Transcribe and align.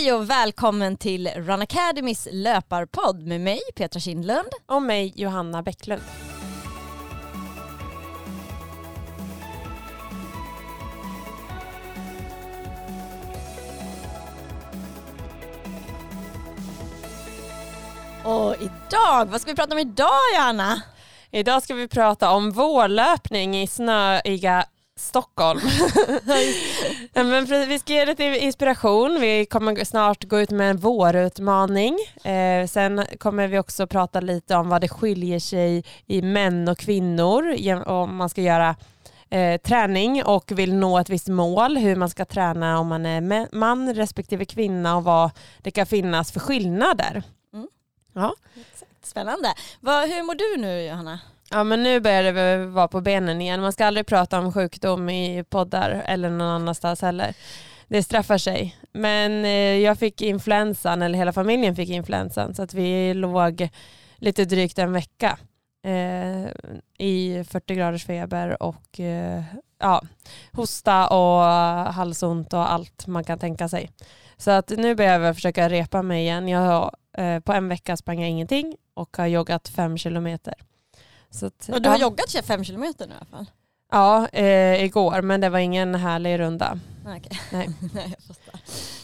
Hej 0.00 0.12
och 0.12 0.30
välkommen 0.30 0.96
till 0.96 1.28
Run 1.28 1.62
Academys 1.62 2.28
löparpodd 2.32 3.26
med 3.26 3.40
mig 3.40 3.60
Petra 3.76 4.00
Kindlund. 4.00 4.48
Och 4.66 4.82
mig 4.82 5.12
Johanna 5.16 5.62
Bäcklund. 5.62 6.02
Och 18.24 18.54
idag, 18.60 19.26
vad 19.26 19.40
ska 19.40 19.50
vi 19.50 19.56
prata 19.56 19.74
om 19.74 19.78
idag 19.78 20.08
Johanna? 20.34 20.82
Idag 21.30 21.62
ska 21.62 21.74
vi 21.74 21.88
prata 21.88 22.30
om 22.30 22.50
vårlöpning 22.50 23.62
i 23.62 23.66
snöiga 23.66 24.64
Stockholm. 25.00 25.60
Men 27.14 27.44
vi 27.68 27.78
ska 27.78 27.92
ge 27.92 28.06
lite 28.06 28.24
inspiration. 28.24 29.20
Vi 29.20 29.46
kommer 29.46 29.84
snart 29.84 30.24
gå 30.24 30.40
ut 30.40 30.50
med 30.50 30.70
en 30.70 30.76
vårutmaning. 30.76 31.98
Eh, 32.24 32.66
sen 32.66 33.04
kommer 33.18 33.48
vi 33.48 33.58
också 33.58 33.86
prata 33.86 34.20
lite 34.20 34.56
om 34.56 34.68
vad 34.68 34.80
det 34.80 34.88
skiljer 34.88 35.38
sig 35.38 35.84
i 36.06 36.22
män 36.22 36.68
och 36.68 36.78
kvinnor 36.78 37.56
om 37.86 38.16
man 38.16 38.28
ska 38.28 38.40
göra 38.40 38.76
eh, 39.30 39.60
träning 39.60 40.24
och 40.24 40.52
vill 40.52 40.74
nå 40.74 40.98
ett 40.98 41.08
visst 41.08 41.28
mål, 41.28 41.76
hur 41.76 41.96
man 41.96 42.10
ska 42.10 42.24
träna 42.24 42.78
om 42.78 42.86
man 42.86 43.06
är 43.06 43.54
man 43.54 43.94
respektive 43.94 44.44
kvinna 44.44 44.96
och 44.96 45.04
vad 45.04 45.30
det 45.58 45.70
kan 45.70 45.86
finnas 45.86 46.32
för 46.32 46.40
skillnader. 46.40 47.22
Mm. 47.52 47.68
Ja. 48.12 48.34
Spännande. 49.02 49.54
Vad, 49.80 50.08
hur 50.08 50.22
mår 50.22 50.34
du 50.34 50.62
nu 50.62 50.82
Johanna? 50.82 51.20
Ja 51.52 51.64
men 51.64 51.82
nu 51.82 52.00
börjar 52.00 52.32
det 52.32 52.66
vara 52.66 52.88
på 52.88 53.00
benen 53.00 53.40
igen. 53.40 53.60
Man 53.60 53.72
ska 53.72 53.86
aldrig 53.86 54.06
prata 54.06 54.38
om 54.38 54.52
sjukdom 54.52 55.10
i 55.10 55.44
poddar 55.48 56.02
eller 56.06 56.30
någon 56.30 56.48
annanstans 56.48 57.02
heller. 57.02 57.34
Det 57.88 58.02
straffar 58.02 58.38
sig. 58.38 58.76
Men 58.92 59.44
eh, 59.44 59.50
jag 59.78 59.98
fick 59.98 60.22
influensan, 60.22 61.02
eller 61.02 61.18
hela 61.18 61.32
familjen 61.32 61.76
fick 61.76 61.88
influensan, 61.88 62.54
så 62.54 62.62
att 62.62 62.74
vi 62.74 63.14
låg 63.14 63.68
lite 64.16 64.44
drygt 64.44 64.78
en 64.78 64.92
vecka 64.92 65.38
eh, 65.84 66.50
i 66.98 67.44
40 67.48 67.74
graders 67.74 68.06
feber 68.06 68.62
och 68.62 69.00
eh, 69.00 69.42
ja, 69.78 70.02
hosta 70.52 71.08
och 71.08 71.42
halsont 71.92 72.52
och 72.52 72.72
allt 72.72 73.06
man 73.06 73.24
kan 73.24 73.38
tänka 73.38 73.68
sig. 73.68 73.90
Så 74.36 74.50
att 74.50 74.70
nu 74.70 74.94
behöver 74.94 75.26
jag 75.26 75.34
försöka 75.34 75.68
repa 75.68 76.02
mig 76.02 76.22
igen. 76.22 76.48
Jag 76.48 76.60
har, 76.60 76.94
eh, 77.18 77.40
på 77.40 77.52
en 77.52 77.68
vecka 77.68 77.96
sprang 77.96 78.20
jag 78.20 78.30
ingenting 78.30 78.76
och 78.94 79.16
har 79.16 79.26
joggat 79.26 79.68
fem 79.68 79.98
kilometer. 79.98 80.54
Så 81.30 81.46
att, 81.46 81.68
och 81.68 81.82
du 81.82 81.88
har 81.88 81.96
ja. 81.96 82.02
joggat 82.02 82.44
fem 82.46 82.64
kilometer 82.64 83.06
nu 83.06 83.14
i 83.14 83.16
alla 83.16 83.26
fall? 83.26 83.46
Ja, 83.90 84.28
eh, 84.28 84.84
igår, 84.84 85.22
men 85.22 85.40
det 85.40 85.48
var 85.48 85.58
ingen 85.58 85.94
härlig 85.94 86.38
runda. 86.38 86.78
Okay. 87.04 87.38
Nej. 87.52 87.68
Nej, 87.94 88.16
jag 88.28 88.60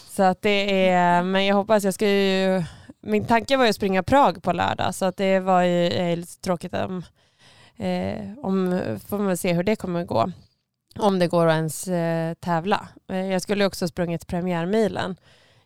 Så 0.09 0.23
att 0.23 0.41
det 0.41 0.89
är, 0.89 1.23
men 1.23 1.45
jag 1.45 1.55
hoppas, 1.55 1.83
jag 1.83 1.93
ska 1.93 2.09
ju, 2.09 2.63
min 3.01 3.25
tanke 3.25 3.57
var 3.57 3.63
ju 3.63 3.69
att 3.69 3.75
springa 3.75 4.03
Prag 4.03 4.43
på 4.43 4.53
lördag, 4.53 4.95
så 4.95 5.05
att 5.05 5.17
det 5.17 5.39
var 5.39 5.61
ju 5.61 6.15
lite 6.15 6.41
tråkigt 6.41 6.73
om, 6.73 7.03
eh, 7.77 8.23
om, 8.43 8.81
får 9.07 9.19
man 9.19 9.37
se 9.37 9.53
hur 9.53 9.63
det 9.63 9.75
kommer 9.75 10.05
gå. 10.05 10.31
Om 10.99 11.19
det 11.19 11.27
går 11.27 11.47
att 11.47 11.55
ens 11.55 11.87
eh, 11.87 12.33
tävla. 12.33 12.87
Eh, 13.09 13.25
jag 13.25 13.41
skulle 13.41 13.65
också 13.65 13.87
sprungit 13.87 14.27
premiärmilen 14.27 15.15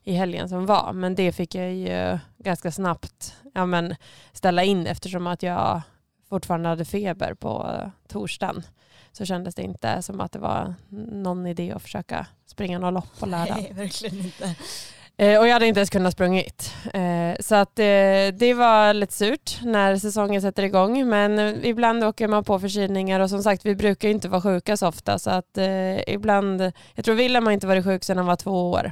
i 0.03 0.14
helgen 0.14 0.50
som 0.50 0.66
var, 0.66 0.94
men 0.94 1.16
det 1.16 1.31
fick 1.31 1.56
jag 1.56 1.73
ju 1.73 2.20
ganska 2.38 2.72
snabbt 2.72 3.36
ja, 3.53 3.66
men 3.66 3.96
ställa 4.34 4.64
in 4.64 4.88
eftersom 4.88 5.28
att 5.28 5.44
jag 5.44 5.81
fortfarande 6.32 6.70
hade 6.70 6.86
feber 6.86 7.34
på 7.34 7.82
torsdagen 8.08 8.64
så 9.12 9.26
kändes 9.26 9.56
det 9.56 9.62
inte 9.62 10.02
som 10.02 10.22
att 10.22 10.32
det 10.32 10.40
var 10.40 10.76
någon 11.12 11.48
idé 11.48 11.72
att 11.72 11.82
försöka 11.82 12.28
springa 12.46 12.80
något 12.80 12.94
lopp 12.94 13.20
på 13.20 13.26
lördag. 13.26 13.58
Nej, 13.58 13.74
verkligen 13.74 14.26
inte. 14.26 14.56
Eh, 15.18 15.40
och 15.40 15.48
jag 15.48 15.54
hade 15.54 15.68
inte 15.68 15.80
ens 15.80 15.90
kunnat 15.90 16.14
sprungit. 16.14 16.74
Eh, 16.94 17.36
så 17.40 17.56
att 17.56 17.80
eh, 17.80 17.84
det 18.34 18.54
var 18.58 18.94
lite 18.94 19.14
surt 19.14 19.59
när 19.64 19.96
säsongen 19.96 20.42
sätter 20.42 20.64
igång. 20.64 21.09
Men 21.09 21.66
ibland 21.66 22.04
åker 22.04 22.28
man 22.28 22.44
på 22.44 22.59
förkylningar 22.59 23.19
och 23.19 23.30
som 23.30 23.44
sagt 23.44 23.66
vi 23.66 23.75
brukar 23.75 24.09
inte 24.09 24.30
vara 24.30 24.42
sjuka 24.42 24.78
så 24.78 24.88
ofta. 24.88 25.19
Så 25.19 25.30
att 25.30 25.58
ibland, 26.08 26.72
jag 26.96 27.06
tror 27.06 27.16
Willem 27.16 27.46
har 27.46 27.53
inte 27.53 27.68
varit 27.68 27.86
sjuk 27.86 28.03
sedan 28.03 28.18
han 28.18 28.25
var 28.25 28.36
två 28.36 28.72
år. 28.72 28.92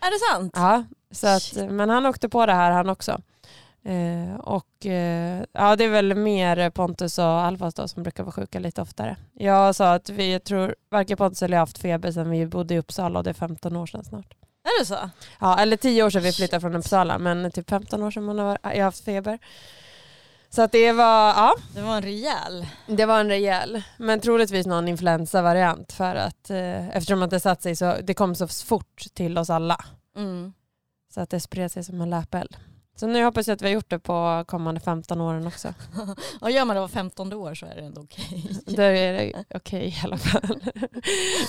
Är 0.00 0.10
det 0.10 0.34
sant? 0.34 0.52
Ja, 0.56 0.84
så 1.10 1.26
att, 1.26 1.70
men 1.70 1.90
han 1.90 2.06
åkte 2.06 2.28
på 2.28 2.46
det 2.46 2.54
här 2.54 2.70
han 2.70 2.88
också. 2.88 3.20
Eh, 3.82 4.34
och 4.34 4.86
eh, 4.86 5.44
ja, 5.52 5.76
det 5.76 5.84
är 5.84 5.88
väl 5.88 6.14
mer 6.14 6.70
Pontus 6.70 7.18
och 7.18 7.24
Alfas 7.24 7.74
då 7.74 7.88
som 7.88 8.02
brukar 8.02 8.22
vara 8.22 8.32
sjuka 8.32 8.58
lite 8.58 8.82
oftare. 8.82 9.16
Jag 9.32 9.74
sa 9.74 9.94
att 9.94 10.08
vi, 10.08 10.32
jag 10.32 10.44
tror 10.44 10.74
varken 10.90 11.16
Pontus 11.16 11.42
eller 11.42 11.56
jag 11.56 11.62
haft 11.62 11.78
feber 11.78 12.12
sedan 12.12 12.30
vi 12.30 12.46
bodde 12.46 12.74
i 12.74 12.78
Uppsala 12.78 13.18
och 13.18 13.24
det 13.24 13.30
är 13.30 13.34
15 13.34 13.76
år 13.76 13.86
sedan 13.86 14.04
snart. 14.04 14.34
Är 14.64 14.80
det 14.80 14.86
så? 14.86 15.10
Ja, 15.40 15.58
eller 15.58 15.76
10 15.76 16.02
år 16.02 16.10
sedan 16.10 16.22
vi 16.22 16.32
flyttade 16.32 16.60
från 16.60 16.74
Uppsala 16.74 17.18
men 17.18 17.50
typ 17.50 17.70
15 17.70 18.02
år 18.02 18.10
sedan 18.10 18.24
man 18.24 18.38
har, 18.38 18.58
jag 18.62 18.70
har 18.70 18.82
haft 18.82 19.04
feber. 19.04 19.38
Så 20.50 20.62
att 20.62 20.72
det 20.72 20.92
var, 20.92 21.28
ja. 21.28 21.54
Det 21.74 21.80
var 21.80 21.96
en 21.96 22.02
rejäl. 22.02 22.66
Det 22.86 23.06
var 23.06 23.20
en 23.20 23.28
rejäl. 23.28 23.82
Men 23.96 24.20
troligtvis 24.20 24.66
någon 24.66 24.88
influensavariant 24.88 25.92
för 25.92 26.14
att 26.14 26.50
eh, 26.50 26.88
eftersom 26.88 27.22
att 27.22 27.30
det 27.30 27.40
satt 27.40 27.62
sig 27.62 27.76
så, 27.76 27.96
det 28.02 28.14
kom 28.14 28.34
så 28.34 28.48
fort 28.48 29.04
till 29.14 29.38
oss 29.38 29.50
alla. 29.50 29.84
Mm. 30.16 30.52
Så 31.14 31.20
att 31.20 31.30
det 31.30 31.40
spred 31.40 31.72
sig 31.72 31.84
som 31.84 32.00
en 32.00 32.10
löpeld. 32.10 32.56
Så 33.00 33.06
nu 33.06 33.24
hoppas 33.24 33.48
jag 33.48 33.54
att 33.54 33.62
vi 33.62 33.66
har 33.66 33.72
gjort 33.72 33.90
det 33.90 33.98
på 33.98 34.44
kommande 34.48 34.80
15 34.80 35.20
åren 35.20 35.46
också. 35.46 35.74
Och 36.40 36.50
gör 36.50 36.64
man 36.64 36.76
det 36.76 36.80
var 36.80 36.88
15 36.88 37.32
år 37.32 37.54
så 37.54 37.66
är 37.66 37.74
det 37.74 37.80
ändå 37.80 38.00
okej. 38.00 38.46
Okay. 38.50 38.74
Då 38.76 38.82
är 38.82 39.12
det 39.12 39.44
okej 39.54 39.78
okay, 39.78 39.88
i 39.88 39.94
alla 40.04 40.18
fall. 40.18 40.60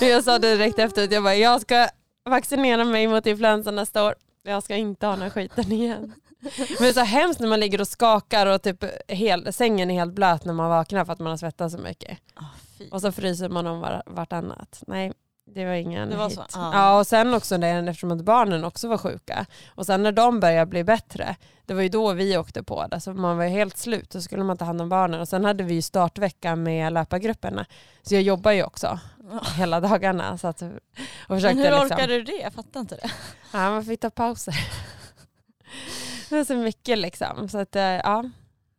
jag 0.00 0.24
sa 0.24 0.38
det 0.38 0.56
direkt 0.56 0.78
efter 0.78 1.04
att 1.04 1.12
jag 1.12 1.22
bara, 1.22 1.34
jag 1.34 1.60
ska 1.60 1.88
vaccinera 2.30 2.84
mig 2.84 3.06
mot 3.06 3.26
influensa 3.26 3.70
nästa 3.70 4.04
år. 4.04 4.14
Jag 4.42 4.62
ska 4.62 4.76
inte 4.76 5.06
ha 5.06 5.12
den 5.12 5.22
här 5.22 5.30
skiten 5.30 5.72
igen. 5.72 6.14
Men 6.40 6.76
det 6.78 6.88
är 6.88 6.92
så 6.92 7.00
hemskt 7.00 7.40
när 7.40 7.48
man 7.48 7.60
ligger 7.60 7.80
och 7.80 7.88
skakar 7.88 8.46
och 8.46 8.62
typ 8.62 8.84
hel, 9.08 9.52
sängen 9.52 9.90
är 9.90 9.94
helt 9.94 10.14
blöt 10.14 10.44
när 10.44 10.54
man 10.54 10.70
vaknar 10.70 11.04
för 11.04 11.12
att 11.12 11.18
man 11.18 11.30
har 11.30 11.36
svettats 11.36 11.74
så 11.74 11.80
mycket. 11.80 12.18
Oh, 12.36 12.88
och 12.90 13.00
så 13.00 13.12
fryser 13.12 13.48
man 13.48 13.66
om 13.66 13.80
var, 13.80 14.02
vartannat. 14.06 14.82
Nej, 14.86 15.12
det 15.54 15.64
var 15.64 15.72
ingen 15.72 16.10
det 16.10 16.16
var 16.16 16.28
hit. 16.28 16.34
Så, 16.34 16.58
ah. 16.60 16.70
Ja, 16.72 16.98
och 16.98 17.06
sen 17.06 17.34
också 17.34 17.56
när, 17.56 17.88
eftersom 17.88 18.12
att 18.12 18.24
barnen 18.24 18.64
också 18.64 18.88
var 18.88 18.98
sjuka. 18.98 19.46
Och 19.74 19.86
sen 19.86 20.02
när 20.02 20.12
de 20.12 20.40
började 20.40 20.66
bli 20.66 20.84
bättre, 20.84 21.36
det 21.66 21.74
var 21.74 21.82
ju 21.82 21.88
då 21.88 22.12
vi 22.12 22.38
åkte 22.38 22.62
på 22.62 22.86
det. 22.86 23.00
Så 23.00 23.14
man 23.14 23.36
var 23.36 23.44
helt 23.44 23.78
slut, 23.78 24.12
så 24.12 24.22
skulle 24.22 24.44
man 24.44 24.56
ta 24.56 24.64
hand 24.64 24.80
om 24.80 24.88
barnen. 24.88 25.20
Och 25.20 25.28
sen 25.28 25.44
hade 25.44 25.64
vi 25.64 25.74
ju 25.74 25.82
startvecka 25.82 26.56
med 26.56 26.92
löpargrupperna. 26.92 27.66
Så 28.02 28.14
jag 28.14 28.22
jobbar 28.22 28.52
ju 28.52 28.64
också 28.64 28.98
ah. 29.30 29.50
hela 29.56 29.80
dagarna. 29.80 30.38
Så 30.38 30.48
att, 30.48 30.62
och 30.62 31.36
försökte 31.36 31.54
Men 31.54 31.64
hur 31.64 31.80
liksom, 31.80 31.96
orkade 31.96 32.14
du 32.14 32.22
det? 32.22 32.42
Jag 32.42 32.52
fattar 32.52 32.80
inte 32.80 32.94
det. 32.94 33.10
Ja, 33.52 33.70
man 33.70 33.84
fick 33.84 34.00
ta 34.00 34.10
pauser. 34.10 34.54
det 36.28 36.36
var 36.36 36.44
så 36.44 36.54
mycket 36.54 36.98
liksom. 36.98 37.48
Så 37.48 37.58
att, 37.58 37.76
eh, 37.76 37.82
ja, 37.82 38.24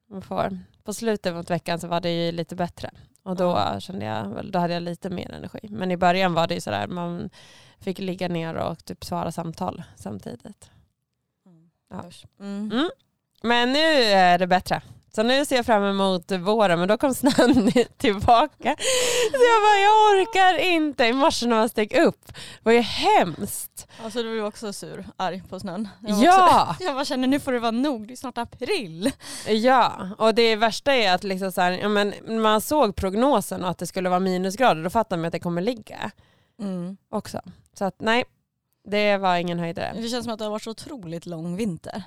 man 0.09 0.21
får. 0.21 0.59
På 0.83 0.93
slutet 0.93 1.33
av 1.33 1.45
veckan 1.45 1.79
så 1.79 1.87
var 1.87 2.01
det 2.01 2.25
ju 2.25 2.31
lite 2.31 2.55
bättre. 2.55 2.91
Och 3.23 3.35
då 3.35 3.43
ja. 3.43 3.79
kände 3.79 4.05
jag, 4.05 4.51
då 4.51 4.59
hade 4.59 4.73
jag 4.73 4.83
lite 4.83 5.09
mer 5.09 5.31
energi. 5.31 5.59
Men 5.69 5.91
i 5.91 5.97
början 5.97 6.33
var 6.33 6.47
det 6.47 6.53
ju 6.53 6.61
sådär, 6.61 6.87
man 6.87 7.29
fick 7.79 7.99
ligga 7.99 8.27
ner 8.27 8.55
och 8.55 8.85
typ 8.85 9.05
svara 9.05 9.31
samtal 9.31 9.83
samtidigt. 9.95 10.69
Mm. 11.45 11.69
Ja. 11.89 12.03
Mm. 12.39 12.71
Mm. 12.71 12.89
Men 13.41 13.73
nu 13.73 13.79
är 14.03 14.39
det 14.39 14.47
bättre. 14.47 14.81
Så 15.15 15.23
nu 15.23 15.45
ser 15.45 15.55
jag 15.55 15.65
fram 15.65 15.83
emot 15.83 16.31
våren 16.31 16.79
men 16.79 16.87
då 16.87 16.97
kom 16.97 17.13
snön 17.13 17.71
tillbaka. 17.97 18.75
Så 19.31 19.43
jag 19.43 19.61
bara, 19.61 19.79
jag 19.79 20.13
orkar 20.13 20.59
inte. 20.59 21.05
I 21.05 21.13
morse 21.13 21.47
när 21.47 21.55
man 21.55 21.69
steg 21.69 21.97
upp, 21.97 22.25
det 22.27 22.63
var 22.63 22.71
ju 22.71 22.79
hemskt. 22.79 23.87
Alltså 24.03 24.23
du 24.23 24.39
var 24.39 24.47
också 24.47 24.73
sur, 24.73 25.05
arg 25.17 25.43
på 25.49 25.59
snön. 25.59 25.89
Jag 26.01 26.17
ja! 26.17 26.67
Också, 26.69 26.83
jag 26.87 26.93
bara 26.93 27.05
känner 27.05 27.27
nu 27.27 27.39
får 27.39 27.51
det 27.51 27.59
vara 27.59 27.71
nog, 27.71 28.07
det 28.07 28.13
är 28.13 28.15
snart 28.15 28.37
april. 28.37 29.11
Ja, 29.47 30.09
och 30.17 30.35
det 30.35 30.55
värsta 30.55 30.95
är 30.95 31.13
att 31.13 31.23
liksom 31.23 31.51
så 31.51 31.61
här, 31.61 31.71
ja, 31.71 31.89
men 31.89 32.13
man 32.41 32.61
såg 32.61 32.95
prognosen 32.95 33.63
och 33.63 33.69
att 33.69 33.77
det 33.77 33.87
skulle 33.87 34.09
vara 34.09 34.19
minusgrader, 34.19 34.83
då 34.83 34.89
fattar 34.89 35.17
man 35.17 35.25
att 35.25 35.31
det 35.31 35.39
kommer 35.39 35.61
ligga. 35.61 36.11
Mm. 36.59 36.97
Också. 37.09 37.41
Så 37.73 37.85
att 37.85 37.95
nej, 38.01 38.23
det 38.87 39.17
var 39.17 39.35
ingen 39.35 39.59
höjdare. 39.59 39.93
Det 39.95 40.07
känns 40.07 40.23
som 40.23 40.33
att 40.33 40.39
det 40.39 40.45
har 40.45 40.51
varit 40.51 40.63
så 40.63 40.71
otroligt 40.71 41.25
lång 41.25 41.55
vinter. 41.55 42.03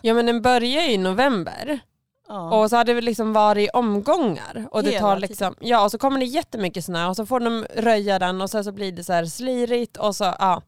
Ja 0.00 0.14
men 0.14 0.26
den 0.26 0.42
börjar 0.42 0.82
ju 0.82 0.92
i 0.92 0.98
november. 0.98 1.80
Ja. 2.28 2.60
Och 2.60 2.70
så 2.70 2.76
har 2.76 2.84
det 2.84 3.00
liksom 3.00 3.32
varit 3.32 3.70
omgångar. 3.72 4.68
Och 4.70 4.82
det 4.82 4.98
tar 4.98 5.18
liksom, 5.18 5.54
ja, 5.60 5.84
och 5.84 5.90
så 5.90 5.98
kommer 5.98 6.18
det 6.20 6.26
jättemycket 6.26 6.84
snö 6.84 7.06
och 7.06 7.16
så 7.16 7.26
får 7.26 7.40
de 7.40 7.66
röja 7.74 8.18
den 8.18 8.40
och 8.40 8.50
sen 8.50 8.64
så 8.64 8.72
blir 8.72 8.92
det 8.92 9.04
så 9.04 9.12
här 9.12 9.24
slirigt 9.24 9.96
och 9.96 10.16
så, 10.16 10.24
ja. 10.24 10.62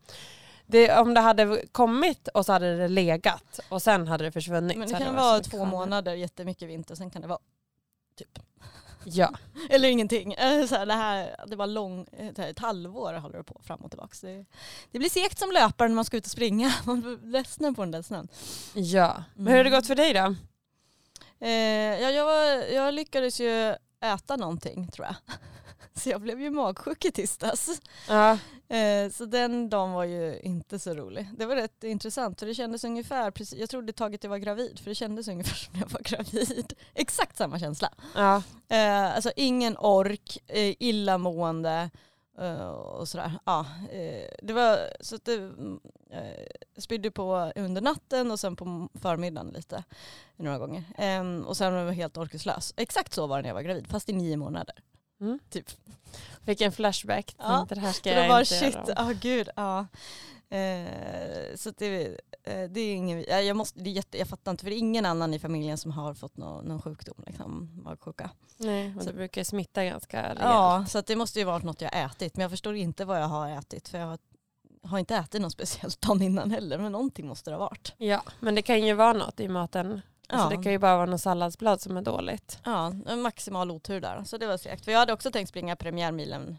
Det, 0.67 0.99
om 0.99 1.15
det 1.15 1.21
hade 1.21 1.63
kommit 1.73 2.29
och 2.29 2.47
så 2.47 2.53
hade 2.53 2.77
det 2.77 2.89
legat 2.89 3.61
och 3.69 3.83
sen 3.83 4.09
hade 4.09 4.25
det 4.25 4.33
försvunnit. 4.33 4.79
Men 4.79 4.89
det 4.89 4.99
kan 4.99 5.15
det 5.15 5.21
vara 5.21 5.41
två 5.41 5.51
skönare. 5.51 5.71
månader 5.71 6.15
jättemycket 6.15 6.69
vinter, 6.69 6.95
sen 6.95 7.11
kan 7.11 7.23
det 7.23 7.29
vara 7.29 7.41
typ 8.19 8.39
Ja. 9.05 9.31
Eller 9.71 9.89
ingenting. 9.89 10.33
Eh, 10.33 10.67
så 10.67 10.75
här, 10.75 10.87
det, 10.87 10.95
här, 10.95 11.37
det 11.47 11.57
var 11.57 11.67
lång, 11.67 12.07
här, 12.19 12.51
ett 12.51 12.59
halvår 12.59 13.13
håller 13.13 13.39
det 13.39 13.45
på 13.45 13.61
fram 13.65 13.81
och 13.81 13.91
tillbaka. 13.91 14.15
Det, 14.21 14.45
det 14.91 14.99
blir 14.99 15.11
segt 15.11 15.39
som 15.39 15.51
löpare 15.51 15.89
när 15.89 15.95
man 15.95 16.05
ska 16.05 16.17
ut 16.17 16.25
och 16.25 16.31
springa. 16.31 16.75
Man 16.85 17.01
blir 17.01 17.19
ledsen 17.31 17.75
på 17.75 17.83
den 17.83 17.91
där 17.91 18.03
snön. 18.03 18.29
Ja. 18.75 19.25
Men 19.35 19.47
hur 19.47 19.57
har 19.57 19.65
det 19.65 19.71
gått 19.71 19.87
för 19.87 19.95
dig 19.95 20.13
då? 20.15 20.35
Eh, 21.41 22.01
ja, 22.01 22.11
jag, 22.11 22.73
jag 22.73 22.95
lyckades 22.95 23.41
ju 23.41 23.75
äta 24.01 24.37
någonting 24.37 24.89
tror 24.89 25.07
jag. 25.07 25.17
Så 25.95 26.11
jag 26.11 26.21
blev 26.21 26.41
ju 26.41 26.51
magsjuk 26.51 27.05
i 27.05 27.13
tisdags. 27.13 27.81
Ja. 28.09 28.39
Eh, 28.77 29.11
så 29.11 29.25
den 29.25 29.71
dagen 29.71 29.93
var 29.93 30.05
ju 30.05 30.41
inte 30.43 30.79
så 30.79 30.95
rolig. 30.95 31.29
Det 31.39 31.47
var 31.47 31.57
rätt 31.57 31.85
intressant 31.85 32.41
för 32.41 32.47
det 32.47 32.55
kändes 32.55 32.85
ungefär, 32.85 33.31
precis, 33.31 33.59
jag 33.59 33.71
trodde 33.71 33.93
taget 33.93 34.25
jag 34.25 34.31
var 34.31 34.39
gravid 34.39 34.79
för 34.79 34.91
det 34.91 34.95
kändes 34.95 35.29
ungefär 35.29 35.57
som 35.71 35.81
jag 35.81 35.89
var 35.89 36.01
gravid. 36.01 36.73
Exakt 36.95 37.37
samma 37.37 37.59
känsla. 37.59 37.93
Ja. 38.15 38.43
Eh, 38.69 39.15
alltså 39.15 39.33
ingen 39.37 39.77
ork, 39.77 40.39
illamående 40.79 41.91
och 42.99 43.09
sådär. 43.09 43.33
Ja, 43.47 43.67
eh, 43.91 44.31
det 44.43 44.53
var 44.53 44.79
så 45.01 45.17
att 45.17 45.25
det 45.25 45.35
eh, 46.11 46.47
spydde 46.79 47.11
på 47.11 47.53
under 47.57 47.81
natten 47.81 48.31
och 48.31 48.41
sen 48.41 48.57
på 48.57 48.89
förmiddagen 49.01 49.49
lite 49.49 49.85
några 50.37 50.59
gånger. 50.59 50.85
Eh, 50.99 51.41
och 51.47 51.57
sen 51.57 51.75
var 51.75 51.81
jag 51.81 51.93
helt 51.93 52.17
orkeslös. 52.19 52.75
Exakt 52.77 53.13
så 53.13 53.27
var 53.27 53.37
det 53.37 53.43
när 53.43 53.49
jag 53.49 53.55
var 53.55 53.63
gravid, 53.63 53.87
fast 53.87 54.09
i 54.09 54.13
nio 54.13 54.37
månader. 54.37 54.75
Mm. 55.21 55.39
Typ. 55.51 55.71
Fick 56.45 56.61
en 56.61 56.73
flashback. 56.73 57.35
Ja. 57.39 57.67
Det 57.69 57.81
här 57.81 57.93
ska 57.93 58.11
Så 58.11 58.15
det 58.15 58.21
jag 58.23 58.29
var 58.29 58.41
inte 58.41 58.55
shit, 58.55 58.75
göra 58.75 59.05
om. 59.05 59.15
gud, 59.21 59.49
ja. 59.57 59.87
Eh, 60.51 61.57
så 61.57 61.71
det, 61.79 62.07
eh, 62.43 62.63
det 62.71 62.81
är 62.81 62.95
ingen, 62.95 63.25
ja, 63.29 63.41
jag, 63.41 63.57
måste, 63.57 63.81
det 63.81 63.91
är 63.91 63.93
jätte, 63.93 64.19
jag 64.19 64.29
fattar 64.29 64.51
inte 64.51 64.65
för 64.65 64.71
det 64.71 64.77
är 64.77 64.79
ingen 64.79 65.07
annan 65.07 65.35
i 65.35 65.39
familjen 65.39 65.79
som 65.79 65.91
har 65.91 66.15
fått 66.15 66.37
nå, 66.37 66.63
någon 66.63 66.83
sjukdom, 66.83 67.25
liksom, 67.27 67.71
magsjuka. 67.85 68.31
Nej, 68.57 68.95
och 68.97 69.03
Så- 69.03 69.09
det 69.09 69.15
brukar 69.17 69.45
smitta 69.45 69.85
ganska 69.85 70.23
rejält. 70.23 70.41
Ja, 70.41 70.85
så 70.89 71.01
det 71.01 71.17
måste 71.17 71.39
ju 71.39 71.45
varit 71.45 71.63
något 71.65 71.81
jag 71.81 72.05
ätit, 72.05 72.37
men 72.37 72.43
jag 72.43 72.51
förstår 72.51 72.75
inte 72.77 73.05
vad 73.05 73.21
jag 73.21 73.27
har 73.29 73.49
ätit 73.51 73.89
för 73.89 73.99
jag 73.99 74.07
har, 74.07 74.19
har 74.83 74.99
inte 74.99 75.17
ätit 75.17 75.41
något 75.43 75.53
speciellt 75.53 76.01
dagen 76.07 76.23
innan 76.23 76.51
heller, 76.51 76.79
men 76.79 76.93
någonting 76.93 77.27
måste 77.29 77.51
det 77.51 77.55
ha 77.57 77.61
varit. 77.65 77.95
Ja, 77.97 78.23
men 78.41 78.55
det 78.55 78.63
kan 78.63 78.87
ju 78.87 78.95
vara 78.95 79.13
något 79.13 79.41
i 79.41 79.49
maten. 79.49 80.01
Alltså 80.29 80.51
Ja. 80.53 80.57
Det 80.59 80.63
kan 80.63 80.73
ju 80.73 80.79
bara 80.79 80.97
vara 80.97 81.07
något 81.11 81.21
salladsblad 81.21 81.81
som 81.81 81.97
är 81.97 82.03
dåligt. 82.03 82.59
Ja, 82.65 82.91
maximal 83.17 83.71
otur 83.71 84.01
där. 84.01 84.25
Så 84.25 84.37
det 84.39 84.47
var 84.47 84.57
segt. 84.57 84.85
För 84.85 84.93
jag 84.93 84.99
hade 84.99 85.13
också 85.13 85.31
tänkt 85.31 85.49
springa 85.49 85.77
premiärmilen 85.77 86.59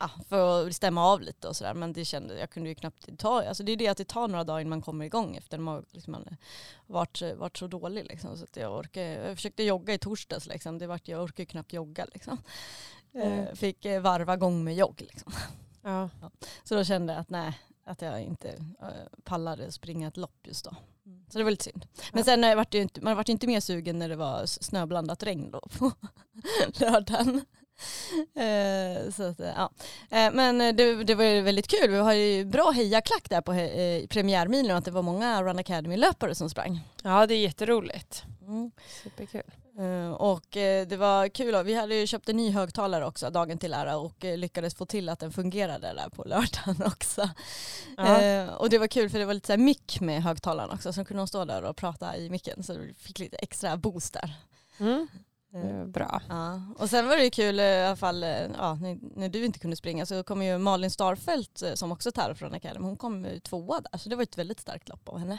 ja, 0.00 0.10
för 0.28 0.66
att 0.68 0.74
stämma 0.76 1.04
av 1.04 1.20
lite 1.20 1.48
och 1.48 1.56
sådär. 1.56 1.74
Men 1.74 1.92
det 1.92 2.04
kände, 2.04 2.38
jag 2.38 2.50
kunde 2.50 2.68
ju 2.68 2.74
knappt 2.74 3.18
ta, 3.18 3.48
alltså 3.48 3.62
det 3.62 3.72
är 3.72 3.76
det 3.76 3.88
att 3.88 3.96
det 3.96 4.04
tar 4.08 4.28
några 4.28 4.44
dagar 4.44 4.60
innan 4.60 4.70
man 4.70 4.82
kommer 4.82 5.04
igång 5.04 5.36
efter 5.36 5.58
man 5.58 5.84
liksom, 5.90 6.12
man 6.12 6.36
varit, 6.86 7.22
varit 7.36 7.56
så 7.56 7.66
dålig. 7.66 8.06
Liksom. 8.06 8.36
Så 8.36 8.44
att 8.44 8.56
jag, 8.56 8.78
orkade, 8.78 9.06
jag 9.06 9.36
försökte 9.36 9.62
jogga 9.62 9.94
i 9.94 9.98
torsdags, 9.98 10.46
liksom. 10.46 10.78
det 10.78 10.86
vart, 10.86 11.08
jag 11.08 11.22
orkade 11.22 11.46
knappt 11.46 11.72
jogga. 11.72 12.04
Liksom. 12.12 12.38
Mm. 13.14 13.38
Eh, 13.38 13.54
Fick 13.54 13.84
eh, 13.84 14.00
varva 14.00 14.36
gång 14.36 14.64
med 14.64 14.74
jogg. 14.74 15.00
Liksom. 15.00 15.32
Ja. 15.82 16.10
Så 16.64 16.74
då 16.74 16.84
kände 16.84 17.12
jag 17.12 17.20
att 17.20 17.30
nej, 17.30 17.58
att 17.84 18.02
jag 18.02 18.22
inte 18.22 18.48
eh, 18.82 18.88
pallade 19.24 19.72
springa 19.72 20.08
ett 20.08 20.16
lopp 20.16 20.46
just 20.46 20.64
då. 20.64 20.76
Så 21.30 21.38
det 21.38 21.44
var 21.44 21.50
lite 21.50 21.64
synd. 21.64 21.86
Men 22.12 22.18
Ja. 22.20 22.24
sen 22.24 22.44
eh, 22.44 22.56
vart 22.56 22.70
det 22.70 22.78
ju 22.78 22.82
inte, 22.82 23.00
man 23.00 23.16
vart 23.16 23.28
ju 23.28 23.32
inte 23.32 23.46
mer 23.46 23.60
sugen 23.60 23.98
när 23.98 24.08
det 24.08 24.16
var 24.16 24.46
snöblandat 24.46 25.22
regn 25.22 25.50
då 25.50 25.60
på 25.60 25.92
lördagen. 26.80 27.44
Eh, 28.34 29.10
så 29.10 29.22
att, 29.22 29.40
eh, 29.40 29.52
ja. 29.56 29.70
eh, 30.10 30.32
men 30.32 30.58
det, 30.58 31.04
det 31.04 31.14
var 31.14 31.42
väldigt 31.42 31.68
kul. 31.68 31.90
Vi 31.90 31.98
har 31.98 32.12
ju 32.12 32.44
bra 32.44 32.70
hejaklack 32.70 33.30
där 33.30 33.40
på 33.40 33.52
he, 33.52 34.06
premiärmilen 34.10 34.70
och 34.70 34.78
att 34.78 34.84
det 34.84 34.90
var 34.90 35.02
många 35.02 35.42
Run 35.42 35.58
Academy-löpare 35.58 36.34
som 36.34 36.50
sprang. 36.50 36.80
ja, 37.02 37.26
det 37.26 37.34
är 37.34 37.38
jätteroligt. 37.38 38.22
Mm. 38.42 38.70
Superkul. 39.02 39.42
Och 40.16 40.46
det 40.88 40.98
var 40.98 41.28
kul. 41.28 41.64
Vi 41.64 41.74
hade 41.74 41.94
ju 41.94 42.06
köpt 42.06 42.28
en 42.28 42.36
ny 42.36 42.50
högtalare 42.50 43.06
också 43.06 43.30
dagen 43.30 43.58
till 43.58 43.74
ära 43.74 43.96
och 43.96 44.24
lyckades 44.24 44.74
få 44.74 44.86
till 44.86 45.08
att 45.08 45.18
den 45.18 45.32
fungerade 45.32 45.92
där 45.96 46.08
på 46.08 46.24
lördagen 46.24 46.82
också. 46.86 47.28
Ja. 47.96 48.56
Och 48.56 48.70
det 48.70 48.78
var 48.78 48.86
kul 48.86 49.10
för 49.10 49.18
det 49.18 49.24
var 49.24 49.34
lite 49.34 49.46
så 49.46 49.52
här 49.52 49.58
mick 49.58 50.00
med 50.00 50.22
högtalaren 50.22 50.70
också 50.70 50.92
så 50.92 51.04
kunde 51.04 51.20
de 51.20 51.28
stå 51.28 51.44
där 51.44 51.62
och 51.62 51.76
prata 51.76 52.16
i 52.16 52.30
micken 52.30 52.62
så 52.62 52.74
vi 52.74 52.94
fick 52.94 53.18
lite 53.18 53.36
extra 53.36 53.76
boost 53.76 54.12
där. 54.12 54.34
Mm. 54.78 55.08
Eh, 55.54 55.60
var 55.60 55.86
Bra. 55.86 56.22
Ja. 56.28 56.62
Och 56.78 56.90
sen 56.90 57.08
var 57.08 57.16
det 57.16 57.24
ju 57.24 57.30
kul 57.30 57.58
eh, 57.58 57.64
i 57.64 57.84
alla 57.84 57.96
fall 57.96 58.22
eh, 58.22 58.28
ja, 58.58 58.74
när, 58.74 59.18
när 59.18 59.28
du 59.28 59.44
inte 59.44 59.58
kunde 59.58 59.76
springa 59.76 60.06
så 60.06 60.22
kom 60.22 60.42
ju 60.42 60.58
Malin 60.58 60.90
Starfelt 60.90 61.62
eh, 61.62 61.74
som 61.74 61.92
också 61.92 62.12
tävlar 62.12 62.34
från 62.34 62.54
Academy. 62.54 62.86
Hon 62.86 62.96
kom 62.96 63.26
tvåa 63.42 63.80
där 63.80 63.98
så 63.98 64.08
det 64.08 64.16
var 64.16 64.22
ett 64.22 64.38
väldigt 64.38 64.60
starkt 64.60 64.88
lopp 64.88 65.08
av 65.08 65.18
henne. 65.18 65.38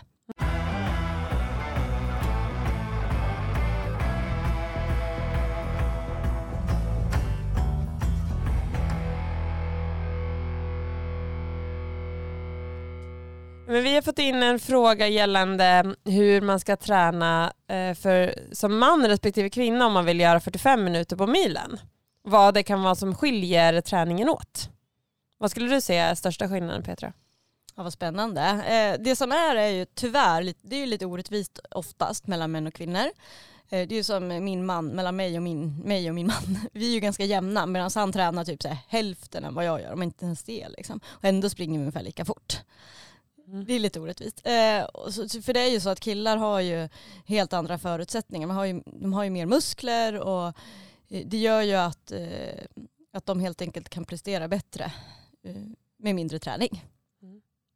Men 13.70 13.84
vi 13.84 13.96
har 13.96 14.02
fått 14.02 14.20
in 14.20 14.44
en 14.44 14.60
fråga 14.60 15.08
gällande 15.08 15.96
hur 16.06 16.42
man 16.42 16.60
ska 16.60 16.76
träna 16.76 17.54
eh, 17.68 17.94
för, 17.94 18.36
som 18.52 18.78
man 18.78 19.08
respektive 19.08 19.50
kvinna 19.50 19.86
om 19.86 19.94
man 19.94 20.06
vill 20.06 20.20
göra 20.20 20.40
45 20.40 20.84
minuter 20.84 21.16
på 21.16 21.28
milen. 21.28 21.80
Vad 22.24 22.54
det 22.54 22.64
kan 22.64 22.84
vara 22.84 22.96
som 22.96 23.16
skiljer 23.16 23.82
träningen 23.82 24.30
åt. 24.30 24.70
Vad 25.38 25.52
skulle 25.52 25.76
du 25.76 25.82
säga 25.82 26.06
är 26.06 26.16
största 26.16 26.50
skillnaden 26.50 26.84
Petra? 26.84 27.14
Ja, 27.76 27.84
vad 27.84 27.94
spännande. 27.94 28.42
Eh, 28.42 29.04
det 29.04 29.16
som 29.16 29.32
är 29.32 29.56
är 29.56 29.70
ju 29.70 29.86
tyvärr, 29.86 30.54
det 30.62 30.76
är 30.76 30.80
ju 30.80 30.86
lite 30.86 31.06
orättvist 31.06 31.60
oftast 31.72 32.28
mellan 32.28 32.52
män 32.52 32.68
och 32.68 32.74
kvinnor. 32.74 33.06
Eh, 33.70 33.88
det 33.88 33.96
är 33.96 33.98
ju 33.98 34.04
som 34.04 34.28
min 34.28 34.66
man, 34.66 34.88
mellan 34.88 35.16
mig 35.16 35.38
och 35.38 35.44
min, 35.44 35.80
mig 35.80 36.10
och 36.10 36.16
min 36.16 36.28
man. 36.28 36.58
Vi 36.74 36.90
är 36.90 36.94
ju 36.94 37.00
ganska 37.00 37.26
jämna 37.26 37.66
medan 37.66 37.92
han 37.96 38.12
tränar 38.12 38.46
typ 38.46 38.62
så 38.62 38.68
här 38.68 38.78
hälften 38.88 39.46
av 39.46 39.54
vad 39.54 39.66
jag 39.66 39.82
gör, 39.82 39.94
om 39.94 40.04
inte 40.04 40.26
ens 40.26 40.44
det. 40.44 40.68
Liksom. 40.78 41.00
Och 41.08 41.26
ändå 41.26 41.50
springer 41.50 41.80
vi 41.80 41.84
ungefär 41.84 42.04
lika 42.04 42.26
fort. 42.26 42.62
Mm. 43.52 43.66
Det 43.66 43.74
är 43.74 43.80
lite 43.80 44.00
orättvist. 44.00 44.42
Eh, 44.44 45.10
så, 45.10 45.42
för 45.42 45.54
det 45.54 45.60
är 45.60 45.70
ju 45.70 45.80
så 45.80 45.90
att 45.90 46.00
killar 46.00 46.38
har 46.38 46.60
ju 46.60 46.90
helt 47.26 47.54
andra 47.54 47.78
förutsättningar. 47.78 48.48
Man 48.48 48.58
har 48.58 48.66
ju, 48.66 48.82
de 48.86 49.14
har 49.14 49.24
ju 49.24 49.30
mer 49.30 49.46
muskler 49.46 50.20
och 50.20 50.48
eh, 51.10 51.26
det 51.26 51.38
gör 51.38 51.62
ju 51.62 51.76
att, 51.76 52.12
eh, 52.12 52.64
att 53.14 53.26
de 53.26 53.40
helt 53.40 53.62
enkelt 53.62 53.90
kan 53.90 54.06
prestera 54.06 54.48
bättre 54.48 54.92
eh, 55.44 55.56
med 55.98 56.16
mindre 56.16 56.40
träning. 56.40 56.84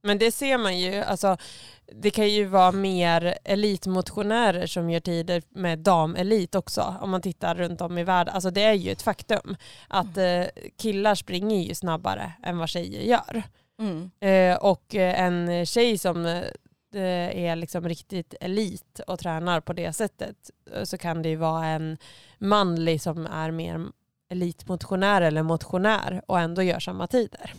Men 0.05 0.17
det 0.17 0.31
ser 0.31 0.57
man 0.57 0.79
ju, 0.79 0.95
alltså, 0.95 1.37
det 1.85 2.09
kan 2.09 2.29
ju 2.29 2.45
vara 2.45 2.71
mer 2.71 3.37
elitmotionärer 3.43 4.67
som 4.67 4.89
gör 4.89 4.99
tider 4.99 5.43
med 5.49 5.79
damelit 5.79 6.55
också. 6.55 6.95
Om 7.01 7.09
man 7.09 7.21
tittar 7.21 7.55
runt 7.55 7.81
om 7.81 7.97
i 7.97 8.03
världen. 8.03 8.33
Alltså 8.33 8.51
det 8.51 8.63
är 8.63 8.73
ju 8.73 8.91
ett 8.91 9.01
faktum 9.01 9.55
att 9.87 10.17
eh, 10.17 10.43
killar 10.77 11.15
springer 11.15 11.63
ju 11.63 11.75
snabbare 11.75 12.33
än 12.43 12.57
vad 12.57 12.69
tjejer 12.69 13.01
gör. 13.01 13.43
Mm. 13.79 14.11
Eh, 14.19 14.57
och 14.57 14.95
eh, 14.95 15.21
en 15.21 15.65
tjej 15.65 15.97
som 15.97 16.25
eh, 16.25 17.37
är 17.37 17.55
liksom 17.55 17.89
riktigt 17.89 18.33
elit 18.41 18.99
och 19.07 19.19
tränar 19.19 19.61
på 19.61 19.73
det 19.73 19.93
sättet 19.93 20.51
eh, 20.71 20.83
så 20.83 20.97
kan 20.97 21.21
det 21.21 21.29
ju 21.29 21.35
vara 21.35 21.65
en 21.65 21.97
manlig 22.37 23.01
som 23.01 23.25
är 23.25 23.51
mer 23.51 23.85
elitmotionär 24.29 25.21
eller 25.21 25.43
motionär 25.43 26.21
och 26.27 26.39
ändå 26.39 26.63
gör 26.63 26.79
samma 26.79 27.07
tider. 27.07 27.53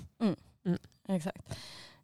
Exakt. 1.08 1.56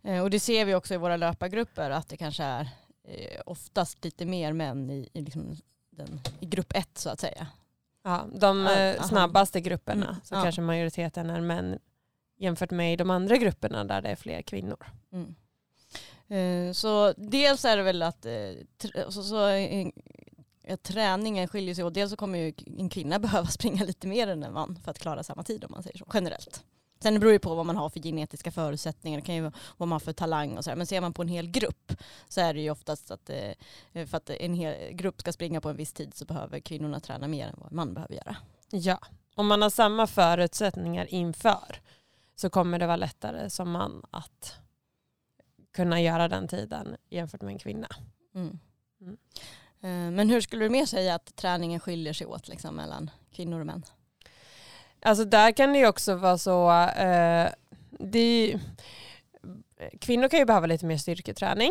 Eh, 0.03 0.23
och 0.23 0.31
det 0.31 0.41
ser 0.41 0.65
vi 0.65 0.75
också 0.75 0.95
i 0.95 0.97
våra 0.97 1.17
löpargrupper 1.17 1.91
att 1.91 2.09
det 2.09 2.17
kanske 2.17 2.43
är 2.43 2.69
eh, 3.05 3.41
oftast 3.47 4.05
lite 4.05 4.27
mer 4.27 4.53
män 4.53 4.91
i, 4.91 5.09
i, 5.13 5.21
liksom 5.21 5.57
den, 5.91 6.21
i 6.41 6.47
grupp 6.47 6.73
ett 6.75 6.99
så 6.99 7.11
att 7.11 7.21
säga. 7.21 7.47
Ja, 8.03 8.25
de 8.35 8.67
aha. 8.67 9.03
snabbaste 9.09 9.61
grupperna 9.61 10.07
Mm, 10.07 10.21
så 10.25 10.35
ja. 10.35 10.43
kanske 10.43 10.61
majoriteten 10.61 11.31
är 11.31 11.41
män 11.41 11.79
jämfört 12.41 12.71
med 12.71 12.93
i 12.93 12.97
de 12.97 13.11
andra 13.11 13.37
grupperna 13.37 13.85
där 13.85 14.03
det 14.03 14.09
är 14.09 14.17
fler 14.17 14.43
kvinnor. 14.43 14.87
Mm. 15.13 15.35
Eh, 16.29 16.73
så 16.73 17.15
dels 17.17 17.65
är 17.65 17.77
det 17.77 17.83
väl 17.83 18.03
att, 18.03 18.27
eh, 18.27 18.53
så, 19.09 19.23
så, 19.23 19.47
eh, 19.47 20.77
träningen 20.83 21.49
skiljer 21.49 21.75
sig 21.75 21.85
åt. 21.85 21.95
Dels 21.95 22.11
så 22.11 22.17
kommer 22.17 22.39
ju 22.39 22.53
en 22.79 22.89
kvinna 22.89 23.19
behöva 23.19 23.47
springa 23.47 23.85
lite 23.85 24.07
mer 24.07 24.29
än 24.29 24.43
en 24.43 24.53
man 24.53 24.79
för 24.85 24.91
att 24.91 24.99
klara 24.99 25.23
samma 25.23 25.43
tid 25.43 25.65
om 25.65 25.71
man 25.73 25.83
säger 25.83 25.99
så, 25.99 26.07
generellt. 26.15 26.65
Sen 27.03 27.15
det 27.15 27.21
beror 27.21 27.33
ju 27.33 27.39
på 27.39 27.55
vad 27.55 27.67
man 27.67 27.77
har 27.77 27.89
för 27.89 28.01
genetiska 28.01 28.51
förutsättningar, 28.51 29.21
det 29.21 29.27
kan 29.27 29.35
ju 29.35 29.41
vara 29.41 29.53
vad 29.77 29.89
man 29.89 29.95
har 29.95 30.01
för 30.01 30.13
talang 30.13 30.57
och 30.57 30.65
så 30.65 30.71
här. 30.71 30.77
Men 30.77 30.87
ser 30.87 31.01
man 31.01 31.13
på 31.13 31.23
en 31.23 31.29
hel 31.29 31.51
grupp 31.51 31.93
så 32.29 32.41
är 32.41 32.55
det 32.55 32.61
ju 32.61 32.71
oftast 32.71 33.11
att 33.11 33.31
för 33.93 34.17
att 34.17 34.31
en 34.31 34.55
hel 34.55 34.93
grupp 34.93 35.21
ska 35.21 35.33
springa 35.33 35.61
på 35.61 35.69
en 35.69 35.77
viss 35.77 35.93
tid 35.93 36.15
så 36.15 36.25
behöver 36.25 36.61
kvinnorna 36.61 37.01
träna 37.01 37.29
mer 37.29 37.47
än 37.47 37.55
vad 37.59 37.73
man 37.73 37.95
behöver 37.95 38.15
göra. 38.15 38.37
Ja, 38.71 38.99
om 39.35 39.47
man 39.47 39.63
har 39.63 39.71
samma 39.71 40.07
förutsättningar 40.07 41.15
inför 41.15 41.81
så 42.41 42.51
kommer 42.51 42.79
det 42.79 42.87
vara 42.87 42.97
lättare 42.97 43.51
som 43.51 43.71
man 43.71 44.03
att 44.11 44.55
kunna 45.75 46.01
göra 46.01 46.29
den 46.29 46.49
tiden 46.49 46.97
jämfört 47.11 47.43
med 47.43 47.53
en 47.53 47.59
kvinna. 47.59 47.89
Mm. 48.35 48.59
Mm. 49.01 49.17
Eh, 49.83 50.13
Men 50.17 50.31
hur 50.31 50.41
skulle 50.41 50.65
du 50.65 50.71
mer 50.71 50.87
säga 50.87 51.15
att 51.15 51.37
träningen 51.37 51.81
skiljer 51.81 52.13
sig 52.13 52.27
åt 52.27 52.49
liksom, 52.49 52.77
mellan 52.77 53.11
kvinnor 53.33 53.61
och 53.61 53.67
män? 53.67 53.83
Alltså 55.03 55.25
där 55.25 55.53
kan 55.53 55.73
det 55.73 55.79
ju 55.79 55.87
också 55.87 56.15
vara 56.15 56.39
så, 56.39 56.71
eh, 56.83 57.49
det 57.91 58.59
kvinnor 60.01 60.29
kan 60.29 60.39
ju 60.39 60.45
behöva 60.47 60.67
lite 60.67 60.87
mer 60.87 60.97
styrketräning 60.97 61.71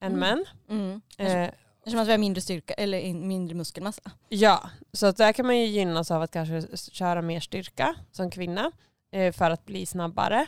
än 0.00 0.12
Mm. 0.14 0.20
män. 0.20 0.44
Mm. 0.68 1.00
Eh, 1.18 1.50
Eftersom 1.78 2.00
att 2.00 2.08
vi 2.08 2.10
har 2.10 2.18
mindre 2.18 2.40
styrka 2.40 2.74
eller 2.74 2.98
in- 2.98 3.28
mindre 3.28 3.54
muskelmassa. 3.54 4.02
Ja, 4.28 4.70
så 4.92 5.06
att 5.06 5.16
där 5.16 5.32
kan 5.32 5.46
man 5.46 5.58
ju 5.58 5.66
gynnas 5.66 6.10
av 6.10 6.22
att 6.22 6.30
kanske 6.30 6.76
köra 6.76 7.22
mer 7.22 7.40
styrka 7.40 7.94
som 8.12 8.30
kvinna 8.30 8.72
Eh, 9.10 9.32
för 9.32 9.50
att 9.50 9.66
bli 9.66 9.86
snabbare. 9.86 10.46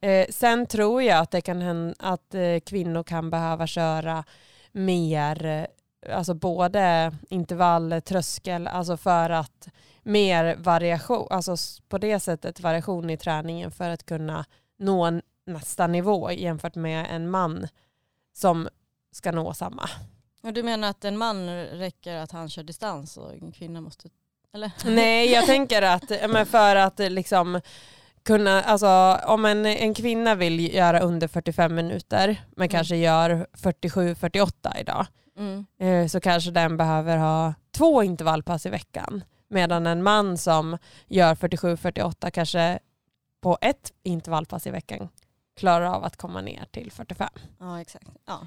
Eh, 0.00 0.26
sen 0.30 0.66
tror 0.66 1.02
jag 1.02 1.18
att 1.18 1.30
det 1.30 1.40
kan 1.40 1.60
hända 1.60 1.94
att 1.98 2.34
eh, 2.34 2.60
kvinnor 2.66 3.02
kan 3.02 3.30
behöva 3.30 3.66
köra 3.66 4.24
mer 4.72 5.68
alltså 6.12 6.34
både 6.34 7.14
intervall, 7.30 8.02
tröskel, 8.04 8.66
alltså 8.66 8.96
för 8.96 9.30
att 9.30 9.68
mer 10.02 10.56
variation, 10.56 11.26
alltså 11.30 11.56
på 11.88 11.98
det 11.98 12.20
sättet 12.20 12.60
variation 12.60 13.10
i 13.10 13.16
träningen 13.16 13.70
för 13.70 13.90
att 13.90 14.06
kunna 14.06 14.44
nå 14.78 15.20
nästa 15.46 15.86
nivå 15.86 16.32
jämfört 16.32 16.74
med 16.74 17.06
en 17.10 17.30
man 17.30 17.68
som 18.32 18.68
ska 19.12 19.32
nå 19.32 19.54
samma. 19.54 19.88
Och 20.42 20.52
du 20.52 20.62
menar 20.62 20.90
att 20.90 21.04
en 21.04 21.18
man 21.18 21.48
räcker 21.64 22.16
att 22.16 22.32
han 22.32 22.48
kör 22.48 22.62
distans 22.62 23.16
och 23.16 23.34
en 23.34 23.52
kvinna 23.52 23.80
måste, 23.80 24.08
eller? 24.54 24.70
Nej, 24.84 25.30
jag 25.30 25.46
tänker 25.46 25.82
att 25.82 26.10
men 26.30 26.46
för 26.46 26.76
att 26.76 26.98
liksom 26.98 27.60
kunna, 28.22 28.62
alltså 28.62 29.20
om 29.26 29.44
en, 29.44 29.66
en 29.66 29.94
kvinna 29.94 30.34
vill 30.34 30.74
göra 30.74 31.00
under 31.00 31.28
45 31.28 31.74
minuter 31.74 32.42
men 32.50 32.64
mm. 32.64 32.68
kanske 32.68 32.96
gör 32.96 33.46
47-48 33.52 34.80
idag 34.80 35.06
mm. 35.38 35.66
Eh, 35.78 36.06
så 36.06 36.20
kanske 36.20 36.50
den 36.50 36.76
behöver 36.76 37.16
ha 37.16 37.54
två 37.70 38.02
intervallpass 38.02 38.66
i 38.66 38.70
veckan. 38.70 39.24
Medan 39.48 39.86
en 39.86 40.02
man 40.02 40.38
som 40.38 40.78
gör 41.06 41.34
47-48 41.34 42.30
kanske 42.30 42.78
på 43.40 43.58
ett 43.60 43.92
intervallpass 44.02 44.66
i 44.66 44.70
veckan 44.70 45.08
klarar 45.56 45.86
av 45.86 46.04
att 46.04 46.16
komma 46.16 46.40
ner 46.40 46.64
till 46.70 46.92
45. 46.92 47.28
Ja, 47.58 47.80
exakt. 47.80 48.08
Ja. 48.26 48.46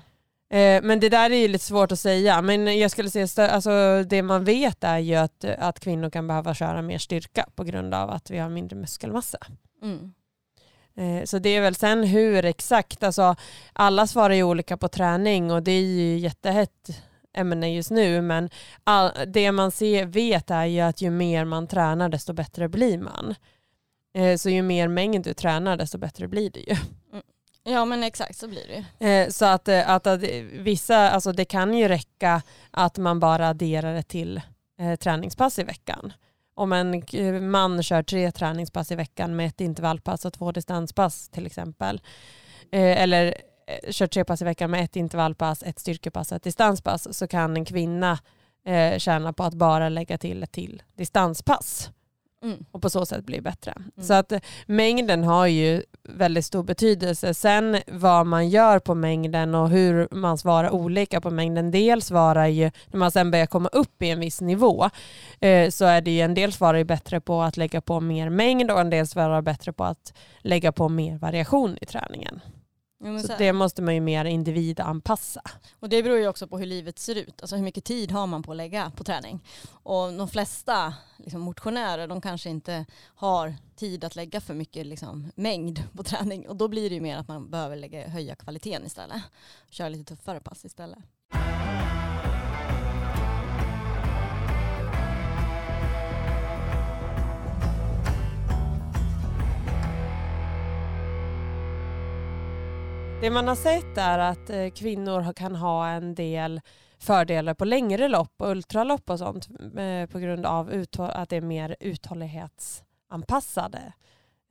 Eh, 0.51 0.81
men 0.83 0.99
det 0.99 1.09
där 1.09 1.29
är 1.29 1.35
ju 1.35 1.47
lite 1.47 1.65
svårt 1.65 1.91
att 1.91 1.99
säga. 1.99 2.41
Men 2.41 2.79
jag 2.79 2.91
skulle 2.91 3.09
säga 3.09 3.49
alltså 3.51 4.03
det 4.03 4.21
man 4.21 4.43
vet 4.43 4.83
är 4.83 4.97
ju 4.97 5.15
att, 5.15 5.43
att 5.43 5.79
kvinnor 5.79 6.09
kan 6.09 6.27
behöva 6.27 6.53
köra 6.53 6.81
mer 6.81 6.97
styrka 6.97 7.45
på 7.55 7.63
grund 7.63 7.93
av 7.93 8.09
att 8.09 8.31
vi 8.31 8.37
har 8.37 8.49
mindre 8.49 8.77
muskelmassa. 8.77 9.37
Mm. 9.83 10.13
Eh, 10.95 11.25
så 11.25 11.39
det 11.39 11.49
är 11.49 11.61
väl 11.61 11.75
sen 11.75 12.03
hur 12.03 12.45
exakt, 12.45 13.03
alltså 13.03 13.35
alla 13.73 14.07
svarar 14.07 14.33
ju 14.33 14.43
olika 14.43 14.77
på 14.77 14.87
träning 14.87 15.51
och 15.51 15.63
det 15.63 15.71
är 15.71 15.81
ju 15.81 16.17
jättehett 16.17 17.01
ämne 17.33 17.75
just 17.75 17.91
nu 17.91 18.21
men 18.21 18.49
all, 18.83 19.11
det 19.27 19.51
man 19.51 19.71
ser, 19.71 20.05
vet 20.05 20.51
är 20.51 20.65
ju 20.65 20.79
att 20.79 21.01
ju 21.01 21.09
mer 21.09 21.45
man 21.45 21.67
tränar 21.67 22.09
desto 22.09 22.33
bättre 22.33 22.69
blir 22.69 22.97
man. 22.97 23.35
Eh, 24.13 24.37
så 24.37 24.49
ju 24.49 24.61
mer 24.61 24.87
mängd 24.87 25.23
du 25.23 25.33
tränar 25.33 25.77
desto 25.77 25.97
bättre 25.97 26.27
blir 26.27 26.49
det 26.49 26.59
ju. 26.59 26.75
Ja 27.63 27.85
men 27.85 28.03
exakt 28.03 28.37
så 28.37 28.47
blir 28.47 28.83
det 28.99 29.07
eh, 29.07 29.29
Så 29.29 29.45
att, 29.45 29.67
eh, 29.67 29.89
att, 29.89 30.07
att, 30.07 30.23
vissa, 30.51 31.09
alltså 31.09 31.31
det 31.31 31.45
kan 31.45 31.73
ju 31.73 31.87
räcka 31.87 32.41
att 32.71 32.97
man 32.97 33.19
bara 33.19 33.49
adderar 33.49 33.93
det 33.93 34.03
till 34.03 34.41
eh, 34.79 34.95
träningspass 34.95 35.59
i 35.59 35.63
veckan. 35.63 36.13
Om 36.55 36.73
en 36.73 37.03
man 37.51 37.83
kör 37.83 38.03
tre 38.03 38.31
träningspass 38.31 38.91
i 38.91 38.95
veckan 38.95 39.35
med 39.35 39.47
ett 39.47 39.61
intervallpass 39.61 40.25
och 40.25 40.33
två 40.33 40.51
distanspass 40.51 41.29
till 41.29 41.45
exempel. 41.45 42.01
Eh, 42.71 43.01
eller 43.01 43.35
eh, 43.67 43.91
kör 43.91 44.07
tre 44.07 44.25
pass 44.25 44.41
i 44.41 44.45
veckan 44.45 44.71
med 44.71 44.83
ett 44.83 44.95
intervallpass, 44.95 45.63
ett 45.63 45.79
styrkepass 45.79 46.31
och 46.31 46.35
ett 46.35 46.43
distanspass 46.43 47.17
så 47.17 47.27
kan 47.27 47.57
en 47.57 47.65
kvinna 47.65 48.19
eh, 48.65 48.97
tjäna 48.97 49.33
på 49.33 49.43
att 49.43 49.53
bara 49.53 49.89
lägga 49.89 50.17
till 50.17 50.43
ett 50.43 50.51
till 50.51 50.83
distanspass. 50.95 51.89
Mm. 52.43 52.65
Och 52.71 52.81
på 52.81 52.89
så 52.89 53.05
sätt 53.05 53.25
bli 53.25 53.41
bättre. 53.41 53.71
Mm. 53.71 54.07
Så 54.07 54.13
att 54.13 54.33
mängden 54.65 55.23
har 55.23 55.47
ju 55.47 55.83
väldigt 56.03 56.45
stor 56.45 56.63
betydelse. 56.63 57.33
Sen 57.33 57.77
vad 57.87 58.25
man 58.25 58.49
gör 58.49 58.79
på 58.79 58.95
mängden 58.95 59.55
och 59.55 59.69
hur 59.69 60.07
man 60.11 60.37
svarar 60.37 60.69
olika 60.69 61.21
på 61.21 61.29
mängden. 61.29 61.71
Dels 61.71 62.05
svarar 62.05 62.47
ju, 62.47 62.71
när 62.87 62.99
man 62.99 63.11
sen 63.11 63.31
börjar 63.31 63.45
komma 63.45 63.69
upp 63.69 64.01
i 64.01 64.09
en 64.09 64.19
viss 64.19 64.41
nivå, 64.41 64.89
eh, 65.39 65.69
så 65.69 65.85
är 65.85 66.01
det 66.01 66.11
ju 66.11 66.21
en 66.21 66.33
del 66.33 66.53
svarar 66.53 66.77
ju 66.77 66.83
bättre 66.83 67.21
på 67.21 67.41
att 67.41 67.57
lägga 67.57 67.81
på 67.81 67.99
mer 67.99 68.29
mängd 68.29 68.71
och 68.71 68.79
en 68.79 68.89
del 68.89 69.07
svarar 69.07 69.41
bättre 69.41 69.73
på 69.73 69.83
att 69.83 70.13
lägga 70.41 70.71
på 70.71 70.89
mer 70.89 71.17
variation 71.17 71.77
i 71.81 71.85
träningen. 71.85 72.41
Ja, 73.03 73.19
så, 73.19 73.27
så 73.27 73.33
det 73.37 73.53
måste 73.53 73.81
man 73.81 73.93
ju 73.93 74.01
mer 74.01 74.25
individanpassa. 74.25 75.41
Och 75.79 75.89
det 75.89 76.03
beror 76.03 76.17
ju 76.17 76.27
också 76.27 76.47
på 76.47 76.57
hur 76.57 76.65
livet 76.65 76.99
ser 76.99 77.15
ut. 77.15 77.41
Alltså 77.41 77.55
hur 77.55 77.63
mycket 77.63 77.83
tid 77.83 78.11
har 78.11 78.27
man 78.27 78.43
på 78.43 78.51
att 78.51 78.57
lägga 78.57 78.91
på 78.91 79.03
träning. 79.03 79.39
Och 79.83 80.13
de 80.13 80.27
flesta 80.27 80.93
liksom, 81.17 81.41
motionärer 81.41 82.07
de 82.07 82.21
kanske 82.21 82.49
inte 82.49 82.85
har 83.15 83.55
tid 83.75 84.03
att 84.03 84.15
lägga 84.15 84.41
för 84.41 84.53
mycket 84.53 84.85
liksom, 84.85 85.31
mängd 85.35 85.83
på 85.93 86.03
träning. 86.03 86.47
Och 86.49 86.55
då 86.55 86.67
blir 86.67 86.89
det 86.89 86.95
ju 86.95 87.01
mer 87.01 87.17
att 87.17 87.27
man 87.27 87.49
behöver 87.49 87.75
lägga, 87.75 88.07
höja 88.07 88.35
kvaliteten 88.35 88.85
istället. 88.85 89.21
Köra 89.69 89.89
lite 89.89 90.15
tuffare 90.15 90.39
pass 90.39 90.65
istället. 90.65 90.99
Det 103.21 103.29
man 103.29 103.47
har 103.47 103.55
sett 103.55 103.97
är 103.97 104.19
att 104.19 104.49
eh, 104.49 104.69
kvinnor 104.69 105.33
kan 105.33 105.55
ha 105.55 105.87
en 105.87 106.15
del 106.15 106.61
fördelar 106.99 107.53
på 107.53 107.65
längre 107.65 108.07
lopp 108.07 108.33
och 108.37 108.49
ultralopp 108.49 109.09
och 109.09 109.19
sånt 109.19 109.49
eh, 109.77 110.05
på 110.05 110.19
grund 110.19 110.45
av 110.45 110.85
att 110.97 111.29
det 111.29 111.35
är 111.35 111.41
mer 111.41 111.75
uthållighetsanpassade 111.79 113.93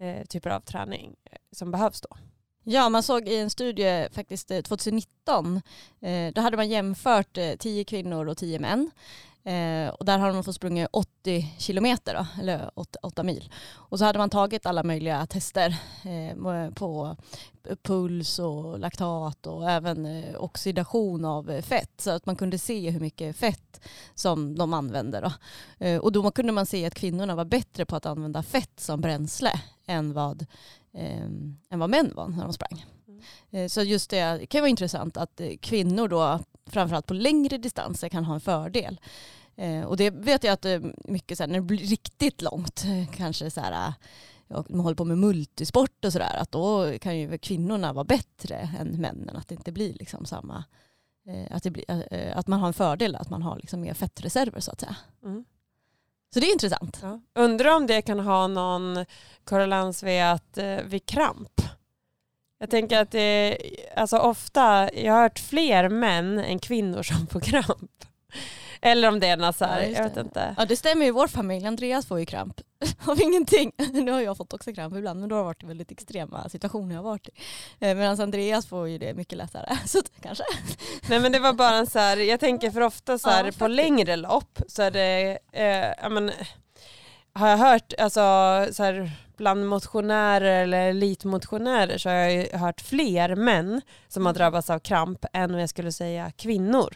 eh, 0.01 0.27
typer 0.27 0.51
av 0.51 0.61
träning 0.61 1.17
som 1.53 1.71
behövs 1.71 2.01
då. 2.01 2.17
Ja, 2.65 2.89
man 2.89 3.03
såg 3.03 3.29
i 3.29 3.37
en 3.37 3.51
studie 3.51 4.09
faktiskt 4.13 4.53
2019, 4.65 5.61
då 6.35 6.41
hade 6.41 6.57
man 6.57 6.69
jämfört 6.69 7.39
10 7.59 7.85
kvinnor 7.85 8.29
och 8.29 8.37
10 8.37 8.59
män. 8.59 8.91
Eh, 9.45 9.89
och 9.89 10.05
där 10.05 10.19
hade 10.19 10.33
man 10.33 10.45
fått 10.45 10.55
sprungit 10.55 10.89
80 10.93 11.55
kilometer, 11.59 12.15
då, 12.15 12.27
eller 12.41 12.71
8, 12.75 12.99
8, 13.03 13.23
mil. 13.23 13.53
Och 13.75 13.99
så 13.99 14.05
hade 14.05 14.19
man 14.19 14.31
tagit 14.31 14.67
alla 14.67 14.83
möjliga 14.83 15.27
tester 15.27 15.77
eh, 16.05 16.71
på 16.71 17.17
puls 17.83 18.39
och 18.39 18.79
laktat 18.79 19.47
och 19.47 19.71
även 19.71 20.07
eh, 20.07 20.43
oxidation 20.43 21.25
av 21.25 21.63
fett. 21.63 22.01
Så 22.01 22.11
att 22.11 22.27
man 22.27 22.37
kunde 22.37 22.59
se 22.59 22.91
hur 22.91 23.01
mycket 23.01 23.37
fett 23.37 23.81
som 24.15 24.59
de 24.59 24.75
använde. 24.75 25.21
Då. 25.21 25.33
Eh, 25.87 25.99
och 26.01 26.13
då 26.13 26.31
kunde 26.31 26.53
man 26.53 26.67
se 26.67 26.87
att 26.87 26.95
kvinnorna 26.95 27.35
var 27.35 27.45
bättre 27.45 27.85
på 27.85 27.97
att 27.97 28.07
använda 28.07 28.43
fett 28.43 28.81
som 28.81 29.01
bränsle 29.01 29.53
än 29.87 30.13
vad, 30.13 30.47
eh, 30.93 31.25
än 31.71 31.79
vad 31.79 31.91
män 31.91 32.13
var 32.15 32.29
när 32.29 32.45
de 32.45 32.53
sprang. 32.53 32.85
Mm. 33.09 33.21
Eh, 33.51 33.69
så 33.69 33.83
just 33.83 34.11
det 34.11 34.47
kan 34.51 34.61
vara 34.61 34.69
intressant 34.69 35.17
att 35.17 35.41
kvinnor 35.61 36.09
då 36.09 36.39
framförallt 36.73 37.07
på 37.07 37.15
längre 37.15 37.59
distanser 37.59 38.09
kan 38.09 38.25
ha 38.25 38.35
en 38.35 38.41
fördel. 38.41 39.01
Eh, 39.61 39.85
och 39.85 39.97
det 39.97 40.11
vet 40.11 40.45
jag 40.45 40.53
att 40.53 40.65
eh, 40.65 40.81
mycket 41.05 41.39
så 41.39 41.43
här, 41.43 41.49
när 41.49 41.55
det 41.55 41.67
blir 41.67 41.79
riktigt 41.79 42.43
långt, 42.43 42.85
eh, 42.85 43.15
kanske 43.15 43.51
så 43.51 43.61
här, 43.61 43.95
man 44.49 44.81
håller 44.81 44.97
på 44.97 45.05
med 45.05 45.19
multisport 45.19 46.05
och 46.05 46.13
sådär, 46.13 46.37
att 46.37 46.53
då 46.53 46.99
kan 46.99 47.19
ju 47.19 47.39
kvinnorna 47.39 47.93
vara 47.93 48.05
bättre 48.05 48.71
än 48.79 49.01
männen. 49.01 49.37
Att 49.37 49.49
det 49.49 49.55
inte 49.55 49.73
blir 49.73 49.93
liksom 49.93 50.27
samma, 50.27 50.65
att, 51.51 51.63
det 51.63 51.71
blir, 51.71 51.85
att 52.35 52.47
man 52.47 52.61
har 52.61 52.67
en 52.67 52.73
fördel, 52.73 53.17
att 53.17 53.31
man 53.31 53.43
har 53.43 53.57
liksom 53.57 53.81
mer 53.81 53.95
fettreserver 53.95 54.61
så 54.61 54.71
att 54.71 54.81
säga. 54.81 54.97
Mm. 55.25 55.45
Så 56.35 56.41
det 56.41 56.47
är 56.47 56.53
intressant. 56.53 56.99
Ja. 57.03 57.21
Undrar 57.35 57.77
om 57.77 57.87
det 57.87 58.03
kan 58.03 58.21
ha 58.21 58.47
någon 58.47 59.07
korrelans 59.45 60.03
vid, 60.03 60.23
att, 60.23 60.59
vid 60.85 61.07
kramp? 61.07 61.61
Jag 62.61 62.71
tänker 62.71 62.99
att 62.99 63.11
det, 63.11 63.59
alltså 63.97 64.19
ofta, 64.19 64.91
jag 64.95 65.13
har 65.13 65.23
hört 65.23 65.39
fler 65.39 65.89
män 65.89 66.39
än 66.39 66.59
kvinnor 66.59 67.03
som 67.03 67.27
får 67.27 67.41
kramp. 67.41 68.05
Eller 68.83 69.09
om 69.09 69.21
det 69.21 69.27
är 69.27 69.37
något 69.37 69.57
så 69.57 69.65
här, 69.65 69.83
ja, 69.83 69.89
jag 69.89 70.03
vet 70.03 70.17
inte. 70.17 70.55
Ja 70.59 70.65
det 70.65 70.77
stämmer 70.77 71.07
i 71.07 71.11
vår 71.11 71.27
familj, 71.27 71.67
Andreas 71.67 72.07
får 72.07 72.21
ju 72.21 72.27
kramp 72.27 72.61
av 73.07 73.21
ingenting. 73.21 73.73
Nu 73.93 74.11
har 74.11 74.21
jag 74.21 74.37
fått 74.37 74.53
också 74.53 74.73
kramp 74.73 74.97
ibland 74.97 75.21
men 75.21 75.29
då 75.29 75.35
har 75.35 75.41
det 75.41 75.47
varit 75.47 75.63
väldigt 75.63 75.91
extrema 75.91 76.49
situationer 76.49 76.95
jag 76.95 77.03
har 77.03 77.11
varit 77.11 77.29
i. 77.29 77.33
Eh, 77.79 77.97
medan 77.97 78.21
Andreas 78.21 78.67
får 78.67 78.89
ju 78.89 78.99
det 78.99 79.15
mycket 79.15 79.39
lättare. 79.39 79.77
Så 79.87 79.99
kanske. 80.21 80.45
Nej 81.09 81.21
men 81.21 81.33
det 81.33 81.39
var 81.39 81.53
bara 81.53 81.75
en 81.75 81.87
så 81.87 81.99
här, 81.99 82.17
jag 82.17 82.41
tänker 82.41 82.71
för 82.71 82.81
ofta 82.81 83.19
så 83.19 83.31
här, 83.31 83.45
ja, 83.45 83.53
på 83.59 83.69
längre 83.69 84.17
lopp 84.17 84.59
så 84.69 84.83
är 84.83 84.91
det, 84.91 85.39
eh, 85.53 85.95
ja, 86.03 86.09
men, 86.09 86.31
har 87.33 87.49
jag 87.49 87.57
hört, 87.57 87.93
alltså 87.99 88.21
så 88.73 88.83
här, 88.83 89.13
bland 89.41 89.67
motionärer 89.67 90.63
eller 90.63 90.89
elitmotionärer 90.89 91.99
så 91.99 92.09
har 92.09 92.15
jag 92.15 92.59
hört 92.59 92.81
fler 92.81 93.37
män 93.37 93.81
som 94.09 94.27
har 94.27 94.33
mm. 94.33 94.39
drabbats 94.39 94.71
av 94.71 94.79
kramp 94.79 95.25
än 95.33 95.53
vad 95.53 95.63
jag 95.63 95.69
skulle 95.69 95.93
säga 95.93 96.31
kvinnor 96.31 96.95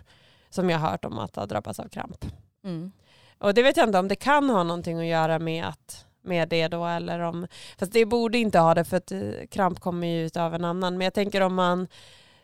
som 0.50 0.70
jag 0.70 0.78
har 0.78 0.90
hört 0.90 1.04
om 1.04 1.18
att 1.18 1.36
ha 1.36 1.46
drabbats 1.46 1.80
av 1.80 1.88
kramp. 1.88 2.24
Mm. 2.64 2.92
Och 3.38 3.54
det 3.54 3.62
vet 3.62 3.76
jag 3.76 3.88
inte 3.88 3.98
om 3.98 4.08
det 4.08 4.16
kan 4.16 4.50
ha 4.50 4.62
någonting 4.62 4.98
att 4.98 5.06
göra 5.06 5.38
med, 5.38 5.64
att, 5.64 6.06
med 6.22 6.48
det 6.48 6.68
då 6.68 6.86
eller 6.86 7.20
om, 7.20 7.46
fast 7.78 7.92
det 7.92 8.06
borde 8.06 8.38
inte 8.38 8.58
ha 8.58 8.74
det 8.74 8.84
för 8.84 8.96
att 8.96 9.12
eh, 9.12 9.20
kramp 9.50 9.80
kommer 9.80 10.06
ju 10.06 10.26
ut 10.26 10.36
av 10.36 10.54
en 10.54 10.64
annan. 10.64 10.98
Men 10.98 11.04
jag 11.04 11.14
tänker 11.14 11.40
om 11.40 11.54
man 11.54 11.88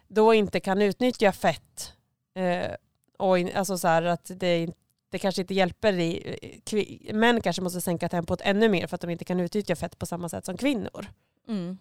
då 0.08 0.34
inte 0.34 0.60
kan 0.60 0.82
utnyttja 0.82 1.32
fett 1.32 1.92
eh, 2.34 2.70
och 3.18 3.38
in, 3.38 3.50
alltså 3.54 3.78
så 3.78 3.88
här 3.88 4.02
att 4.02 4.30
det, 4.34 4.68
det 5.10 5.18
kanske 5.18 5.40
inte 5.40 5.54
hjälper 5.54 5.92
i, 5.92 7.10
män 7.14 7.40
kanske 7.40 7.62
måste 7.62 7.80
sänka 7.80 8.08
tempot 8.08 8.40
ännu 8.40 8.68
mer 8.68 8.86
för 8.86 8.94
att 8.94 9.00
de 9.00 9.10
inte 9.10 9.24
kan 9.24 9.40
utnyttja 9.40 9.76
fett 9.76 9.98
på 9.98 10.06
samma 10.06 10.28
sätt 10.28 10.44
som 10.44 10.56
kvinnor. 10.56 11.06
Mm. 11.48 11.78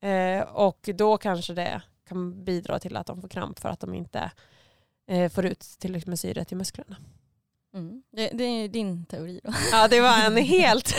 Eh, 0.00 0.48
och 0.48 0.90
då 0.94 1.18
kanske 1.18 1.54
det 1.54 1.82
kan 2.08 2.44
bidra 2.44 2.78
till 2.78 2.96
att 2.96 3.06
de 3.06 3.20
får 3.20 3.28
kramp 3.28 3.58
för 3.58 3.68
att 3.68 3.80
de 3.80 3.94
inte 3.94 4.30
eh, 5.06 5.30
får 5.30 5.46
ut 5.46 5.60
tillräckligt 5.60 6.06
med 6.08 6.20
syre 6.20 6.44
till 6.44 6.56
musklerna. 6.56 6.96
Mm. 7.78 8.02
Det, 8.12 8.28
det 8.34 8.44
är 8.44 8.68
din 8.68 9.06
teori 9.06 9.40
då. 9.44 9.52
Ja 9.72 9.88
det 9.88 10.00
var 10.00 10.18
en 10.26 10.36
helt 10.36 10.94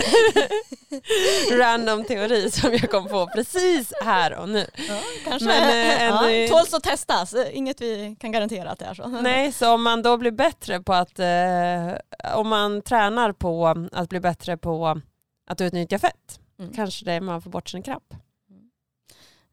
random 1.52 2.04
teori 2.04 2.52
som 2.52 2.72
jag 2.74 2.92
kom 2.92 3.08
på 3.08 3.28
precis 3.28 3.94
här 4.02 4.36
och 4.38 4.50
nu. 4.50 4.66
Ja, 4.88 5.00
kanske. 5.26 5.48
Men, 5.48 5.70
en- 6.00 6.42
ja, 6.42 6.48
tåls 6.58 6.74
att 6.74 6.84
testas, 6.84 7.36
inget 7.52 7.82
vi 7.82 8.16
kan 8.20 8.32
garantera 8.32 8.70
att 8.72 8.80
det 8.80 8.86
är 8.86 8.94
så. 8.94 9.08
Nej, 9.22 9.52
så 9.52 9.74
om 9.74 9.84
man 9.84 10.02
då 10.02 10.18
blir 10.18 10.32
bättre 10.32 10.82
på 10.82 10.94
att, 10.94 11.20
eh, 11.20 12.36
om 12.38 12.48
man 12.50 12.82
tränar 12.82 13.32
på 13.32 13.68
att 13.92 14.10
bli 14.10 14.20
bättre 14.20 14.58
på 14.58 15.02
att 15.50 15.62
utnyttja 15.62 16.00
fett, 16.00 16.40
Mm. 16.60 16.74
kanske 16.74 17.06
det 17.06 17.14
är 17.14 17.22
man 17.22 17.42
får 17.42 17.50
bort 17.50 17.70
sin 17.70 17.84
kramp. 17.84 18.14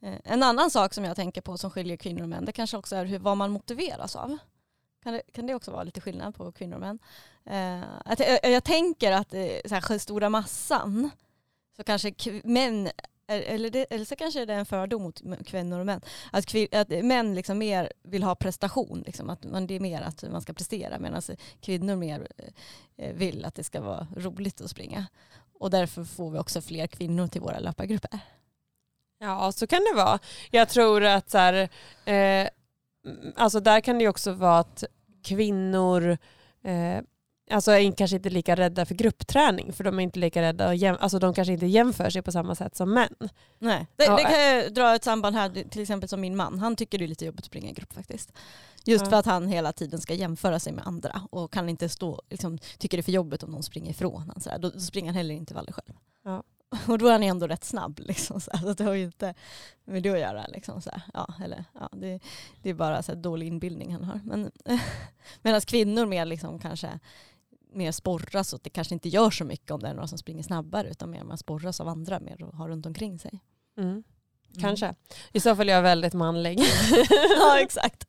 Eh, 0.02 0.14
En 0.24 0.42
annan 0.42 0.70
sak 0.70 0.94
som 0.94 1.04
jag 1.04 1.16
tänker 1.16 1.40
på 1.40 1.58
som 1.58 1.70
skiljer 1.70 1.96
kvinnor 1.96 2.22
och 2.22 2.28
män, 2.28 2.44
det 2.44 2.52
kanske 2.52 2.76
också 2.76 2.96
är 2.96 3.04
hur, 3.04 3.18
vad 3.18 3.36
man 3.36 3.50
motiveras 3.50 4.16
av. 4.16 4.38
Kan 5.06 5.12
det, 5.12 5.22
kan 5.32 5.46
det 5.46 5.54
också 5.54 5.70
vara 5.70 5.82
lite 5.82 6.00
skillnad 6.00 6.34
på 6.34 6.52
kvinnor 6.52 6.74
och 6.74 6.80
män? 6.80 6.98
Eh, 7.44 7.88
att 8.04 8.20
jag, 8.20 8.52
jag 8.52 8.64
tänker 8.64 9.12
att 9.12 9.34
eh, 9.34 9.46
så 9.64 9.74
här, 9.74 9.98
stora 9.98 10.30
massan, 10.30 11.10
så 11.76 11.84
kanske 11.84 12.14
män, 12.44 12.90
eller, 13.26 13.70
det, 13.70 13.86
eller 13.90 14.04
så 14.04 14.16
kanske 14.16 14.44
det 14.44 14.54
är 14.54 14.58
en 14.58 14.66
fördom 14.66 15.02
mot 15.02 15.46
kvinnor 15.46 15.80
och 15.80 15.86
män, 15.86 16.00
att, 16.32 16.46
kvin, 16.46 16.68
att 16.72 16.88
män 16.88 17.34
liksom 17.34 17.58
mer 17.58 17.92
vill 18.02 18.22
ha 18.22 18.34
prestation, 18.34 19.02
liksom, 19.06 19.30
att 19.30 19.44
man, 19.44 19.66
det 19.66 19.74
är 19.74 19.80
mer 19.80 20.02
att 20.02 20.24
man 20.30 20.42
ska 20.42 20.52
prestera, 20.52 20.98
medan 20.98 21.22
kvinnor 21.60 21.96
mer 21.96 22.28
eh, 22.96 23.14
vill 23.14 23.44
att 23.44 23.54
det 23.54 23.64
ska 23.64 23.80
vara 23.80 24.06
roligt 24.16 24.60
att 24.60 24.70
springa. 24.70 25.06
Och 25.58 25.70
därför 25.70 26.04
får 26.04 26.30
vi 26.30 26.38
också 26.38 26.60
fler 26.60 26.86
kvinnor 26.86 27.26
till 27.26 27.40
våra 27.40 27.58
löpargrupper. 27.58 28.20
Ja, 29.18 29.52
så 29.52 29.66
kan 29.66 29.84
det 29.90 29.96
vara. 29.96 30.18
Jag 30.50 30.68
tror 30.68 31.04
att 31.04 31.30
så 31.30 31.38
här, 31.38 31.68
eh, 32.04 32.48
alltså 33.36 33.60
där 33.60 33.80
kan 33.80 33.98
det 33.98 34.02
ju 34.02 34.08
också 34.08 34.32
vara 34.32 34.58
att 34.58 34.84
kvinnor 35.24 36.18
eh, 36.64 37.00
alltså 37.50 37.72
är 37.72 37.92
kanske 37.92 38.16
inte 38.16 38.30
lika 38.30 38.56
rädda 38.56 38.86
för 38.86 38.94
gruppträning 38.94 39.72
för 39.72 39.84
de 39.84 39.98
är 39.98 40.02
inte 40.02 40.18
lika 40.18 40.42
rädda, 40.42 40.68
och 40.68 40.74
jäm, 40.74 40.96
alltså 41.00 41.18
de 41.18 41.34
kanske 41.34 41.52
inte 41.52 41.66
jämför 41.66 42.10
sig 42.10 42.22
på 42.22 42.32
samma 42.32 42.54
sätt 42.54 42.76
som 42.76 42.94
män. 42.94 43.14
Nej. 43.58 43.86
Det, 43.96 44.16
det 44.16 44.22
kan 44.22 44.40
jag 44.40 44.74
dra 44.74 44.94
ett 44.94 45.04
samband 45.04 45.36
här, 45.36 45.68
till 45.70 45.82
exempel 45.82 46.08
som 46.08 46.20
min 46.20 46.36
man. 46.36 46.58
Han 46.58 46.76
tycker 46.76 46.98
det 46.98 47.04
är 47.04 47.08
lite 47.08 47.24
jobbigt 47.24 47.40
att 47.40 47.46
springa 47.46 47.70
i 47.70 47.72
grupp 47.72 47.92
faktiskt. 47.92 48.32
Just 48.84 49.04
Ja. 49.04 49.10
för 49.10 49.16
att 49.16 49.26
han 49.26 49.48
hela 49.48 49.72
tiden 49.72 50.00
ska 50.00 50.14
jämföra 50.14 50.60
sig 50.60 50.72
med 50.72 50.86
andra 50.86 51.22
och 51.30 51.52
kan 51.52 51.68
inte 51.68 51.88
stå, 51.88 52.22
liksom, 52.30 52.58
tycker 52.58 52.96
det 52.96 53.00
är 53.00 53.02
för 53.02 53.12
jobbigt 53.12 53.42
om 53.42 53.50
någon 53.50 53.62
springer 53.62 53.90
ifrån 53.90 54.32
här. 54.46 54.58
Då, 54.58 54.70
då 54.70 54.80
springer 54.80 55.08
han 55.08 55.16
heller 55.16 55.34
intervaller 55.34 55.72
själv. 55.72 55.94
Ja. 56.24 56.42
Och 56.88 56.98
då 56.98 57.06
är 57.06 57.12
han 57.12 57.22
ändå 57.22 57.46
rätt 57.46 57.64
snabb. 57.64 58.00
Liksom, 58.02 58.40
så 58.40 58.50
här. 58.54 58.60
Så 58.60 58.72
det 58.72 58.84
har 58.84 58.94
ju 58.94 59.04
inte 59.04 59.34
med 59.84 60.02
det 60.02 60.10
att 60.10 60.18
göra. 60.18 60.46
Liksom, 60.46 60.82
så 60.82 60.90
här. 60.90 61.02
Ja, 61.14 61.34
eller, 61.44 61.64
ja, 61.74 61.88
det, 61.92 62.20
det 62.62 62.70
är 62.70 62.74
bara 62.74 63.02
så 63.02 63.12
här, 63.12 63.20
dålig 63.20 63.46
inbildning 63.46 63.92
han 63.92 64.04
har. 64.04 64.20
Men, 64.24 64.50
medan 65.42 65.60
kvinnor 65.60 66.06
mer 66.06 66.24
liksom, 66.24 66.58
kanske 66.58 66.98
mer 67.72 67.92
sporras 67.92 68.52
och 68.52 68.60
det 68.62 68.70
kanske 68.70 68.94
inte 68.94 69.08
gör 69.08 69.30
så 69.30 69.44
mycket 69.44 69.70
om 69.70 69.80
det 69.80 69.88
är 69.88 69.94
några 69.94 70.08
som 70.08 70.18
springer 70.18 70.42
snabbare 70.42 70.88
utan 70.90 71.10
mer 71.10 71.24
man 71.24 71.38
sporras 71.38 71.80
av 71.80 71.88
andra 71.88 72.20
mer 72.20 72.42
och 72.42 72.56
har 72.56 72.68
runt 72.68 72.86
omkring 72.86 73.18
sig. 73.18 73.40
Mm. 73.78 74.02
Kanske. 74.60 74.94
I 75.32 75.40
så 75.40 75.56
fall 75.56 75.68
är 75.68 75.72
jag 75.72 75.82
väldigt 75.82 76.14
manlig. 76.14 76.60
ja 77.38 77.58
exakt. 77.60 78.06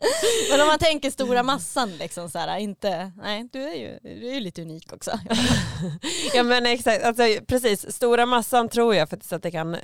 Men 0.50 0.60
om 0.60 0.66
man 0.66 0.78
tänker 0.78 1.10
stora 1.10 1.42
massan, 1.42 1.96
liksom 1.96 2.30
så 2.30 2.38
här, 2.38 2.58
inte, 2.58 3.12
nej 3.16 3.48
du 3.52 3.62
är 3.62 3.74
ju, 3.74 3.98
du 4.02 4.28
är 4.28 4.34
ju 4.34 4.40
lite 4.40 4.62
unik 4.62 4.92
också. 4.92 5.10
ja 6.34 6.42
men 6.42 6.66
exakt, 6.66 7.04
alltså, 7.04 7.22
precis. 7.46 7.92
Stora 7.92 8.26
massan 8.26 8.68
tror 8.68 8.94
jag 8.94 9.10
faktiskt 9.10 9.32
att 9.32 9.42
det 9.42 9.50
kan 9.50 9.74
eh, 9.74 9.80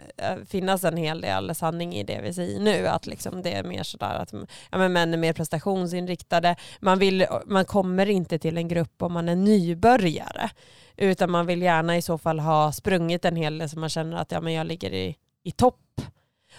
finnas 0.49 0.85
en 0.85 0.97
hel 0.97 1.21
del 1.21 1.55
sanning 1.55 1.95
i 1.95 2.05
det 2.05 2.21
vi 2.23 2.35
säger 2.35 2.61
nu. 2.61 2.87
Att 2.87 3.07
liksom 3.07 3.43
det 3.43 3.52
är 3.52 3.64
mer 3.64 3.83
sådär 3.83 4.14
att 4.14 4.33
ja, 4.71 4.79
men 4.79 4.93
män 4.93 5.14
är 5.14 5.19
mer 5.19 5.33
prestationsinriktade. 5.33 6.57
Man, 6.81 6.99
vill, 6.99 7.26
man 7.47 7.64
kommer 7.64 8.11
inte 8.11 8.38
till 8.38 8.57
en 8.57 8.69
grupp 8.69 9.02
om 9.02 9.12
man 9.12 9.29
är 9.29 9.37
nybörjare. 9.37 10.50
Utan 10.97 11.31
man 11.31 11.47
vill 11.47 11.62
gärna 11.62 11.97
i 11.97 12.02
så 12.02 12.19
fall 12.19 12.40
ha 12.40 12.73
sprungit 12.73 13.25
en 13.25 13.37
hel 13.37 13.59
del 13.59 13.69
så 13.69 13.79
man 13.79 13.88
känner 13.88 14.17
att 14.17 14.33
ja, 14.33 14.40
men 14.40 14.52
jag 14.52 14.67
ligger 14.67 14.93
i, 14.93 15.17
i 15.43 15.52
topp. 15.52 15.81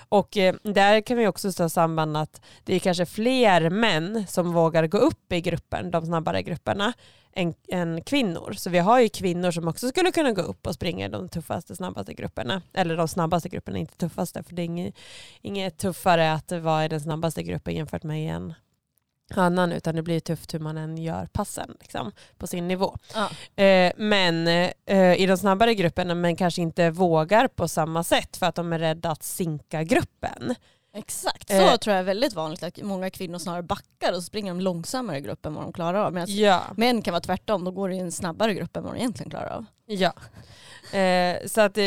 Och 0.10 0.38
eh, 0.38 0.56
där 0.64 1.02
kan 1.02 1.18
vi 1.18 1.28
också 1.28 1.52
ta 1.52 1.70
samband 1.70 2.18
att 2.18 2.42
det 2.64 2.76
är 2.76 2.80
kanske 2.80 3.06
fler 3.06 3.70
män 3.70 4.26
som 4.28 4.54
vågar 4.54 4.88
gå 4.88 4.98
upp 4.98 5.34
i 5.34 5.42
gruppen, 5.42 5.92
de 5.92 6.06
snabbare 6.06 6.44
grupperna, 6.44 6.94
än, 7.34 7.54
än 7.68 8.02
kvinnor. 8.02 8.54
Så 8.54 8.70
vi 8.70 8.80
har 8.80 9.00
ju 9.00 9.10
kvinnor 9.10 9.52
som 9.52 9.68
också 9.68 9.88
skulle 9.88 10.12
kunna 10.12 10.32
gå 10.32 10.42
upp 10.42 10.68
och 10.68 10.74
springa 10.74 11.06
i 11.06 11.10
de 11.10 11.30
tuffaste, 11.30 11.76
snabbaste 11.76 12.14
grupperna. 12.14 12.62
Eller 12.74 12.98
de 12.98 13.08
snabbaste 13.08 13.50
grupperna, 13.50 13.78
inte 13.78 13.98
tuffaste, 13.98 14.44
för 14.44 14.56
det 14.56 14.62
är 14.62 14.66
inget, 14.66 14.96
inget 15.42 15.78
tuffare 15.78 16.34
att 16.34 16.52
vara 16.52 16.86
i 16.86 16.88
den 16.88 17.02
snabbaste 17.02 17.44
gruppen 17.44 17.76
jämfört 17.76 18.04
med 18.04 18.36
en 18.36 18.54
annan, 19.38 19.72
utan 19.72 19.96
det 19.96 20.02
blir 20.02 20.20
tufft 20.20 20.54
hur 20.54 20.60
man 20.60 20.78
än 20.78 20.98
gör 20.98 21.26
passen 21.26 21.76
liksom, 21.80 22.12
på 22.38 22.48
sin 22.48 22.68
nivå. 22.68 22.98
Ja. 23.14 23.64
Eh, 23.64 23.92
men 23.98 24.48
eh, 24.86 25.14
i 25.22 25.26
de 25.26 25.38
snabbare 25.38 25.76
grupperna 25.76 26.16
men 26.16 26.36
kanske 26.36 26.62
inte 26.62 26.90
vågar 26.90 27.48
på 27.48 27.68
samma 27.68 28.04
sätt 28.04 28.38
för 28.38 28.46
att 28.46 28.56
de 28.56 28.74
är 28.74 28.80
rädda 28.80 29.10
att 29.12 29.24
sinka 29.24 29.84
gruppen. 29.84 30.56
Exakt, 30.94 31.48
så 31.50 31.54
Eh. 31.56 31.76
tror 31.78 31.94
jag 31.94 32.00
är 32.00 32.04
väldigt 32.04 32.34
vanligt 32.34 32.64
att 32.64 32.82
många 32.82 33.10
kvinnor 33.10 33.38
snarare 33.38 33.64
backar 33.64 34.14
och 34.16 34.24
springer 34.24 34.52
de 34.54 34.62
långsammare 34.62 35.18
i 35.18 35.22
grupp 35.22 35.46
än 35.46 35.54
vad 35.54 35.64
de 35.64 35.74
klarar 35.74 35.98
av. 36.06 36.14
Medan 36.14 36.28
Ja. 36.36 36.62
män 36.78 37.02
kan 37.02 37.12
vara 37.12 37.22
tvärtom, 37.22 37.64
då 37.64 37.72
går 37.72 37.90
det 37.90 37.96
i 37.96 38.00
en 38.00 38.12
snabbare 38.12 38.54
grupp 38.54 38.78
än 38.78 38.84
vad 38.84 38.94
de 38.94 38.98
egentligen 39.00 39.30
klarar 39.30 39.50
av. 39.50 39.66
Ja. 39.86 40.14
Eh, 41.00 41.38
så 41.48 41.62
att 41.62 41.78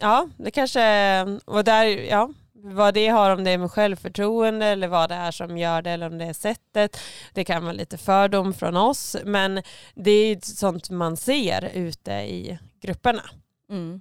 ja, 0.00 0.28
det 0.36 0.50
kanske, 0.50 1.22
och 1.44 1.64
där, 1.64 1.84
ja, 1.86 2.30
vad 2.62 2.94
det 2.94 3.08
har, 3.08 3.30
om 3.30 3.44
det 3.44 3.50
är 3.50 3.58
med 3.58 3.70
självförtroende 3.70 4.66
eller 4.66 4.88
vad 4.88 5.08
det 5.08 5.14
är 5.14 5.30
som 5.30 5.58
gör 5.58 5.82
det 5.82 5.90
eller 5.90 6.06
om 6.06 6.18
det 6.18 6.24
är 6.24 6.32
sättet. 6.32 6.96
Det 7.32 7.44
kan 7.44 7.62
vara 7.62 7.72
lite 7.72 7.98
fördom 7.98 8.54
från 8.54 8.76
oss, 8.76 9.16
men 9.24 9.62
det 9.94 10.10
är 10.10 10.40
sånt 10.40 10.90
man 10.90 11.16
ser 11.16 11.70
ute 11.74 12.12
i 12.12 12.58
grupperna. 12.80 13.22
Mm. 13.70 14.00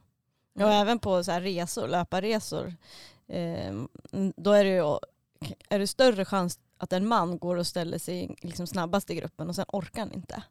Och 0.60 0.74
även 0.74 1.00
på 1.00 1.24
så 1.24 1.32
resor, 1.32 1.88
löparresor, 1.88 2.76
eh, 3.28 3.74
då 4.36 4.52
är 4.52 4.64
det 4.64 4.70
ju 4.70 4.98
är 5.70 5.80
det 5.80 5.88
större 5.88 6.26
chans 6.26 6.60
att 6.78 6.94
en 6.94 7.08
man 7.08 7.40
går 7.40 7.56
och 7.56 7.68
ställer 7.68 7.98
sig 7.98 8.36
liksom 8.42 8.68
snabbast 8.68 9.10
i 9.10 9.16
gruppen 9.16 9.50
och 9.50 9.56
sen 9.56 9.66
orkar 9.68 10.02
han 10.02 10.12
inte 10.12 10.44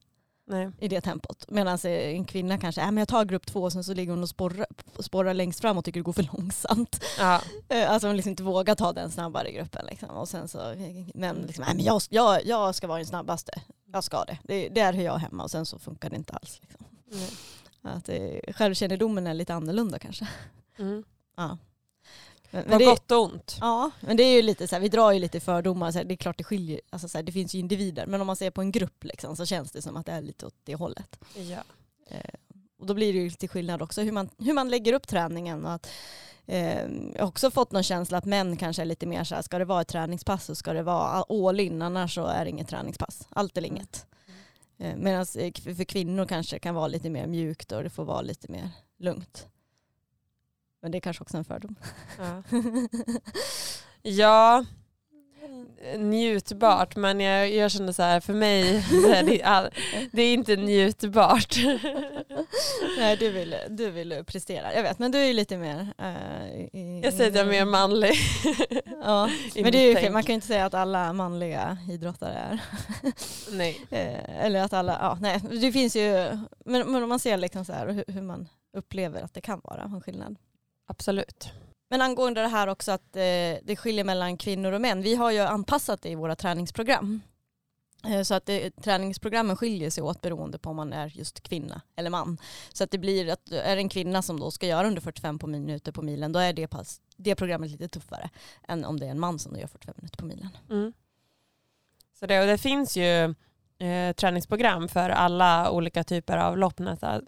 Nej. 0.48 0.70
i 0.78 0.88
det 0.88 1.00
tempot. 1.00 1.44
Medan 1.48 1.78
en 1.84 2.24
kvinna 2.24 2.58
kanske, 2.58 2.80
äh, 2.80 2.86
men 2.86 2.96
jag 2.96 3.08
tar 3.08 3.24
grupp 3.24 3.46
två 3.46 3.62
och 3.62 3.72
sen 3.72 3.84
så 3.84 3.94
ligger 3.94 4.12
hon 4.12 4.22
och 4.22 4.28
sporrar, 4.28 4.66
sporrar 4.98 5.34
längst 5.34 5.60
fram 5.60 5.78
och 5.78 5.84
tycker 5.84 6.00
det 6.00 6.04
går 6.04 6.12
för 6.12 6.28
långsamt. 6.36 7.04
Ja. 7.18 7.40
Eh, 7.68 7.90
Alltså 7.90 8.08
hon 8.08 8.16
liksom 8.16 8.30
inte 8.30 8.42
vågar 8.42 8.74
ta 8.74 8.92
den 8.92 9.10
snabbare 9.10 9.52
gruppen. 9.52 9.86
Liksom. 9.86 10.10
Och 10.10 10.28
sen 10.28 10.48
så, 10.48 10.74
men 11.14 11.36
liksom, 11.36 11.64
äh, 11.64 11.74
men 11.74 11.84
jag, 11.84 12.02
jag, 12.10 12.46
jag 12.46 12.74
ska 12.74 12.86
vara 12.86 12.98
den 12.98 13.06
snabbaste. 13.06 13.52
Jag 13.92 14.04
ska 14.04 14.24
det. 14.24 14.38
det. 14.44 14.68
Det 14.68 14.80
är 14.80 14.92
hur 14.92 15.02
jag 15.04 15.14
är 15.14 15.18
hemma 15.18 15.42
och 15.42 15.50
sen 15.50 15.66
så 15.66 15.78
funkar 15.78 16.10
det 16.10 16.16
inte 16.16 16.32
alls. 16.32 16.60
Liksom. 16.62 16.86
Att 17.82 18.08
eh, 18.08 18.52
självkännedomen 18.54 19.26
är 19.26 19.34
lite 19.34 19.54
annorlunda 19.54 19.98
kanske. 19.98 20.28
Mm. 20.78 21.04
Ja. 21.36 21.58
Men, 22.50 22.64
På 22.64 22.70
men 22.70 22.78
det, 22.78 22.84
gott 22.84 23.10
och 23.10 23.22
ont. 23.22 23.56
ja, 23.60 23.90
men 24.00 24.16
det 24.16 24.22
är 24.22 24.36
ju 24.36 24.42
lite 24.42 24.68
så 24.68 24.74
här, 24.74 24.80
vi 24.80 24.88
drar 24.88 25.12
ju 25.12 25.18
lite 25.18 25.40
fördomar, 25.40 25.92
så 25.92 25.98
här, 25.98 26.04
det 26.04 26.14
är 26.14 26.16
klart 26.16 26.38
det 26.38 26.44
skiljer, 26.44 26.80
alltså 26.90 27.08
så 27.08 27.18
här, 27.18 27.22
det 27.22 27.32
finns 27.32 27.54
ju 27.54 27.58
individer, 27.58 28.06
men 28.06 28.20
om 28.20 28.26
man 28.26 28.36
ser 28.36 28.50
på 28.50 28.60
en 28.60 28.72
grupp 28.72 29.04
liksom, 29.04 29.36
så 29.36 29.46
känns 29.46 29.72
det 29.72 29.82
som 29.82 29.96
att 29.96 30.06
det 30.06 30.12
är 30.12 30.22
lite 30.22 30.46
åt 30.46 30.54
det 30.64 30.74
hållet. 30.74 31.18
Ja. 31.34 31.58
Eh, 32.10 32.34
och 32.78 32.86
då 32.86 32.94
blir 32.94 33.12
det 33.12 33.18
ju 33.18 33.24
lite 33.24 33.48
skillnad 33.48 33.82
också 33.82 34.02
hur 34.02 34.12
man, 34.12 34.28
hur 34.38 34.52
man 34.52 34.70
lägger 34.70 34.92
upp 34.92 35.08
träningen. 35.08 35.64
Och 35.64 35.72
att, 35.72 35.88
eh, 36.46 36.82
jag 37.14 37.20
har 37.20 37.28
också 37.28 37.50
fått 37.50 37.72
någon 37.72 37.82
känsla 37.82 38.18
att 38.18 38.24
män 38.24 38.56
kanske 38.56 38.82
är 38.82 38.86
lite 38.86 39.06
mer 39.06 39.24
så 39.24 39.34
här, 39.34 39.42
ska 39.42 39.58
det 39.58 39.64
vara 39.64 39.80
ett 39.80 39.88
träningspass 39.88 40.44
så 40.44 40.54
ska 40.54 40.72
det 40.72 40.82
vara 40.82 41.24
all 41.28 41.60
in, 41.60 41.82
annars 41.82 42.14
så 42.14 42.26
är 42.26 42.44
det 42.44 42.50
inget 42.50 42.68
träningspass. 42.68 43.28
Allt 43.30 43.56
eller 43.56 43.68
inget. 43.68 44.06
Eh, 44.78 44.96
Medan 44.96 45.20
eh, 45.20 45.52
för 45.76 45.84
kvinnor 45.84 46.26
kanske 46.26 46.58
kan 46.58 46.74
vara 46.74 46.88
lite 46.88 47.10
mer 47.10 47.26
mjukt 47.26 47.72
och 47.72 47.82
det 47.82 47.90
får 47.90 48.04
vara 48.04 48.22
lite 48.22 48.52
mer 48.52 48.70
lugnt. 48.98 49.46
Men 50.82 50.90
det 50.90 50.98
är 50.98 51.00
kanske 51.00 51.22
också 51.22 51.36
en 51.36 51.44
fördom. 51.44 51.76
Ja. 52.18 52.42
ja, 54.02 54.64
njutbart 55.96 56.96
men 56.96 57.20
jag, 57.20 57.50
jag 57.50 57.70
känner 57.70 57.92
så 57.92 58.02
här 58.02 58.20
för 58.20 58.34
mig 58.34 58.82
så 58.82 59.12
är 59.12 59.22
det, 59.22 59.42
all, 59.42 59.70
det 60.12 60.22
är 60.22 60.34
inte 60.34 60.56
njutbart. 60.56 61.56
Nej, 62.98 63.16
du 63.16 63.30
vill, 63.30 63.56
du 63.68 63.90
vill 63.90 64.24
prestera. 64.26 64.74
Jag 64.74 64.82
vet, 64.82 64.98
men 64.98 65.10
du 65.10 65.18
är 65.18 65.26
ju 65.26 65.32
lite 65.32 65.56
mer... 65.56 65.86
eh, 65.98 66.60
i, 66.72 67.00
Jag 67.04 67.12
säger 67.12 67.30
att 67.30 67.36
jag 67.36 67.46
är 67.46 67.50
mer 67.50 67.64
manlig. 67.64 68.14
Ja, 69.04 69.30
men 69.54 69.72
det 69.72 69.78
är 69.78 69.88
ju 69.88 69.96
fel. 69.96 70.12
Man 70.12 70.22
kan 70.22 70.32
ju 70.32 70.34
inte 70.34 70.46
säga 70.46 70.66
att 70.66 70.74
alla 70.74 71.12
manliga 71.12 71.78
idrottare 71.90 72.34
är. 72.34 72.60
Nej. 73.52 73.86
Eh, 73.90 74.44
eller 74.44 74.62
att 74.62 74.72
alla, 74.72 74.98
ja 75.00 75.18
nej. 75.20 75.40
Det 75.60 75.72
finns 75.72 75.96
ju, 75.96 76.38
men, 76.64 76.92
men 76.92 77.02
om 77.02 77.08
man 77.08 77.18
ser 77.18 77.36
liksom 77.36 77.64
så 77.64 77.72
här 77.72 77.88
hur, 77.88 78.04
hur 78.08 78.22
man 78.22 78.48
upplever 78.76 79.22
att 79.22 79.34
det 79.34 79.40
kan 79.40 79.60
vara 79.64 79.82
en 79.82 80.00
skillnad. 80.00 80.36
Absolut. 80.88 81.52
Men 81.90 82.02
angående 82.02 82.40
det 82.40 82.48
här 82.48 82.66
också 82.66 82.92
att 82.92 83.16
eh, 83.16 83.56
det 83.62 83.78
skiljer 83.78 84.04
mellan 84.04 84.36
kvinnor 84.36 84.72
och 84.72 84.80
män. 84.80 85.02
Vi 85.02 85.14
har 85.14 85.30
ju 85.30 85.38
anpassat 85.38 86.02
det 86.02 86.08
i 86.08 86.14
våra 86.14 86.36
träningsprogram. 86.36 87.20
Eh, 88.06 88.22
Så 88.22 88.34
att 88.34 88.46
det, 88.46 88.70
träningsprogrammen 88.70 89.56
skiljer 89.56 89.90
sig 89.90 90.02
åt 90.02 90.20
beroende 90.20 90.58
på 90.58 90.70
om 90.70 90.76
man 90.76 90.92
är 90.92 91.06
just 91.06 91.40
kvinna 91.40 91.80
eller 91.96 92.10
man. 92.10 92.38
Så 92.72 92.84
att 92.84 92.90
det 92.90 92.98
blir 92.98 93.32
att 93.32 93.52
är 93.52 93.76
det 93.76 93.82
en 93.82 93.88
kvinna 93.88 94.22
som 94.22 94.40
då 94.40 94.50
ska 94.50 94.66
göra 94.66 94.86
under 94.86 95.00
45 95.00 95.38
på 95.38 95.46
minuter 95.46 95.92
på 95.92 96.02
milen 96.02 96.32
då 96.32 96.38
är 96.38 96.52
det, 96.52 96.66
pass, 96.66 97.00
det 97.16 97.34
programmet 97.34 97.70
lite 97.70 97.88
tuffare 97.88 98.30
än 98.68 98.84
om 98.84 99.00
det 99.00 99.06
är 99.06 99.10
en 99.10 99.20
man 99.20 99.38
som 99.38 99.58
gör 99.58 99.66
45 99.66 99.94
minuter 99.96 100.18
på 100.18 100.24
milen. 100.24 100.48
Mm. 100.70 100.92
Så 102.20 102.26
det, 102.26 102.40
och 102.40 102.46
det 102.46 102.58
finns 102.58 102.96
ju 102.96 103.34
eh, 103.78 104.12
träningsprogram 104.16 104.88
för 104.88 105.10
alla 105.10 105.70
olika 105.70 106.04
typer 106.04 106.36
av 106.36 106.58
lopp. 106.58 106.80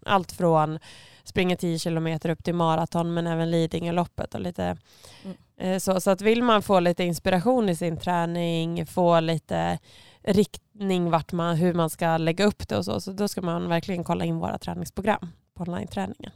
Allt 0.06 0.32
från 0.32 0.78
springa 1.24 1.56
10 1.56 1.78
kilometer 1.78 2.28
upp 2.30 2.44
till 2.44 2.54
maraton 2.54 3.14
men 3.14 3.26
även 3.26 3.50
Lidingöloppet 3.50 4.34
och 4.34 4.40
lite 4.40 4.76
Mm. 5.24 5.36
eh, 5.56 5.78
så, 5.78 6.00
så 6.00 6.10
att 6.10 6.20
vill 6.20 6.42
man 6.42 6.62
få 6.62 6.80
lite 6.80 7.04
inspiration 7.04 7.68
i 7.68 7.76
sin 7.76 7.96
träning, 7.96 8.86
få 8.86 9.20
lite 9.20 9.78
riktning 10.22 11.10
vart 11.10 11.32
man, 11.32 11.56
hur 11.56 11.74
man 11.74 11.90
ska 11.90 12.16
lägga 12.16 12.44
upp 12.44 12.68
det 12.68 12.76
och 12.76 12.84
så, 12.84 13.00
så 13.00 13.12
då 13.12 13.28
ska 13.28 13.42
man 13.42 13.68
verkligen 13.68 14.04
kolla 14.04 14.24
in 14.24 14.38
våra 14.38 14.58
träningsprogram 14.58 15.28
på 15.54 15.62
online-träningen. 15.62 16.32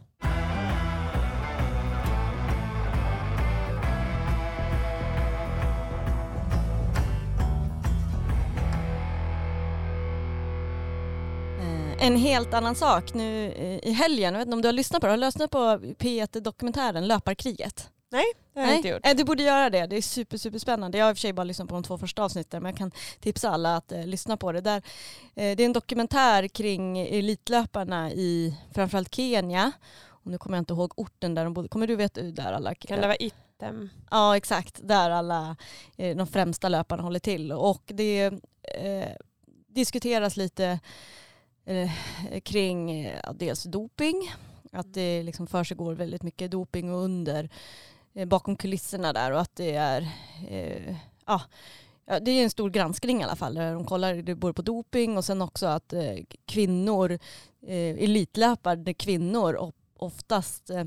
En 12.05 12.17
helt 12.17 12.55
annan 12.55 12.75
sak 12.75 13.15
nu 13.15 13.53
i 13.83 13.91
helgen, 13.93 14.33
jag 14.35 14.39
vet 14.41 14.47
inte 14.47 14.55
om 14.57 14.63
du 14.63 14.69
har 14.69 14.73
lyssnat 14.73 15.01
på 15.01 15.07
det, 15.07 15.13
har 15.13 15.17
du 15.17 15.25
lyssnat 15.25 15.51
på 15.51 15.59
P1-dokumentären 15.99 17.07
Löparkriget? 17.07 17.91
Det 18.11 18.61
har 18.61 18.67
jag 18.67 18.77
inte 18.77 18.89
gjort. 18.89 19.07
Eh, 19.07 19.17
Du 19.17 19.25
borde 19.25 19.43
göra 19.43 19.71
det, 19.71 19.87
det 19.87 19.97
är 19.97 20.03
super, 20.03 20.37
super 20.37 20.59
spännande. 20.59 20.99
Jag 20.99 21.05
har 21.05 21.11
i 21.11 21.13
och 21.13 21.17
för 21.17 21.21
sig 21.21 21.33
bara 21.33 21.45
lyssnat 21.45 21.69
på 21.69 21.75
de 21.75 21.83
två 21.83 21.99
första 21.99 22.25
avsnitten 22.25 22.63
men 22.63 22.71
jag 22.71 22.79
kan 22.79 22.91
tipsa 23.21 23.51
alla 23.51 23.77
att 23.77 23.93
eh, 23.93 24.07
lyssna 24.07 24.37
på 24.37 24.53
det. 24.53 24.61
Där, 24.61 24.77
eh, 25.35 25.57
det 25.57 25.63
är 25.63 25.65
en 25.65 25.73
dokumentär 25.73 26.49
kring 26.49 26.99
elitlöparna 26.99 28.13
i 28.13 28.59
framförallt 28.75 29.15
Kenya. 29.15 29.73
Och 30.07 30.31
nu 30.31 30.39
kommer 30.39 30.57
jag 30.57 30.61
inte 30.63 30.73
ihåg 30.73 30.93
orten 30.97 31.35
där 31.35 31.45
de 31.45 31.55
bodde. 31.55 31.69
Kommer 31.69 31.87
du 31.87 31.97
veta 31.97 32.23
där 32.23 32.53
alla? 32.53 32.75
Kan 32.75 33.01
det 33.01 33.07
vara 33.07 33.17
item? 33.17 33.91
Ja 34.11 34.37
exakt, 34.37 34.81
där 34.83 35.11
alla 35.11 35.57
eh, 35.97 36.17
de 36.17 36.27
främsta 36.27 36.69
löparna 36.69 37.03
håller 37.03 37.21
till. 37.21 37.53
Och 37.53 37.83
det 37.87 38.25
eh, 38.81 39.09
diskuteras 39.69 40.37
lite 40.37 40.79
eh, 41.65 41.91
kring 42.43 43.05
ja, 43.05 43.33
dels 43.33 43.63
doping, 43.63 44.33
att 44.73 44.95
det 44.95 45.23
liksom 45.23 45.47
försiggår 45.47 45.95
väldigt 45.95 46.23
mycket 46.23 46.51
doping 46.51 46.91
under 46.91 47.51
eh, 48.15 48.29
bakom 48.29 48.57
kulisserna 48.57 49.13
där 49.13 49.33
och 49.33 49.41
att 49.41 49.57
det 49.57 49.75
är 49.75 50.09
eh, 50.49 50.97
ja, 51.27 51.43
ja, 52.07 52.21
det 52.21 52.31
är 52.31 52.45
en 52.45 52.51
stor 52.51 52.71
granskning 52.71 53.21
i 53.21 53.25
alla 53.25 53.37
fall 53.37 53.55
där 53.55 53.75
de 53.75 53.85
kollar 53.85 54.35
både 54.35 54.55
på 54.55 54.63
doping 54.63 55.17
och 55.17 55.25
sen 55.25 55.43
också 55.43 55.67
att 55.67 55.93
eh, 55.93 56.17
kvinnor, 56.47 57.13
eh, 57.67 58.05
elitlöpare 58.05 58.95
kvinnor 58.95 59.73
oftast 59.97 60.71
eh, 60.71 60.85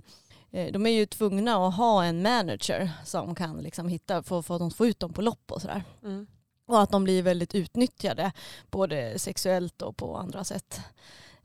eh, 0.52 0.72
de 0.72 0.86
är 0.86 0.92
ju 0.92 1.06
tvungna 1.06 1.68
att 1.68 1.76
ha 1.76 2.04
en 2.04 2.22
manager 2.22 2.92
som 3.06 3.36
kan 3.36 3.58
liksom 3.58 3.88
hitta, 3.88 4.24
få, 4.24 4.44
få, 4.44 4.58
de 4.58 4.86
ut 4.86 5.00
dem 5.00 5.14
på 5.14 5.22
lopp 5.22 5.52
och 5.52 5.62
sådär. 5.62 5.84
Mm. 6.04 6.28
Och 6.68 6.82
att 6.82 6.92
de 6.92 7.04
blir 7.04 7.24
väldigt 7.24 7.56
utnyttjade, 7.56 8.32
både 8.72 9.20
sexuellt 9.20 9.82
och 9.82 9.98
på 9.98 10.18
andra 10.18 10.44
sätt. 10.44 10.82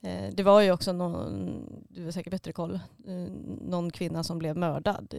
Eh, 0.01 0.31
Det 0.33 0.43
var 0.43 0.61
ju 0.61 0.73
också 0.73 0.93
någon, 0.93 1.65
du 1.89 2.05
har 2.05 2.13
säkert 2.13 2.31
bättre 2.31 2.53
koll, 2.53 2.75
eh, 3.07 3.33
någon 3.61 3.91
kvinna 3.91 4.25
som 4.25 4.39
blev 4.39 4.57
mördad, 4.57 5.15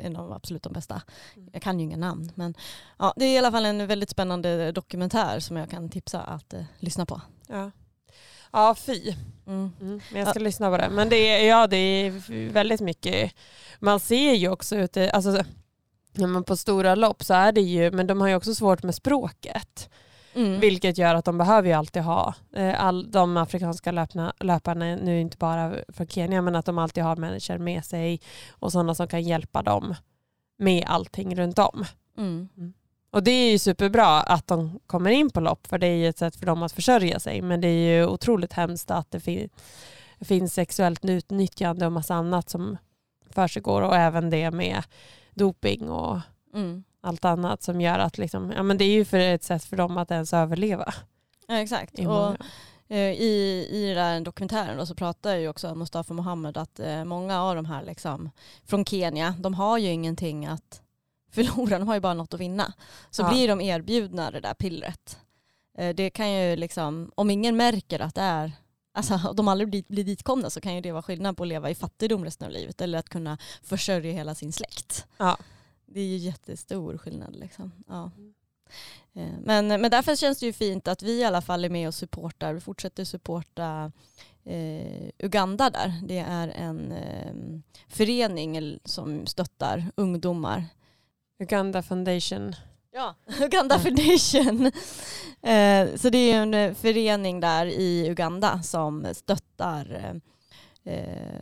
en 0.00 0.16
av 0.16 0.28
de 0.28 0.32
absolut 0.32 0.62
de 0.62 0.72
bästa. 0.72 1.02
Mm. 1.36 1.48
Jag 1.52 1.62
kan 1.62 1.78
ju 1.80 1.84
inga 1.84 1.96
namn, 1.96 2.32
men 2.34 2.54
ja, 2.98 3.12
det 3.16 3.24
är 3.24 3.34
i 3.34 3.38
alla 3.38 3.50
fall 3.50 3.64
en 3.64 3.86
väldigt 3.86 4.10
spännande 4.10 4.72
dokumentär 4.72 5.40
som 5.40 5.56
jag 5.56 5.70
kan 5.70 5.88
tipsa 5.88 6.20
att 6.20 6.52
eh, 6.54 6.64
lyssna 6.78 7.06
på. 7.06 7.20
Ja. 7.48 7.70
ja, 8.52 8.74
fy. 8.74 9.14
Mm. 9.46 9.70
Mm, 9.80 10.00
men 10.12 10.20
jag 10.20 10.28
ska 10.28 10.38
lyssna 10.40 10.70
på 10.70 10.76
det. 10.76 10.88
Men 10.90 11.08
det 11.08 11.16
är, 11.16 11.48
ja, 11.48 11.66
det 11.66 11.76
är 11.76 12.10
väldigt 12.52 12.80
mycket. 12.80 13.32
Man 13.80 14.00
ser 14.00 14.32
ju 14.34 14.48
också 14.48 14.76
ute, 14.76 15.10
alltså, 15.10 15.44
när 16.18 16.26
man 16.26 16.44
på 16.44 16.56
stora 16.56 16.94
lopp 16.94 17.24
så 17.24 17.34
är 17.34 17.52
det 17.52 17.60
ju, 17.60 17.90
men 17.90 18.06
de 18.06 18.20
har 18.20 18.28
ju 18.28 18.34
också 18.34 18.54
svårt 18.54 18.82
med 18.82 18.94
språket. 18.94 19.90
Mm. 20.34 20.60
Vilket 20.60 20.98
gör 20.98 21.14
att 21.14 21.24
de 21.24 21.38
behöver 21.38 21.68
ju 21.68 21.74
alltid 21.74 22.02
ha, 22.02 22.34
eh, 22.54 22.84
all, 22.84 23.10
de 23.10 23.36
afrikanska 23.36 23.92
löparna, 23.92 24.32
löparna, 24.40 24.96
nu 24.96 25.20
inte 25.20 25.36
bara 25.36 25.74
från 25.88 26.06
Kenya, 26.06 26.42
men 26.42 26.56
att 26.56 26.66
de 26.66 26.78
alltid 26.78 27.04
har 27.04 27.16
människor 27.16 27.58
med 27.58 27.84
sig 27.84 28.20
och 28.50 28.72
sådana 28.72 28.94
som 28.94 29.08
kan 29.08 29.22
hjälpa 29.22 29.62
dem 29.62 29.94
med 30.58 30.84
allting 30.86 31.36
runt 31.36 31.58
om. 31.58 31.84
Mm. 32.18 32.48
Och 33.10 33.22
det 33.22 33.30
är 33.30 33.50
ju 33.50 33.58
superbra 33.58 34.20
att 34.20 34.46
de 34.46 34.80
kommer 34.86 35.10
in 35.10 35.30
på 35.30 35.40
lopp 35.40 35.66
för 35.66 35.78
det 35.78 35.86
är 35.86 35.96
ju 35.96 36.08
ett 36.08 36.18
sätt 36.18 36.36
för 36.36 36.46
dem 36.46 36.62
att 36.62 36.72
försörja 36.72 37.20
sig. 37.20 37.42
Men 37.42 37.60
det 37.60 37.68
är 37.68 37.98
ju 37.98 38.06
otroligt 38.06 38.52
hemskt 38.52 38.90
att 38.90 39.10
det 39.10 39.20
fin 39.20 39.48
finns 40.20 40.54
sexuellt 40.54 41.04
utnyttjande 41.04 41.86
och 41.86 41.92
massa 41.92 42.14
annat 42.14 42.48
som 42.48 42.76
försiggår 43.30 43.82
och 43.82 43.96
även 43.96 44.30
det 44.30 44.50
med 44.50 44.82
doping 45.38 45.90
och 45.90 46.18
Mm. 46.54 46.84
allt 47.00 47.24
annat 47.24 47.62
som 47.62 47.80
gör 47.80 47.98
att 47.98 48.18
liksom, 48.18 48.52
ja, 48.56 48.62
men 48.62 48.78
det 48.78 48.84
är 48.84 48.92
ju 48.92 49.04
för 49.04 49.18
ett 49.18 49.42
sätt 49.44 49.64
för 49.64 49.76
dem 49.76 49.98
att 49.98 50.10
ens 50.10 50.32
överleva. 50.34 50.94
Ja, 51.46 51.54
exakt. 51.58 51.98
i 51.98 52.06
Och, 52.06 52.36
Eh, 52.90 52.98
I, 53.12 53.68
I 53.70 53.86
den 53.86 53.96
där 53.96 54.20
dokumentären 54.20 54.78
då 54.78 54.86
så 54.86 54.94
pratar 54.94 55.36
ju 55.36 55.48
också 55.48 55.74
Mustafa 55.74 56.14
Mohammed 56.14 56.56
att 56.56 56.80
eh, 56.80 57.04
många 57.04 57.42
av 57.42 57.54
de 57.56 57.64
här 57.64 57.84
liksom, 57.84 58.30
från 58.66 58.84
Kenya, 58.84 59.34
de 59.40 59.54
har 59.54 59.78
ju 59.78 59.88
ingenting 59.88 60.46
att 60.46 60.82
förlora, 61.32 61.78
de 61.78 61.88
har 61.88 61.94
ju 61.94 62.00
bara 62.00 62.14
något 62.14 62.34
att 62.34 62.40
vinna. 62.40 62.72
Så 63.10 63.22
Ja. 63.22 63.28
blir 63.30 63.48
de 63.48 63.60
erbjudna 63.60 64.30
det 64.30 64.40
där 64.40 64.54
pillret. 64.54 65.18
Eh, 65.78 65.94
det 65.94 66.10
kan 66.10 66.32
ju 66.32 66.56
liksom, 66.56 67.12
om 67.14 67.30
ingen 67.30 67.56
märker 67.56 68.00
att 68.00 68.14
det 68.14 68.22
är, 68.22 68.52
alltså 68.98 69.28
om 69.28 69.36
de 69.36 69.48
aldrig 69.48 69.70
blir, 69.70 69.84
blir 69.88 70.04
ditkomna 70.04 70.50
så 70.50 70.60
kan 70.60 70.74
ju 70.74 70.80
det 70.80 70.92
vara 70.92 71.02
skillnad 71.02 71.36
på 71.36 71.42
att 71.42 71.48
leva 71.48 71.70
i 71.70 71.74
fattigdom 71.74 72.24
resten 72.24 72.46
av 72.46 72.52
livet 72.52 72.80
eller 72.80 72.98
att 72.98 73.08
kunna 73.08 73.38
försörja 73.62 74.12
hela 74.12 74.34
sin 74.34 74.52
släkt. 74.52 75.06
Ja. 75.18 75.36
Det 75.86 76.00
är 76.00 76.04
ju 76.04 76.16
jättestor 76.16 76.98
skillnad 76.98 77.36
liksom. 77.36 77.72
Ja. 77.88 78.10
Eh, 79.14 79.38
Men, 79.44 79.66
men 79.66 79.90
därför 79.90 80.16
känns 80.16 80.38
det 80.38 80.46
ju 80.46 80.52
fint 80.52 80.88
att 80.88 81.02
vi 81.02 81.20
i 81.20 81.24
alla 81.24 81.42
fall 81.42 81.64
är 81.64 81.70
med 81.70 81.88
och 81.88 81.94
supportar. 81.94 82.52
Vi 82.54 82.60
fortsätter 82.60 83.04
supporta 83.04 83.92
eh, 84.44 85.10
Uganda 85.18 85.70
där. 85.70 85.92
Det 86.04 86.18
är 86.18 86.48
en 86.48 86.92
eh, 86.92 87.34
förening 87.88 88.78
som 88.84 89.26
stöttar 89.26 89.86
ungdomar. 89.96 90.64
Uganda 91.38 91.82
Foundation. 91.82 92.54
Ja, 92.98 93.14
Uganda 93.44 93.78
Foundation. 93.78 94.70
Eh, 95.42 95.94
så 95.96 96.10
det 96.10 96.32
är 96.32 96.42
en 96.42 96.54
eh, 96.54 96.74
förening 96.74 97.40
där 97.40 97.66
i 97.66 98.06
Uganda 98.08 98.62
som 98.62 99.06
stöttar 99.12 100.14
eh, 100.84 101.40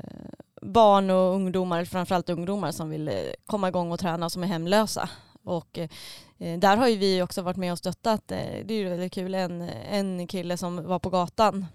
barn 0.62 1.10
och 1.10 1.34
ungdomar, 1.34 1.84
framförallt 1.84 2.28
ungdomar 2.28 2.72
som 2.72 2.90
vill 2.90 3.10
komma 3.46 3.68
igång 3.68 3.92
och 3.92 4.00
träna 4.00 4.26
och 4.26 4.32
som 4.32 4.42
är 4.42 4.46
hemlösa. 4.46 5.08
Och 5.42 5.78
eh, 5.78 6.58
där 6.58 6.76
har 6.76 6.88
ju 6.88 6.96
vi 6.96 7.22
också 7.22 7.42
varit 7.42 7.56
med 7.56 7.72
och 7.72 7.78
stöttat. 7.78 8.28
Det 8.28 8.70
är 8.70 8.72
ju 8.72 8.88
väldigt 8.88 9.12
kul. 9.12 9.34
En, 9.34 9.62
en 9.90 10.26
kille 10.26 10.56
som 10.56 10.84
var 10.84 10.98
på 10.98 11.10
gatan 11.10 11.66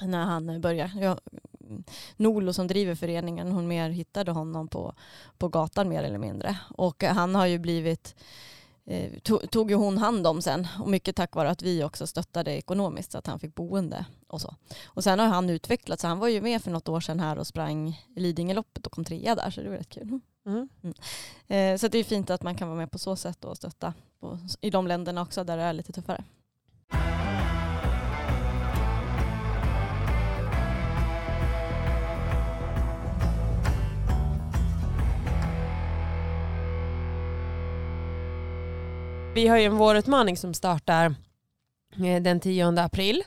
när 0.00 0.24
han 0.24 0.60
började. 0.60 0.92
Ja, 1.00 1.18
Nolo 2.16 2.52
som 2.52 2.66
driver 2.66 2.94
föreningen, 2.94 3.52
hon 3.52 3.68
mer 3.68 3.90
hittade 3.90 4.30
honom 4.30 4.68
på, 4.68 4.94
på 5.38 5.48
gatan 5.48 5.88
mer 5.88 6.02
eller 6.02 6.18
mindre. 6.18 6.58
Och 6.68 7.02
han 7.04 7.34
har 7.34 7.46
ju 7.46 7.58
blivit 7.58 8.14
tog, 9.22 9.50
tog 9.50 9.70
ju 9.70 9.76
hon 9.76 9.98
hand 9.98 10.26
om 10.26 10.42
sen 10.42 10.68
och 10.80 10.88
mycket 10.88 11.16
tack 11.16 11.34
vare 11.34 11.50
att 11.50 11.62
vi 11.62 11.84
också 11.84 12.06
stöttade 12.06 12.52
ekonomiskt 12.52 13.12
så 13.12 13.18
att 13.18 13.26
han 13.26 13.40
fick 13.40 13.54
boende 13.54 14.06
och 14.26 14.40
så. 14.40 14.54
Och 14.86 15.04
sen 15.04 15.18
har 15.18 15.26
han 15.26 15.50
utvecklats, 15.50 16.02
han 16.02 16.18
var 16.18 16.28
ju 16.28 16.40
med 16.40 16.62
för 16.62 16.70
något 16.70 16.88
år 16.88 17.00
sedan 17.00 17.20
här 17.20 17.38
och 17.38 17.46
sprang 17.46 18.02
Lidingöloppet 18.16 18.86
och 18.86 18.92
kom 18.92 19.04
trea 19.04 19.34
där 19.34 19.50
så 19.50 19.60
det 19.60 19.68
var 19.68 19.76
rätt 19.76 19.88
kul. 19.88 20.20
Mm. 20.46 20.68
Eh, 21.46 21.78
så 21.78 21.88
det 21.88 21.98
är 21.98 22.04
fint 22.04 22.30
att 22.30 22.42
man 22.42 22.54
kan 22.54 22.68
vara 22.68 22.78
med 22.78 22.90
på 22.90 22.98
så 22.98 23.16
sätt 23.16 23.44
och 23.44 23.56
stötta 23.56 23.94
i 24.60 24.70
de 24.70 24.86
länderna 24.86 25.22
också 25.22 25.44
där 25.44 25.56
det 25.56 25.62
är 25.62 25.72
lite 25.72 25.92
tuffare. 25.92 26.24
Vi 39.34 39.48
har 39.48 39.58
ju 39.58 39.64
en 39.64 39.76
vårutmaning 39.76 40.36
som 40.36 40.54
startar 40.54 41.14
eh, 42.04 42.22
den 42.22 42.40
10 42.40 42.80
april, 42.80 43.24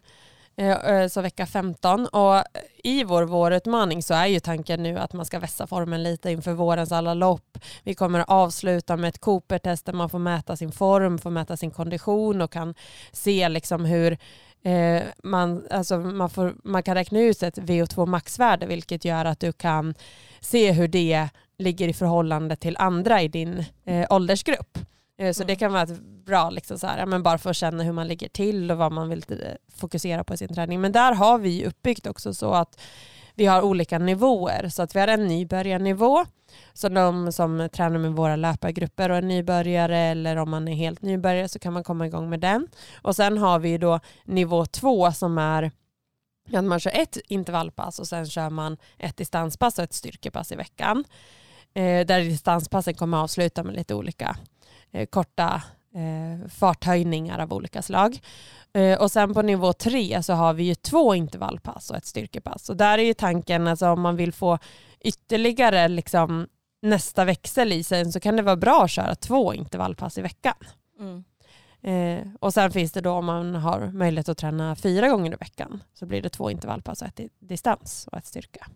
eh, 0.58 0.72
eh, 0.72 1.08
så 1.08 1.22
vecka 1.22 1.46
15. 1.46 2.08
Och 2.08 2.44
I 2.84 3.04
vår 3.04 3.24
vårutmaning 3.24 4.04
så 4.04 4.14
är 4.14 4.26
ju 4.26 4.40
tanken 4.40 4.84
nu 4.84 4.98
att 5.00 5.14
man 5.14 5.26
ska 5.26 5.40
vässa 5.40 5.68
formen 5.68 6.04
lite 6.04 6.32
inför 6.32 6.54
vårens 6.54 6.92
alla 6.92 7.14
lopp. 7.14 7.58
Vi 7.84 7.94
kommer 7.94 8.20
att 8.20 8.30
avsluta 8.30 8.98
med 8.98 9.10
ett 9.10 9.20
Cooper-test 9.20 9.86
där 9.86 9.94
man 9.94 10.10
får 10.10 10.20
mäta 10.20 10.56
sin 10.56 10.72
form, 10.72 11.18
får 11.18 11.30
mäta 11.30 11.58
sin 11.58 11.72
kondition 11.72 12.42
och 12.42 12.52
kan 12.52 12.76
se 13.12 13.50
liksom 13.50 13.86
hur 13.86 14.18
eh, 14.64 15.04
man, 15.24 15.68
alltså 15.70 15.98
man, 15.98 16.30
får, 16.30 16.56
man 16.64 16.84
kan 16.84 16.96
räkna 16.96 17.20
ut 17.20 17.44
ett 17.44 17.58
VO2 17.58 18.06
maxvärde 18.06 18.66
vilket 18.66 19.06
gör 19.06 19.26
att 19.26 19.40
du 19.40 19.52
kan 19.52 19.94
se 20.40 20.72
hur 20.72 20.88
det 20.88 21.30
ligger 21.58 21.88
i 21.88 21.94
förhållande 21.94 22.56
till 22.56 22.78
andra 22.80 23.22
i 23.22 23.28
din 23.28 23.66
eh, 23.86 24.08
åldersgrupp. 24.10 24.78
Eh, 25.24 25.34
Så 25.34 25.42
Mm. 25.44 25.48
det 25.48 25.56
kan 25.56 25.74
vara 25.74 25.84
ett 25.84 26.02
bra, 26.26 26.50
liksom 26.50 26.80
så 26.80 26.88
här, 26.88 26.98
ja, 27.00 27.06
men 27.06 27.24
bara 27.24 27.38
för 27.38 27.50
att 27.50 27.56
känna 27.56 27.84
hur 27.84 27.92
man 27.94 28.08
ligger 28.08 28.30
till 28.30 28.72
och 28.72 28.78
vad 28.78 28.92
man 28.92 29.10
vill 29.10 29.24
eh, 29.30 29.38
fokusera 29.76 30.24
på 30.24 30.34
i 30.34 30.38
sin 30.38 30.54
träning. 30.54 30.82
Men 30.82 30.92
där 30.92 31.14
har 31.14 31.38
vi 31.38 31.66
uppbyggt 31.66 32.08
också 32.08 32.34
så 32.34 32.54
att 32.54 32.80
vi 33.36 33.46
har 33.46 33.62
olika 33.62 34.00
nivåer. 34.00 34.70
Så 34.70 34.82
att 34.84 34.96
vi 34.96 35.00
har 35.00 35.08
en 35.08 35.28
nybörjarnivå 35.28 36.26
Så 36.74 36.90
de 36.90 37.32
som 37.32 37.70
tränar 37.74 38.00
med 38.00 38.12
våra 38.12 38.36
löpargrupper 38.36 39.10
och 39.10 39.18
är 39.18 39.22
nybörjare 39.22 39.98
eller 39.98 40.36
om 40.38 40.50
man 40.50 40.68
är 40.68 40.74
helt 40.76 41.02
nybörjare 41.02 41.48
så 41.50 41.60
kan 41.60 41.74
man 41.74 41.84
komma 41.84 42.06
igång 42.06 42.30
med 42.30 42.40
den. 42.40 42.68
Och 43.02 43.16
sen 43.16 43.38
har 43.38 43.60
vi 43.60 43.78
då 43.78 44.00
nivå 44.26 44.66
två 44.66 45.12
som 45.12 45.38
är 45.38 45.72
att 46.54 46.64
man 46.64 46.80
kör 46.80 46.92
ett 46.96 47.18
intervallpass 47.28 48.00
och 48.00 48.08
sen 48.08 48.26
kör 48.26 48.50
man 48.50 48.78
ett 49.00 49.18
distanspass 49.18 49.78
och 49.78 49.84
ett 49.84 49.94
styrkepass 49.94 50.52
i 50.52 50.56
veckan. 50.56 51.04
Eh, 51.74 52.06
där 52.06 52.20
distanspassen 52.20 52.94
kommer 52.94 53.18
avsluta 53.18 53.64
med 53.64 53.76
lite 53.76 53.96
olika 53.96 54.38
korta 55.10 55.64
eh, 55.96 56.50
farthöjningar 56.50 57.40
av 57.40 57.54
olika 57.54 57.82
slag. 57.82 58.20
Eh, 58.74 59.02
och 59.02 59.12
sen 59.12 59.34
på 59.34 59.42
nivå 59.42 59.74
tre 59.74 60.24
så 60.24 60.34
har 60.34 60.54
vi 60.54 60.64
ju 60.64 60.76
två 60.76 61.16
intervallpass 61.16 61.90
och 61.90 61.98
ett 61.98 62.06
styrkepass. 62.06 62.70
Och 62.70 62.78
där 62.78 62.98
är 62.98 63.04
ju 63.04 63.14
tanken, 63.14 63.68
alltså 63.68 63.88
om 63.88 64.02
man 64.02 64.16
vill 64.16 64.34
få 64.34 64.60
ytterligare 65.00 65.88
liksom, 65.88 66.48
nästa 66.82 67.26
växel 67.26 67.72
i 67.74 67.84
sig 67.84 68.12
så 68.12 68.20
kan 68.20 68.36
det 68.36 68.42
vara 68.42 68.56
bra 68.56 68.84
att 68.84 68.92
köra 68.92 69.16
två 69.16 69.54
intervallpass 69.54 70.18
i 70.18 70.22
veckan. 70.22 70.56
Mm. 71.00 71.24
Eh, 71.82 72.28
och 72.40 72.54
sen 72.54 72.72
finns 72.72 72.92
det 72.92 73.02
då 73.02 73.12
om 73.12 73.26
man 73.26 73.56
har 73.56 73.92
möjlighet 73.92 74.30
att 74.30 74.38
träna 74.38 74.76
fyra 74.76 75.10
gånger 75.10 75.34
i 75.34 75.36
veckan 75.36 75.84
så 75.94 76.06
blir 76.06 76.22
det 76.22 76.30
två 76.30 76.52
intervallpass 76.52 77.02
och 77.02 77.08
ett 77.08 77.20
distans 77.40 78.08
och 78.12 78.18
ett 78.18 78.26
styrka. 78.26 78.68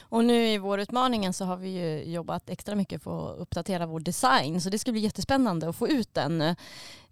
Och 0.00 0.24
nu 0.24 0.48
i 0.48 0.58
vårutmaningen 0.58 1.32
så 1.32 1.44
har 1.44 1.56
vi 1.56 1.68
ju 1.68 2.12
jobbat 2.12 2.50
extra 2.50 2.74
mycket 2.74 3.02
för 3.02 3.32
att 3.32 3.38
uppdatera 3.38 3.86
vår 3.86 4.00
design 4.00 4.60
så 4.60 4.70
det 4.70 4.78
ska 4.78 4.92
bli 4.92 5.00
jättespännande 5.00 5.68
att 5.68 5.76
få 5.76 5.88
ut 5.88 6.14
den. 6.14 6.40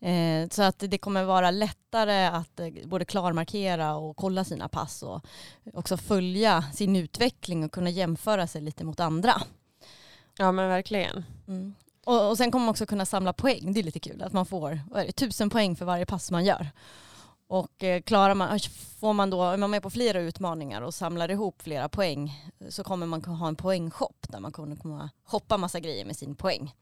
Eh, 0.00 0.48
så 0.50 0.62
att 0.62 0.78
det 0.78 0.98
kommer 0.98 1.24
vara 1.24 1.50
lättare 1.50 2.26
att 2.26 2.60
eh, 2.60 2.68
både 2.84 3.04
klarmarkera 3.04 3.94
och 3.96 4.16
kolla 4.16 4.44
sina 4.44 4.68
pass 4.68 5.02
och 5.02 5.26
också 5.72 5.96
följa 5.96 6.64
sin 6.74 6.96
utveckling 6.96 7.64
och 7.64 7.72
kunna 7.72 7.90
jämföra 7.90 8.46
sig 8.46 8.60
lite 8.60 8.84
mot 8.84 9.00
andra. 9.00 9.42
Ja 10.38 10.52
men 10.52 10.68
verkligen. 10.68 11.24
Mm. 11.48 11.74
Och, 12.04 12.28
och 12.28 12.36
sen 12.36 12.50
kommer 12.50 12.66
man 12.66 12.70
också 12.70 12.86
kunna 12.86 13.06
samla 13.06 13.32
poäng, 13.32 13.72
det 13.72 13.80
är 13.80 13.84
lite 13.84 14.00
kul 14.00 14.22
att 14.22 14.32
man 14.32 14.46
får 14.46 14.80
det, 14.94 15.12
tusen 15.12 15.50
poäng 15.50 15.76
för 15.76 15.84
varje 15.84 16.06
pass 16.06 16.30
man 16.30 16.44
gör. 16.44 16.70
Och 17.46 17.84
eh, 17.84 18.02
klarar 18.02 18.34
man, 18.34 18.58
får 19.00 19.12
man 19.12 19.30
då, 19.30 19.42
är 19.42 19.56
man 19.56 19.70
med 19.70 19.82
på 19.82 19.90
flera 19.90 20.20
utmaningar 20.20 20.82
och 20.82 20.94
samlar 20.94 21.30
ihop 21.30 21.62
flera 21.62 21.88
poäng 21.88 22.50
så 22.68 22.84
kommer 22.84 23.06
man 23.06 23.24
ha 23.24 23.48
en 23.48 23.56
poängshop 23.56 24.26
där 24.28 24.40
man 24.40 24.52
kommer 24.52 24.76
kunna 24.76 25.10
shoppa 25.24 25.56
massa 25.56 25.80
grejer 25.80 26.04
med 26.04 26.16
sin 26.16 26.34
poäng. 26.34 26.74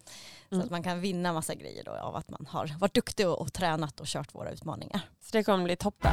Så 0.48 0.55
mm. 0.55 0.64
att 0.64 0.70
man 0.70 0.83
kan 0.83 1.01
vinna 1.01 1.33
massa 1.33 1.55
grejer 1.55 1.85
då 1.85 1.92
av 1.92 2.16
att 2.16 2.31
man 2.31 2.46
har 2.51 2.79
varit 2.79 2.94
duktig 2.94 3.29
och, 3.29 3.40
och 3.40 3.53
tränat 3.53 4.01
och 4.01 4.07
kört 4.07 4.35
våra 4.35 4.51
utmaningar. 4.51 5.01
Så 5.20 5.29
det 5.33 5.44
kommer 5.44 5.64
bli 5.64 5.77
toppen. 5.77 6.12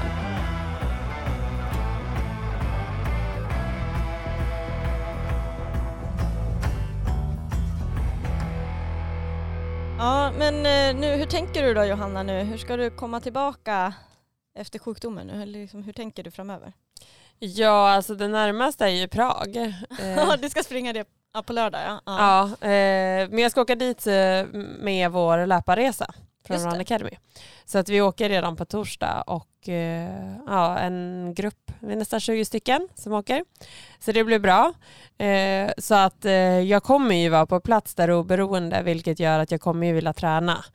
Ja, 9.98 10.32
men 10.38 10.56
eh, 10.56 11.02
nu, 11.02 11.16
hur 11.16 11.26
tänker 11.26 11.64
du 11.64 11.74
då 11.74 11.86
Johanna 11.86 12.24
nu? 12.24 12.44
Hur 12.44 12.58
ska 12.58 12.78
du 12.78 12.90
komma 12.90 13.20
tillbaka 13.20 13.94
efter 14.56 14.80
sjukdomen 14.80 15.28
nu? 15.28 15.42
Eller 15.42 15.60
liksom, 15.60 15.84
hur 15.84 15.94
tänker 15.94 16.24
du 16.24 16.32
framöver? 16.32 16.74
Ja, 17.40 17.90
alltså 17.90 18.16
det 18.16 18.28
närmaste 18.28 18.86
är 18.86 18.90
ju 18.90 19.08
Prag. 19.08 19.74
Ja, 20.00 20.38
du 20.42 20.50
ska 20.50 20.64
springa 20.64 20.94
det 20.94 21.06
på 21.46 21.54
lördag 21.54 21.82
ja. 21.86 22.02
Ja, 22.06 22.50
ja 22.62 22.68
eh, 22.68 23.30
men 23.30 23.40
jag 23.40 23.52
ska 23.52 23.62
åka 23.62 23.76
dit 23.76 24.08
eh, 24.08 24.46
med 24.80 25.12
vår 25.12 25.46
löparresa 25.46 26.14
från 26.48 26.72
Run 26.72 26.82
Academy. 26.82 27.12
Så 27.66 27.78
att 27.78 27.90
vi 27.90 28.02
åker 28.02 28.30
redan 28.30 28.56
på 28.56 28.66
torsdag 28.66 29.24
och 29.28 29.70
eh, 29.70 30.36
ja, 30.48 30.78
en 30.78 31.34
grupp, 31.36 31.72
vi 31.80 31.94
är 31.94 31.98
nästan 31.98 32.20
20 32.20 32.46
stycken 32.46 32.88
som 32.96 33.14
åker. 33.14 33.46
Så 34.00 34.12
det 34.12 34.24
blir 34.24 34.40
bra. 34.40 34.74
Eh, 35.26 35.72
så 35.78 35.96
att 35.96 36.26
eh, 36.26 36.34
jag 36.60 36.84
kommer 36.84 37.16
ju 37.16 37.30
vara 37.30 37.46
på 37.46 37.60
plats 37.60 37.96
där 37.96 38.12
oberoende 38.12 38.82
vilket 38.84 39.20
gör 39.20 39.40
att 39.40 39.52
jag 39.52 39.62
kommer 39.62 39.88
ju 39.88 39.94
vilja 39.94 40.14
träna. 40.14 40.66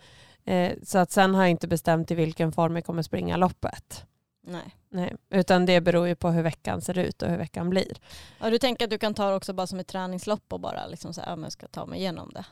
Eh, 0.45 0.73
så 0.83 0.99
att 0.99 1.11
sen 1.11 1.35
har 1.35 1.43
jag 1.43 1.51
inte 1.51 1.69
bestämt 1.69 2.11
i 2.11 2.15
vilken 2.15 2.53
form 2.53 2.77
jag 2.77 2.85
kommer 2.85 3.03
springa 3.03 3.37
loppet. 3.37 4.07
Nej. 4.47 4.77
Nej. 4.89 5.17
Utan 5.31 5.67
det 5.67 5.81
beror 5.81 6.09
ju 6.09 6.15
på 6.15 6.31
hur 6.31 6.43
veckan 6.43 6.81
ser 6.81 6.99
ut 6.99 7.23
och 7.23 7.29
hur 7.29 7.37
veckan 7.37 7.71
blir. 7.71 7.97
Ja, 8.41 8.51
du 8.51 8.59
tänker 8.59 8.85
att 8.85 8.91
du 8.91 8.99
kan 8.99 9.15
ta 9.15 9.31
det 9.31 9.37
också 9.37 9.53
bara 9.53 9.67
som 9.67 9.79
ett 9.79 9.87
träningslopp 9.87 10.53
och 10.53 10.61
bara 10.61 10.87
liksom 10.87 11.15
så 11.15 11.21
här, 11.21 11.37
jag 11.37 11.53
ska 11.53 11.69
ta 11.69 11.87
mig 11.87 11.99
igenom 11.99 12.31
det? 12.35 12.45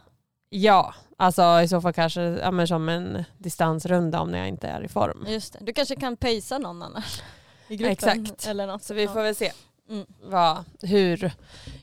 Ja, 0.48 0.94
alltså 1.16 1.60
i 1.62 1.68
så 1.68 1.80
fall 1.80 1.92
kanske 1.92 2.20
ja, 2.20 2.66
som 2.66 2.88
en 2.88 3.24
distansrunda 3.38 4.20
om 4.20 4.34
jag 4.34 4.48
inte 4.48 4.68
är 4.68 4.84
i 4.84 4.88
form. 4.88 5.26
Just 5.28 5.52
det. 5.52 5.58
Du 5.62 5.72
kanske 5.72 5.96
kan 5.96 6.16
pejsa 6.16 6.58
någon 6.58 6.82
annars 6.82 7.22
i 7.68 7.76
gruppen? 7.76 7.92
Exakt, 7.92 8.46
eller 8.46 8.66
något. 8.66 8.82
så 8.82 8.94
vi 8.94 9.08
får 9.08 9.22
väl 9.22 9.34
se 9.34 9.52
mm. 9.88 10.06
vad, 10.22 10.64
hur 10.82 11.32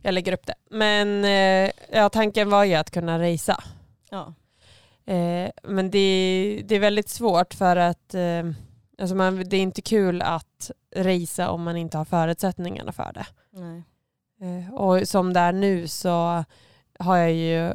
jag 0.01 0.13
lägger 0.13 0.33
upp 0.33 0.45
det. 0.45 0.55
Men 0.69 1.25
eh, 1.25 1.71
ja, 1.91 2.09
tanken 2.09 2.49
var 2.49 2.63
ju 2.63 2.75
att 2.75 2.91
kunna 2.91 3.19
racea. 3.19 3.63
Ja. 4.09 4.33
Eh, 5.09 5.51
men 5.63 5.91
det, 5.91 6.61
det 6.65 6.75
är 6.75 6.79
väldigt 6.79 7.09
svårt 7.09 7.53
för 7.53 7.75
att 7.75 8.13
eh, 8.13 8.43
alltså 8.97 9.15
man, 9.15 9.43
det 9.49 9.57
är 9.57 9.61
inte 9.61 9.81
kul 9.81 10.21
att 10.21 10.71
racea 10.95 11.49
om 11.49 11.63
man 11.63 11.77
inte 11.77 11.97
har 11.97 12.05
förutsättningarna 12.05 12.91
för 12.91 13.13
det. 13.13 13.25
Eh, 14.45 14.73
och 14.73 15.07
som 15.07 15.33
det 15.33 15.39
är 15.39 15.51
nu 15.51 15.87
så 15.87 16.43
har 16.99 17.17
jag 17.17 17.33
ju 17.33 17.73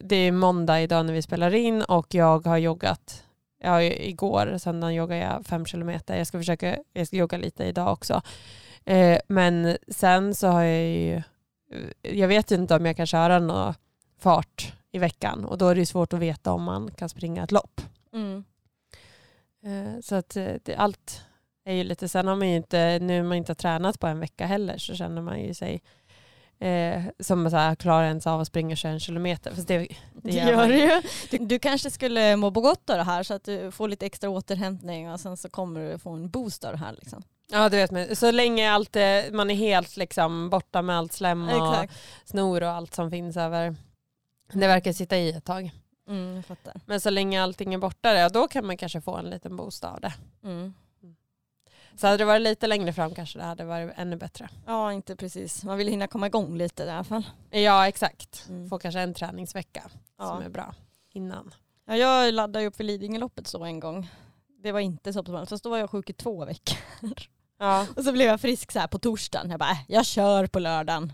det 0.00 0.16
är 0.16 0.32
måndag 0.32 0.80
idag 0.80 1.06
när 1.06 1.12
vi 1.12 1.22
spelar 1.22 1.54
in 1.54 1.82
och 1.82 2.14
jag 2.14 2.46
har 2.46 2.58
joggat. 2.58 3.24
Ja, 3.62 3.82
igår, 3.82 4.58
söndagen 4.58 4.94
joggade 4.94 5.20
jag 5.20 5.46
fem 5.46 5.66
kilometer. 5.66 6.16
Jag 6.16 6.26
ska 6.26 6.38
försöka 6.38 6.76
jag 6.92 7.06
ska 7.06 7.16
jogga 7.16 7.38
lite 7.38 7.64
idag 7.64 7.92
också. 7.92 8.22
Eh, 8.84 9.18
men 9.28 9.76
sen 9.88 10.34
så 10.34 10.48
har 10.48 10.62
jag 10.62 10.88
ju, 10.88 11.22
jag 12.02 12.28
vet 12.28 12.50
inte 12.50 12.74
om 12.74 12.86
jag 12.86 12.96
kan 12.96 13.06
köra 13.06 13.38
någon 13.38 13.74
fart 14.18 14.72
i 14.92 14.98
veckan 14.98 15.44
och 15.44 15.58
då 15.58 15.68
är 15.68 15.74
det 15.74 15.86
svårt 15.86 16.12
att 16.12 16.20
veta 16.20 16.52
om 16.52 16.62
man 16.62 16.90
kan 16.90 17.08
springa 17.08 17.44
ett 17.44 17.52
lopp. 17.52 17.80
Mm. 18.12 18.44
Eh, 19.62 20.00
så 20.00 20.14
att 20.14 20.36
eh, 20.36 20.54
det, 20.62 20.76
allt 20.76 21.24
är 21.64 21.74
ju 21.74 21.84
lite, 21.84 22.08
sen 22.08 22.26
har 22.26 22.36
man 22.36 22.48
ju 22.48 22.56
inte, 22.56 22.98
nu 23.02 23.22
man 23.22 23.36
inte 23.36 23.50
har 23.50 23.54
tränat 23.54 24.00
på 24.00 24.06
en 24.06 24.20
vecka 24.20 24.46
heller 24.46 24.78
så 24.78 24.94
känner 24.94 25.22
man 25.22 25.40
ju 25.40 25.54
sig 25.54 25.82
eh, 26.58 27.02
som 27.20 27.50
så 27.50 27.56
här, 27.56 27.74
klarar 27.74 28.04
ens 28.04 28.26
av 28.26 28.40
att 28.40 28.46
springa 28.46 28.76
21 28.76 29.02
kilometer. 29.02 29.50
Fast 29.54 29.68
det, 29.68 29.78
det, 29.78 29.88
det 30.12 30.30
gör 30.30 30.68
du 30.68 30.76
ju. 30.76 31.02
Du, 31.30 31.38
du, 31.38 31.58
kanske 31.58 31.90
skulle 31.90 32.36
må 32.36 32.50
på 32.50 32.60
gott 32.60 32.90
av 32.90 32.96
det 32.96 33.02
här 33.02 33.22
så 33.22 33.34
att 33.34 33.44
du 33.44 33.70
får 33.70 33.88
lite 33.88 34.06
extra 34.06 34.30
återhämtning 34.30 35.10
och 35.10 35.20
sen 35.20 35.36
så 35.36 35.48
kommer 35.48 35.80
du 35.80 35.98
få 35.98 36.10
en 36.10 36.30
boost 36.30 36.64
av 36.64 36.72
det 36.72 36.78
här. 36.78 36.92
Liksom. 36.92 37.22
Ja 37.52 37.68
du 37.68 37.76
vet, 37.76 37.90
men 37.90 38.16
så 38.16 38.30
länge 38.30 38.70
allt, 38.70 38.96
man 39.32 39.50
är 39.50 39.54
helt 39.54 39.96
liksom 39.96 40.50
borta 40.50 40.82
med 40.82 40.98
allt 40.98 41.12
slem 41.12 41.48
och 41.48 41.74
Exakt. 41.74 41.92
snor 42.24 42.62
och 42.62 42.70
allt 42.70 42.94
som 42.94 43.10
finns 43.10 43.36
över. 43.36 43.76
Det 44.52 44.66
verkar 44.66 44.92
sitta 44.92 45.16
i 45.16 45.32
ett 45.32 45.44
tag. 45.44 45.70
Mm, 46.08 46.42
men 46.86 47.00
så 47.00 47.10
länge 47.10 47.42
allting 47.42 47.74
är 47.74 47.78
borta 47.78 48.28
då 48.28 48.48
kan 48.48 48.66
man 48.66 48.76
kanske 48.76 49.00
få 49.00 49.16
en 49.16 49.30
liten 49.30 49.56
boost 49.56 49.84
av 49.84 50.00
det. 50.00 50.14
Mm. 50.44 50.74
Så 51.96 52.06
hade 52.06 52.18
det 52.18 52.24
varit 52.24 52.42
lite 52.42 52.66
längre 52.66 52.92
fram 52.92 53.14
kanske 53.14 53.38
det 53.38 53.44
hade 53.44 53.64
varit 53.64 53.90
ännu 53.96 54.16
bättre. 54.16 54.48
Ja, 54.66 54.92
inte 54.92 55.16
precis. 55.16 55.64
Man 55.64 55.78
vill 55.78 55.88
hinna 55.88 56.06
komma 56.06 56.26
igång 56.26 56.56
lite 56.56 56.82
i 56.82 56.90
alla 56.90 57.04
fall. 57.04 57.22
Ja, 57.50 57.88
exakt. 57.88 58.46
Mm. 58.48 58.68
Få 58.68 58.78
kanske 58.78 59.00
en 59.00 59.14
träningsvecka 59.14 59.82
ja. 60.18 60.26
som 60.28 60.42
är 60.42 60.48
bra 60.48 60.74
innan. 61.12 61.54
Ja, 61.86 61.96
jag 61.96 62.34
laddade 62.34 62.66
upp 62.66 62.76
för 62.76 62.84
Lidingöloppet 62.84 63.46
så 63.46 63.64
en 63.64 63.80
gång. 63.80 64.10
Det 64.62 64.72
var 64.72 64.80
inte 64.80 65.12
så 65.12 65.20
optimalt. 65.20 65.48
Fast 65.48 65.64
då 65.64 65.70
var 65.70 65.78
jag 65.78 65.90
sjuk 65.90 66.10
i 66.10 66.12
två 66.12 66.44
veckor. 66.44 66.76
Ja. 67.58 67.86
Och 67.96 68.04
så 68.04 68.12
blev 68.12 68.26
jag 68.26 68.40
frisk 68.40 68.72
så 68.72 68.78
här 68.78 68.86
på 68.86 68.98
torsdagen. 68.98 69.50
Jag 69.50 69.58
bara, 69.58 69.70
äh, 69.70 69.78
jag 69.88 70.06
kör 70.06 70.46
på 70.46 70.58
lördagen. 70.58 71.12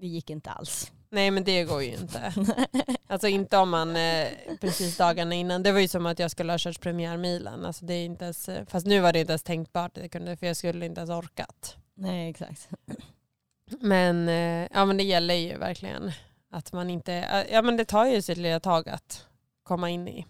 Det 0.00 0.06
gick 0.06 0.30
inte 0.30 0.50
alls. 0.50 0.92
Nej 1.12 1.30
men 1.30 1.44
det 1.44 1.64
går 1.64 1.82
ju 1.82 1.94
inte. 1.94 2.32
alltså 3.06 3.28
inte 3.28 3.58
om 3.58 3.70
man 3.70 3.96
eh, 3.96 4.28
precis 4.60 4.96
dagarna 4.96 5.34
innan. 5.34 5.62
Det 5.62 5.72
var 5.72 5.80
ju 5.80 5.88
som 5.88 6.06
att 6.06 6.18
jag 6.18 6.30
skulle 6.30 6.52
ha 6.52 6.58
kört 6.58 6.80
premiärmilen. 6.80 7.64
Alltså 7.64 7.84
det 7.84 7.94
är 7.94 8.04
inte 8.04 8.24
ens, 8.24 8.48
fast 8.66 8.86
nu 8.86 9.00
var 9.00 9.12
det 9.12 9.20
inte 9.20 9.32
ens 9.32 9.42
tänkbart 9.42 9.96
att 9.96 10.02
jag 10.02 10.12
kunde 10.12 10.36
för 10.36 10.46
jag 10.46 10.56
skulle 10.56 10.86
inte 10.86 11.00
ens 11.00 11.10
orkat. 11.10 11.76
Nej 11.94 12.30
exakt. 12.30 12.68
Men, 13.80 14.28
eh, 14.28 14.68
ja, 14.72 14.84
men 14.84 14.96
det 14.96 15.02
gäller 15.02 15.34
ju 15.34 15.58
verkligen 15.58 16.12
att 16.50 16.72
man 16.72 16.90
inte, 16.90 17.44
ja 17.50 17.62
men 17.62 17.76
det 17.76 17.84
tar 17.84 18.06
ju 18.06 18.22
sitt 18.22 18.38
lilla 18.38 18.60
tag 18.60 18.88
att 18.88 19.26
komma 19.62 19.90
in 19.90 20.08
i 20.08 20.26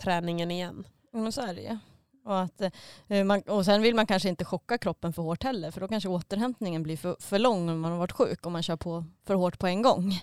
träningen 0.00 0.50
igen. 0.50 0.86
Men 1.12 1.32
så 1.32 1.40
är 1.40 1.54
det 1.54 1.62
ju. 1.62 1.78
Och, 2.24 2.40
att, 2.40 2.62
eh, 3.08 3.24
man, 3.24 3.40
och 3.40 3.64
sen 3.64 3.82
vill 3.82 3.94
man 3.94 4.06
kanske 4.06 4.28
inte 4.28 4.44
chocka 4.44 4.78
kroppen 4.78 5.12
för 5.12 5.22
hårt 5.22 5.42
heller 5.42 5.70
för 5.70 5.80
då 5.80 5.88
kanske 5.88 6.08
återhämtningen 6.08 6.82
blir 6.82 6.96
för, 6.96 7.16
för 7.20 7.38
lång 7.38 7.68
om 7.68 7.80
man 7.80 7.92
har 7.92 7.98
varit 7.98 8.12
sjuk 8.12 8.46
om 8.46 8.52
man 8.52 8.62
kör 8.62 8.76
på 8.76 9.04
för 9.24 9.34
hårt 9.34 9.58
på 9.58 9.66
en 9.66 9.82
gång. 9.82 10.20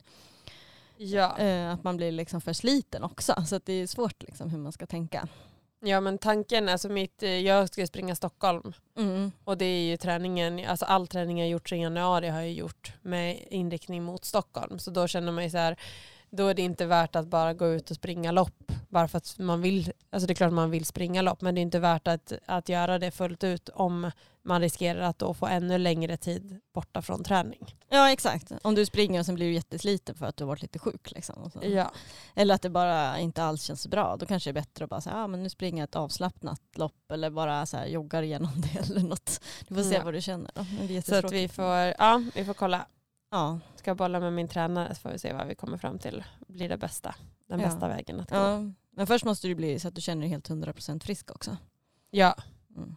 Ja. 0.98 1.38
Eh, 1.38 1.72
att 1.72 1.84
man 1.84 1.98
blir 1.98 2.12
liksom 2.12 2.42
för 2.42 2.54
sliten 2.54 3.04
också 3.04 3.44
så 3.48 3.60
det 3.64 3.74
är 3.74 3.88
svårt 3.88 4.24
liksom 4.24 4.50
hur 4.50 4.58
man 4.58 4.72
ska 4.72 4.86
tänka. 4.86 5.28
Ja 5.84 6.02
men 6.02 6.18
tanken, 6.18 6.70
alltså 6.70 6.90
mitt, 6.90 7.24
eh, 7.24 7.30
jag 7.30 7.68
ska 7.68 7.88
springa 7.88 8.16
Stockholm 8.16 8.74
mm. 8.98 9.32
och 9.44 9.58
det 9.58 9.66
är 9.66 9.90
ju 9.90 9.98
träningen, 9.98 10.66
alltså 10.68 10.86
all 10.86 11.08
träning 11.08 11.40
jag 11.40 11.50
gjort 11.50 11.70
sedan 11.70 11.80
januari 11.80 12.28
har 12.28 12.42
jag 12.42 12.52
gjort 12.52 12.94
med 13.02 13.46
inriktning 13.50 14.04
mot 14.04 14.26
Stockholm 14.26 14.80
så 14.80 14.92
då 14.92 15.08
känner 15.08 15.32
man 15.32 15.44
ju 15.44 15.50
så 15.50 15.58
här 15.58 15.78
då 16.32 16.48
är 16.48 16.54
det 16.54 16.62
inte 16.62 16.86
värt 16.86 17.16
att 17.16 17.28
bara 17.28 17.54
gå 17.54 17.68
ut 17.68 17.90
och 17.92 17.96
springa 17.96 18.32
lopp. 18.32 18.72
Bara 18.90 19.08
för 19.08 19.18
att 19.18 19.40
man 19.40 19.62
vill, 19.62 19.92
alltså 20.10 20.28
det 20.28 20.34
är 20.34 20.36
klart 20.36 20.54
man 20.54 20.72
vill 20.72 20.86
springa 20.86 21.22
lopp 21.22 21.42
men 21.42 21.56
det 21.56 21.62
är 21.62 21.64
inte 21.64 21.80
värt 21.80 22.08
att, 22.08 22.34
att 22.46 22.70
göra 22.70 23.00
det 23.00 23.12
fullt 23.12 23.44
ut 23.44 23.70
om 23.70 24.12
man 24.44 24.62
riskerar 24.62 25.02
att 25.02 25.20
då 25.20 25.34
få 25.34 25.46
ännu 25.48 25.78
längre 25.78 26.18
tid 26.18 26.60
borta 26.74 27.02
från 27.02 27.24
träning. 27.24 27.76
Ja 27.90 28.12
exakt. 28.12 28.52
Om 28.62 28.76
du 28.76 28.86
springer 28.86 29.20
och 29.20 29.26
sen 29.26 29.36
blir 29.36 29.46
du 29.48 29.54
jättesliten 29.54 30.16
för 30.16 30.26
att 30.26 30.38
du 30.38 30.44
har 30.44 30.48
varit 30.48 30.62
lite 30.62 30.80
sjuk. 30.80 31.12
Liksom, 31.12 31.52
ja. 31.62 31.92
Eller 32.36 32.56
att 32.56 32.62
det 32.62 32.70
bara 32.70 33.20
inte 33.20 33.44
alls 33.44 33.64
känns 33.64 33.88
bra. 33.88 34.16
Då 34.20 34.26
kanske 34.26 34.50
det 34.52 34.60
är 34.60 34.62
bättre 34.62 34.84
att 34.84 34.90
bara 34.90 35.02
säga 35.02 35.16
ah, 35.16 35.28
men 35.28 35.44
nu 35.44 35.50
springer 35.50 35.82
jag 35.82 35.88
ett 35.88 35.96
avslappnat 35.96 36.62
lopp 36.76 37.12
eller 37.12 37.30
bara 37.30 37.66
så 37.66 37.78
här, 37.78 37.86
joggar 37.86 38.24
igenom 38.24 38.52
det 38.74 38.80
eller 38.80 39.02
något. 39.02 39.42
Du 39.68 39.76
får 39.76 39.84
se 39.84 39.96
Ja. 39.96 40.04
vad 40.04 40.14
du 40.14 40.22
känner. 40.22 40.52
Då. 40.56 40.66
Det 40.88 40.98
är 40.98 41.02
Så 41.02 41.16
att 41.16 41.32
vi 41.32 41.48
får, 41.48 41.94
ja, 41.98 42.24
vi 42.36 42.46
får 42.46 42.54
kolla. 42.54 42.86
Ja. 43.32 43.60
Ska 43.76 43.96
bolla 43.96 44.20
med 44.20 44.34
min 44.34 44.48
tränare 44.48 44.96
så 44.96 45.02
får 45.02 45.10
vi 45.10 45.20
se 45.20 45.34
vad 45.34 45.48
vi 45.48 45.56
kommer 45.56 45.78
fram 45.78 46.00
till. 46.00 46.24
Blir 46.48 46.70
det 46.70 46.78
bästa. 46.78 47.16
Den 47.48 47.60
Ja. 47.60 47.66
bästa 47.68 47.88
vägen 47.88 48.20
att 48.20 48.30
gå. 48.30 48.36
ja. 48.36 48.60
Men 48.96 49.08
först 49.08 49.26
måste 49.26 49.48
du 49.48 49.56
bli 49.56 49.80
så 49.80 49.88
att 49.88 49.96
du 49.96 50.02
känner 50.02 50.22
dig 50.22 50.30
helt 50.30 50.50
100% 50.50 51.04
frisk 51.04 51.32
också. 51.32 51.58
Ja. 52.10 52.36
Mm. 52.76 52.96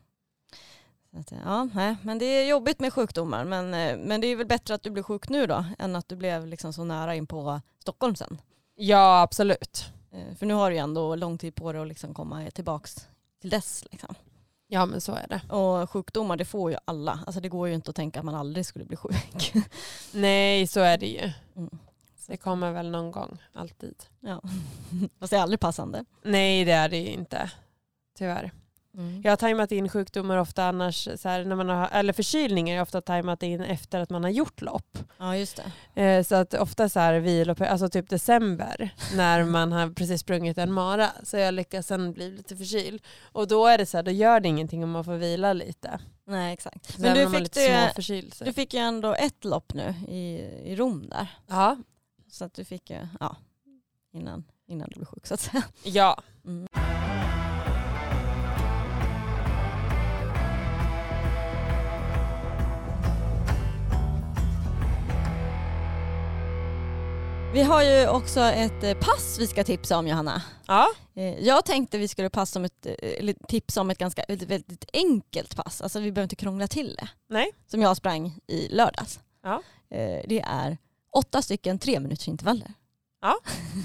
Att, 1.16 1.33
ja, 1.44 1.64
nej, 1.75 1.97
men 2.03 2.18
det 2.18 2.25
är 2.25 2.49
jobbigt 2.49 2.81
med 2.81 2.92
sjukdomar. 2.92 3.44
Men, 3.44 3.75
eh, 3.75 3.97
men 3.99 4.20
det 4.20 4.27
är 4.27 4.37
väl 4.37 4.47
bättre 4.47 4.75
att 4.75 4.83
du 4.83 4.90
blir 4.90 5.03
sjuk 5.03 5.29
nu 5.29 5.47
då 5.47 5.64
än 5.79 5.97
att 5.97 6.09
du 6.09 6.16
blev 6.16 6.47
liksom 6.47 6.73
så 6.73 6.85
nära 6.85 7.14
in 7.14 7.27
på 7.27 7.61
Stockholm 7.79 8.16
sen. 8.16 8.40
ja, 8.77 9.20
absolut. 9.23 9.85
Eh, 10.11 10.35
För 10.37 10.47
nu 10.47 10.55
har 10.55 10.70
du 10.70 10.77
ju 10.77 10.83
ändå 10.83 11.14
lång 11.16 11.38
tid 11.38 11.55
på 11.55 11.73
dig 11.73 11.83
att 11.83 11.88
liksom 11.88 12.14
komma 12.14 12.51
tillbaks 12.51 13.09
till 13.40 13.51
dess. 13.51 13.85
Liksom. 13.90 14.14
Ja 14.66 14.87
men 14.87 15.00
så 15.00 15.14
är 15.14 15.27
det. 15.29 15.55
Och 15.55 15.90
sjukdomar 15.90 16.37
det 16.37 16.44
får 16.44 16.70
ju 16.70 16.77
alla. 16.85 17.20
Alltså 17.27 17.40
det 17.40 17.48
går 17.48 17.68
ju 17.68 17.74
inte 17.74 17.90
att 17.90 17.96
tänka 17.96 18.18
att 18.18 18.24
man 18.24 18.35
aldrig 18.35 18.66
skulle 18.66 18.85
bli 18.85 18.96
sjuk. 18.96 19.53
Nej 20.12 20.66
så 20.66 20.81
är 20.81 20.98
det 20.98 21.07
ju. 21.07 21.33
Mm. 21.57 21.79
Det 22.27 22.37
kommer 22.37 22.72
väl 22.72 22.90
någon 22.90 23.11
gång, 23.11 23.42
alltid. 23.53 23.94
Ja. 24.20 24.42
Fast 25.18 25.31
det 25.31 25.37
är 25.37 25.42
aldrig 25.42 25.61
passande. 25.61 26.05
Nej 26.22 26.64
det 26.64 26.72
är 26.72 26.88
det 26.88 26.98
ju 26.98 27.09
inte. 27.09 27.50
Tyvärr. 28.18 28.53
Jag 29.24 29.33
har 29.33 29.37
tajmat 29.37 29.72
in 29.72 29.88
sjukdomar 29.88 30.37
ofta 30.37 30.64
annars, 30.64 31.09
så 31.16 31.28
här, 31.28 31.44
när 31.44 31.57
man 31.57 31.68
har, 31.68 31.88
eller 31.92 32.12
förkylningar 32.12 32.76
är 32.76 32.83
ofta 32.83 33.00
tajmat 33.00 33.42
in 33.42 33.61
efter 33.61 34.00
att 34.00 34.11
man 34.11 34.22
har 34.24 34.30
gjort 34.30 34.61
lopp. 34.62 34.98
Ja 35.18 35.37
just 35.37 35.61
det. 35.94 36.02
Eh, 36.02 36.22
så 36.24 36.35
att 36.35 36.54
ofta 36.54 36.88
så 36.88 37.00
här 37.00 37.14
vilo, 37.14 37.54
alltså 37.64 37.88
typ 37.88 38.09
december 38.11 38.90
när 39.16 39.44
man 39.44 39.72
har 39.72 39.90
precis 39.90 40.20
sprungit 40.20 40.59
en 40.59 40.72
mara 40.72 41.11
så 41.22 41.37
jag 41.37 41.54
lyckas 41.54 41.87
sen 41.87 42.12
bli 42.12 42.30
lite 42.30 42.57
förkyld. 42.57 43.02
Och 43.33 43.48
då 43.48 43.66
är 43.66 43.78
det 43.78 43.87
så 43.87 43.96
här, 43.98 44.02
då 44.02 44.11
gör 44.11 44.40
det 44.40 44.48
ingenting 44.48 44.85
om 44.85 44.90
man 44.90 45.04
får 45.04 45.14
vila 45.16 45.52
lite. 45.52 45.98
Nej 46.26 46.52
exakt. 46.54 46.94
Så 46.94 47.00
Men 47.02 47.14
du 47.14 47.38
fick, 47.38 47.54
så- 48.35 48.44
du 48.44 48.52
fick 48.52 48.74
ju 48.74 48.80
ändå 48.80 49.14
ett 49.14 49.44
lopp 49.44 49.74
nu 49.74 49.94
i, 50.09 50.20
i 50.64 50.76
Rom 50.76 51.09
där. 51.09 51.26
Ja. 51.46 51.76
Så 52.30 52.44
att 52.44 52.54
du 52.54 52.64
fick 52.64 52.90
ju, 52.90 52.98
ja, 53.20 53.37
innan, 54.12 54.44
innan 54.66 54.88
du 54.88 54.94
blev 54.94 55.07
sjuk 55.07 55.26
så 55.26 55.35
att 55.35 55.40
säga. 55.40 55.62
ja. 55.85 56.22
Mm. 56.44 56.66
Vi 67.55 67.62
har 67.62 67.83
ju 67.83 68.09
också 68.09 68.40
ett 68.40 68.83
eh, 68.85 68.95
pass 68.95 69.37
vi 69.40 69.47
ska 69.47 69.64
tipsa 69.64 69.99
om 69.99 70.09
Johanna. 70.09 70.43
Ja. 70.67 70.88
Eh, 71.14 71.38
Jag 71.45 71.64
tänkte 71.64 71.99
vi 71.99 72.09
skulle 72.09 72.31
passa 72.31 72.59
om 72.59 72.64
ett, 72.64 72.87
eh, 73.01 73.35
tipsa 73.49 73.81
om 73.81 73.90
ett 73.90 73.99
ganska 73.99 74.23
ett 74.23 74.43
väldigt 74.43 74.85
enkelt 74.93 75.57
pass. 75.57 75.81
Alltså 75.81 76.01
vi 76.01 76.12
behöver 76.12 76.25
inte 76.25 76.37
krångla 76.37 76.67
till 76.69 76.95
det. 76.99 77.09
Nej. 77.29 77.51
Som 77.67 77.83
jag 77.83 77.97
sprang 77.97 78.38
i 78.47 78.69
lördags. 78.69 79.21
Ja. 79.43 79.62
Det 80.27 80.40
är 80.40 80.79
åtta 81.12 81.43
stycken 81.43 81.79
tre 81.79 82.01
minuters 82.01 82.29
intervaller. 82.29 82.75
Ja. 83.21 83.38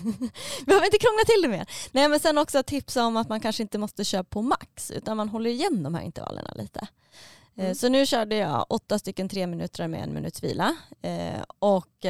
vi 0.03 0.11
behöver 0.65 0.85
inte 0.85 0.97
krångla 0.97 1.23
till 1.25 1.41
det 1.41 1.47
mer. 1.47 1.69
Nej 1.91 2.09
men 2.09 2.19
sen 2.19 2.37
också 2.37 2.63
tipsa 2.63 3.05
om 3.05 3.17
att 3.17 3.29
man 3.29 3.39
kanske 3.39 3.63
inte 3.63 3.77
måste 3.77 4.05
köra 4.05 4.23
på 4.23 4.41
max 4.41 4.91
utan 4.91 5.17
man 5.17 5.29
håller 5.29 5.49
igen 5.49 5.83
de 5.83 5.95
här 5.95 6.01
intervallerna 6.01 6.53
lite. 6.55 6.87
Mm. 7.57 7.75
Så 7.75 7.89
nu 7.89 8.05
körde 8.05 8.35
jag 8.35 8.65
åtta 8.69 8.99
stycken 8.99 9.29
tre 9.29 9.47
minuter 9.47 9.87
med 9.87 10.03
en 10.03 10.13
minuts 10.13 10.43
vila. 10.43 10.75
Och 11.59 12.05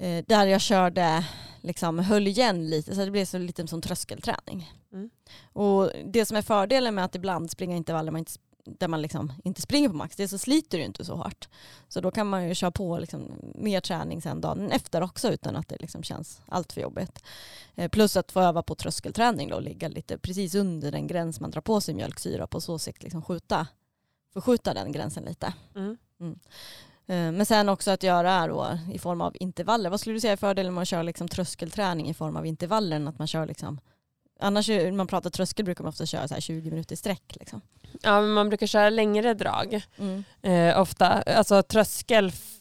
eh, 0.00 0.24
där 0.28 0.46
jag 0.46 0.60
körde, 0.60 1.24
liksom 1.60 1.98
höll 1.98 2.28
igen 2.28 2.70
lite 2.70 2.94
så 2.94 3.04
det 3.04 3.10
blev 3.10 3.24
så 3.24 3.38
lite 3.38 3.66
som 3.66 3.82
tröskelträning. 3.82 4.72
Mm. 4.92 5.10
Och 5.52 5.90
det 6.04 6.26
som 6.26 6.36
är 6.36 6.42
fördelen 6.42 6.94
med 6.94 7.04
att 7.04 7.14
ibland 7.14 7.50
springa 7.50 7.76
intervaller 7.76 8.12
man 8.12 8.18
inte, 8.18 8.32
där 8.64 8.88
man 8.88 9.02
liksom 9.02 9.32
inte 9.44 9.62
springer 9.62 9.88
på 9.88 9.94
max, 9.94 10.16
det 10.16 10.22
är 10.22 10.28
så 10.28 10.38
sliter 10.38 10.78
du 10.78 10.84
inte 10.84 11.04
så 11.04 11.14
hårt. 11.14 11.48
Så 11.88 12.00
då 12.00 12.10
kan 12.10 12.26
man 12.26 12.48
ju 12.48 12.54
köra 12.54 12.70
på 12.70 12.98
liksom 12.98 13.32
mer 13.54 13.80
träning 13.80 14.22
sen 14.22 14.40
dagen 14.40 14.70
efter 14.70 15.02
också 15.02 15.32
utan 15.32 15.56
att 15.56 15.68
det 15.68 15.76
liksom 15.80 16.02
känns 16.02 16.40
allt 16.48 16.72
för 16.72 16.80
jobbigt. 16.80 17.22
Eh, 17.74 17.88
Plus 17.88 18.16
att 18.16 18.32
få 18.32 18.40
öva 18.40 18.62
på 18.62 18.74
tröskelträning 18.74 19.48
då, 19.48 19.56
och 19.56 19.62
ligga 19.62 19.88
lite 19.88 20.18
precis 20.18 20.54
under 20.54 20.92
den 20.92 21.06
gräns 21.06 21.40
man 21.40 21.50
drar 21.50 21.60
på 21.60 21.80
sig 21.80 21.94
mjölksyra 21.94 22.46
på 22.46 22.60
så 22.60 22.78
sätt 22.78 23.02
liksom 23.02 23.22
skjuta, 23.22 23.66
förskjuta 24.32 24.74
den 24.74 24.92
gränsen 24.92 25.24
lite. 25.24 25.54
Mm. 25.76 25.96
Eh, 26.20 26.32
Men 27.14 27.46
sen 27.46 27.68
också 27.68 27.90
att 27.90 28.02
göra 28.02 28.46
då 28.46 28.78
i 28.92 28.98
form 28.98 29.20
av 29.20 29.36
intervaller. 29.40 29.90
Vad 29.90 30.00
skulle 30.00 30.16
du 30.16 30.20
säga 30.20 30.32
är 30.32 30.36
fördelen 30.36 30.74
med 30.74 30.82
att 30.82 30.88
köra 30.88 31.02
liksom 31.02 31.28
tröskelträning 31.28 32.08
i 32.08 32.14
form 32.14 32.36
av 32.36 32.46
intervaller 32.46 32.96
än 32.96 33.08
att 33.08 33.18
man 33.18 33.26
kör 33.26 33.46
liksom 33.46 33.80
Annars 34.42 34.68
är- 34.68 34.84
när 34.84 34.92
man 34.92 35.06
pratar 35.06 35.30
tröskel 35.30 35.64
brukar 35.64 35.84
man 35.84 35.88
ofta 35.88 36.06
köra 36.06 36.28
så 36.28 36.34
här 36.34 36.40
20 36.40 36.70
minuter 36.70 36.92
i 36.92 36.96
sträck. 36.96 37.36
Liksom. 37.40 37.60
ja, 38.02 38.20
men 38.20 38.30
man 38.32 38.48
brukar 38.48 38.66
köra 38.66 38.90
längre 38.90 39.34
drag. 39.34 39.82
Mm. 39.98 40.24
Eh, 40.42 40.80
ofta, 40.80 41.06
alltså 41.22 41.62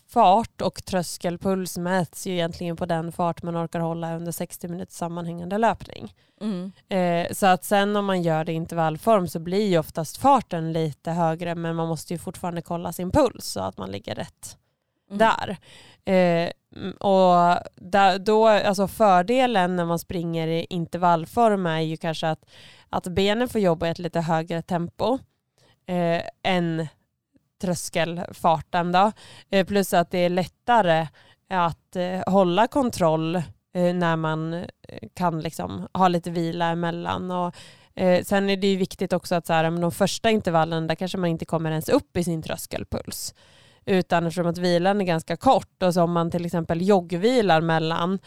tröskelfart 0.09 0.61
och 0.61 0.85
tröskelpuls 0.85 1.77
mäts 1.77 2.27
ju 2.27 2.33
egentligen 2.33 2.75
på 2.75 2.85
den 2.85 3.11
fart 3.11 3.43
man 3.43 3.57
orkar 3.57 3.79
hålla 3.79 4.15
under 4.15 4.31
60 4.31 4.67
minuters 4.67 4.93
sammanhängande 4.95 5.57
löpning. 5.57 6.13
Mm. 6.41 6.71
Eh, 6.89 7.33
så 7.33 7.45
att 7.45 7.63
sen 7.63 7.95
om 7.95 8.05
man 8.05 8.21
gör 8.21 8.45
det 8.45 8.51
i 8.51 8.55
intervallform 8.55 9.27
så 9.27 9.39
blir 9.39 9.67
ju 9.67 9.77
oftast 9.79 10.17
farten 10.17 10.73
lite 10.73 11.11
högre 11.11 11.55
men 11.55 11.75
man 11.75 11.87
måste 11.87 12.13
ju 12.13 12.19
fortfarande 12.19 12.61
kolla 12.61 12.93
sin 12.93 13.11
puls 13.11 13.45
så 13.45 13.59
att 13.59 13.77
man 13.77 13.91
ligger 13.91 14.15
rätt 14.15 14.57
Mm. 15.11 15.17
där. 15.17 15.57
Eh, 16.05 16.51
mm, 16.75 16.91
och 16.91 17.59
där, 17.75 18.19
då, 18.19 18.47
alltså 18.47 18.87
fördelen 18.87 19.75
när 19.75 19.85
man 19.85 19.99
springer 19.99 20.47
i 20.47 20.67
intervallform 20.69 21.65
är 21.65 21.79
ju 21.79 21.97
kanske 21.97 22.29
att, 22.29 22.45
att 22.89 23.07
benen 23.07 23.49
får 23.49 23.61
jobba 23.61 23.87
i 23.87 23.89
ett 23.89 23.99
lite 23.99 24.19
högre 24.21 24.61
tempo 24.61 25.19
eh, 25.87 26.21
än 26.43 26.87
tröskelfarten. 27.59 28.91
Då. 28.91 29.11
Eh, 29.51 29.65
plus 29.65 29.93
att 29.93 30.11
det 30.11 30.17
är 30.17 30.29
lättare 30.29 31.07
att 31.49 31.95
eh, 31.95 32.33
hålla 32.33 32.67
kontroll 32.67 33.35
eh, 33.35 33.93
när 33.93 34.15
man 34.15 34.65
kan 35.13 35.39
liksom 35.39 35.87
ha 35.93 36.07
lite 36.07 36.31
vila 36.31 36.65
emellan. 36.65 37.31
Och, 37.31 37.55
sen 38.23 38.49
är 38.49 38.57
det 38.57 38.67
ju 38.67 38.77
viktigt 38.77 39.13
också 39.13 39.35
att 39.35 39.45
så 39.45 39.53
här, 39.53 39.81
de 39.81 39.91
första 39.91 40.29
intervallen 40.29 40.87
där 40.87 40.95
kanske 40.95 41.17
man 41.17 41.29
inte 41.29 41.45
kommer 41.45 41.71
ens 41.71 41.89
upp 41.89 42.17
i 42.17 42.23
sin 42.23 42.41
tröskelpuls. 42.41 43.35
Utan 43.85 44.27
eftersom 44.27 44.47
att 44.47 44.57
vilan 44.57 45.01
är 45.01 45.05
ganska 45.05 45.37
kort 45.37 45.83
och 45.83 45.93
så 45.93 46.03
om 46.03 46.11
man 46.11 46.31
till 46.31 46.45
exempel 46.45 46.87
joggvilar 46.87 47.61
mellan 47.61 48.19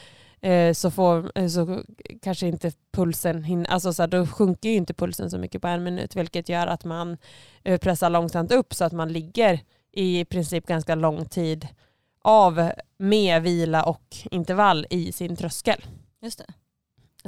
eh, 0.42 0.72
så, 0.72 0.90
får, 0.90 1.32
eh, 1.34 1.48
så 1.48 1.82
kanske 2.22 2.46
inte 2.46 2.72
pulsen 2.92 3.44
hinner, 3.44 3.70
alltså 3.70 3.92
så 3.92 4.02
här, 4.02 4.08
då 4.08 4.26
sjunker 4.26 4.68
ju 4.68 4.74
inte 4.74 4.94
pulsen 4.94 5.30
så 5.30 5.38
mycket 5.38 5.62
på 5.62 5.68
en 5.68 5.82
minut 5.82 6.16
vilket 6.16 6.48
gör 6.48 6.66
att 6.66 6.84
man 6.84 7.16
eh, 7.62 7.78
pressar 7.78 8.10
långsamt 8.10 8.52
upp 8.52 8.74
så 8.74 8.84
att 8.84 8.92
man 8.92 9.12
ligger 9.12 9.60
i 9.92 10.24
princip 10.24 10.66
ganska 10.66 10.94
lång 10.94 11.24
tid 11.24 11.68
av 12.22 12.70
med 12.98 13.42
vila 13.42 13.84
och 13.84 14.16
intervall 14.30 14.86
i 14.90 15.12
sin 15.12 15.36
tröskel. 15.36 15.84
Just 16.22 16.38
det. 16.38 16.54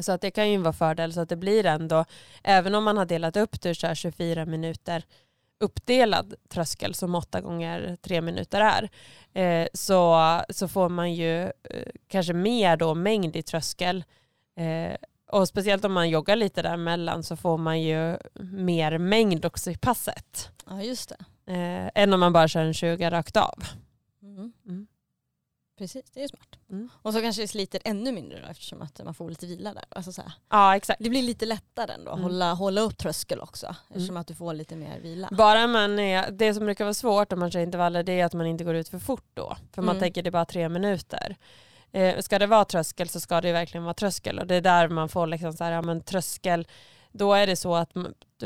Så 0.02 0.12
att 0.12 0.20
det 0.20 0.30
kan 0.30 0.50
ju 0.50 0.58
vara 0.58 0.72
fördel 0.72 1.12
så 1.12 1.20
att 1.20 1.28
det 1.28 1.36
blir 1.36 1.66
ändå, 1.66 2.04
även 2.42 2.74
om 2.74 2.84
man 2.84 2.96
har 2.96 3.04
delat 3.04 3.36
upp 3.36 3.60
det 3.60 3.74
så 3.74 3.86
här 3.86 3.94
24 3.94 4.46
minuter 4.46 5.04
uppdelad 5.64 6.34
tröskel 6.48 6.94
som 6.94 7.14
8 7.14 7.40
gånger 7.40 7.96
3 8.02 8.20
minuter 8.20 8.60
är, 8.60 8.90
eh, 9.42 9.68
så, 9.74 10.20
så 10.50 10.68
får 10.68 10.88
man 10.88 11.14
ju 11.14 11.42
eh, 11.42 11.50
kanske 12.08 12.32
mer 12.32 12.76
då 12.76 12.94
mängd 12.94 13.36
i 13.36 13.42
tröskel. 13.42 14.04
Eh, 14.56 14.96
och 15.32 15.48
speciellt 15.48 15.84
om 15.84 15.92
man 15.92 16.10
joggar 16.10 16.36
lite 16.36 16.62
däremellan 16.62 17.22
så 17.22 17.36
får 17.36 17.58
man 17.58 17.82
ju 17.82 18.16
mer 18.52 18.98
mängd 18.98 19.44
också 19.44 19.70
i 19.70 19.76
passet. 19.76 20.50
Ja 20.66 20.82
just 20.82 21.08
det. 21.08 21.52
Eh, 21.52 22.02
än 22.02 22.12
om 22.12 22.20
man 22.20 22.32
bara 22.32 22.48
kör 22.48 22.64
en 22.64 22.74
20 22.74 23.10
rakt 23.10 23.36
av. 23.36 23.64
Mm. 24.22 24.52
Mm. 24.66 24.86
Precis, 25.78 26.10
det 26.10 26.22
är 26.24 26.28
smart. 26.28 26.48
Mm. 26.70 26.88
Och 27.02 27.12
så 27.12 27.20
kanske 27.20 27.42
det 27.42 27.48
sliter 27.48 27.80
ännu 27.84 28.12
mindre 28.12 28.40
då, 28.40 28.46
eftersom 28.46 28.82
att 28.82 29.00
man 29.04 29.14
får 29.14 29.28
lite 29.30 29.46
vila 29.46 29.74
där. 29.74 29.84
Alltså 29.88 30.12
så 30.12 30.22
här. 30.22 30.32
Ja 30.50 30.76
exakt. 30.76 31.00
Det 31.04 31.10
blir 31.10 31.22
lite 31.22 31.46
lättare 31.46 31.92
ändå 31.92 32.10
att 32.10 32.18
Mm. 32.18 32.22
hålla, 32.30 32.52
hålla 32.54 32.80
upp 32.80 32.98
tröskel 32.98 33.40
också 33.40 33.76
eftersom 33.88 34.16
att 34.16 34.26
du 34.26 34.34
får 34.34 34.54
lite 34.54 34.76
mer 34.76 35.00
vila. 35.00 35.28
Bara 35.32 35.66
man 35.66 35.98
är, 35.98 36.30
det 36.30 36.54
som 36.54 36.64
brukar 36.64 36.84
vara 36.84 36.94
svårt 36.94 37.32
om 37.32 37.38
man 37.38 37.50
kör 37.50 37.60
intervaller 37.60 38.02
det 38.02 38.20
är 38.20 38.24
att 38.24 38.34
man 38.34 38.46
inte 38.46 38.64
går 38.64 38.74
ut 38.74 38.88
för 38.88 38.98
fort 38.98 39.26
då. 39.34 39.56
För 39.72 39.82
man 39.82 39.96
Mm. 39.96 40.00
tänker 40.00 40.22
det 40.22 40.28
är 40.28 40.32
bara 40.32 40.44
tre 40.44 40.68
minuter. 40.68 41.36
Eh, 41.92 42.18
ska 42.20 42.38
det 42.38 42.46
vara 42.46 42.64
tröskel 42.64 43.08
så 43.08 43.20
ska 43.20 43.40
det 43.40 43.52
verkligen 43.52 43.84
vara 43.84 43.94
tröskel 43.94 44.38
och 44.38 44.46
det 44.46 44.54
är 44.54 44.60
där 44.60 44.88
man 44.88 45.08
får 45.08 45.26
liksom 45.26 45.52
så 45.52 45.64
här, 45.64 45.72
ja 45.72 45.82
men 45.82 46.00
tröskel, 46.00 46.66
då 47.12 47.34
är 47.34 47.46
det 47.46 47.56
så 47.56 47.74
att 47.74 47.92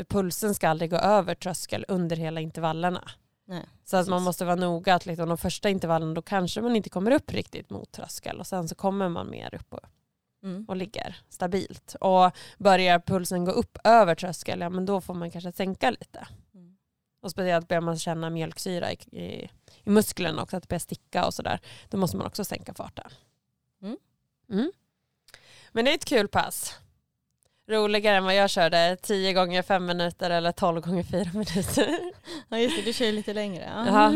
pulsen 0.09 0.55
ska 0.55 0.69
aldrig 0.69 0.89
gå 0.91 0.97
över 0.97 1.35
tröskel 1.35 1.85
under 1.87 2.15
hela 2.15 2.41
intervallerna. 2.41 3.11
Nej, 3.49 3.65
Så 3.85 3.97
att 3.97 4.07
man 4.07 4.23
måste 4.23 4.45
vara 4.45 4.55
noga 4.55 4.95
att 4.95 5.05
liksom, 5.05 5.29
de 5.29 5.37
första 5.37 5.69
intervallen 5.69 6.13
då 6.13 6.21
kanske 6.21 6.61
man 6.61 6.75
inte 6.75 6.89
kommer 6.89 7.11
upp 7.11 7.31
riktigt 7.31 7.69
mot 7.69 7.91
tröskel 7.91 8.39
och 8.39 8.47
sen 8.47 8.67
så 8.67 8.75
kommer 8.75 9.09
man 9.09 9.29
mer 9.29 9.55
upp 9.55 9.73
och, 9.73 9.79
Mm. 10.43 10.65
och 10.67 10.75
ligger 10.75 11.17
stabilt. 11.29 11.95
Och 12.01 12.31
börjar 12.57 12.99
pulsen 12.99 13.45
gå 13.45 13.51
upp 13.51 13.77
över 13.83 14.15
tröskel, 14.15 14.59
ja 14.59 14.69
men 14.69 14.85
då 14.85 15.01
får 15.01 15.13
man 15.13 15.31
kanske 15.31 15.51
sänka 15.51 15.91
lite. 15.91 16.27
Mm. 16.53 16.77
Och 17.21 17.31
speciellt 17.31 17.67
börjar 17.67 17.81
man 17.81 17.99
känna 17.99 18.29
mjölksyra 18.29 18.91
i, 18.91 18.95
i, 19.11 19.49
i 19.83 19.89
musklerna 19.89 20.41
också, 20.43 20.57
att 20.57 20.63
det 20.63 20.69
börjar 20.69 20.79
sticka 20.79 21.25
och 21.25 21.33
sådär. 21.33 21.59
Då 21.89 21.97
måste 21.97 22.17
man 22.17 22.27
också 22.27 22.43
sänka 22.43 22.73
farten. 22.73 23.11
Mm. 23.81 23.97
Mm. 24.49 24.71
Men 25.71 25.85
det 25.85 25.91
är 25.91 25.95
ett 25.95 26.05
kul 26.05 26.27
pass. 26.27 26.79
Roligare 27.69 28.17
än 28.17 28.23
vad 28.23 28.35
jag 28.35 28.49
körde, 28.49 28.97
10 29.01 29.33
gånger 29.33 29.61
5 29.61 29.85
minuter 29.85 30.29
eller 30.29 30.51
12 30.51 30.81
gånger 30.81 31.03
4 31.03 31.25
minuter. 31.33 31.99
Ja 32.49 32.57
just 32.57 32.75
det, 32.75 32.81
du 32.81 32.93
kör 32.93 33.05
ju 33.05 33.11
lite 33.11 33.33
längre. 33.33 33.69
Ja. 33.75 33.87
Ja. 33.87 34.11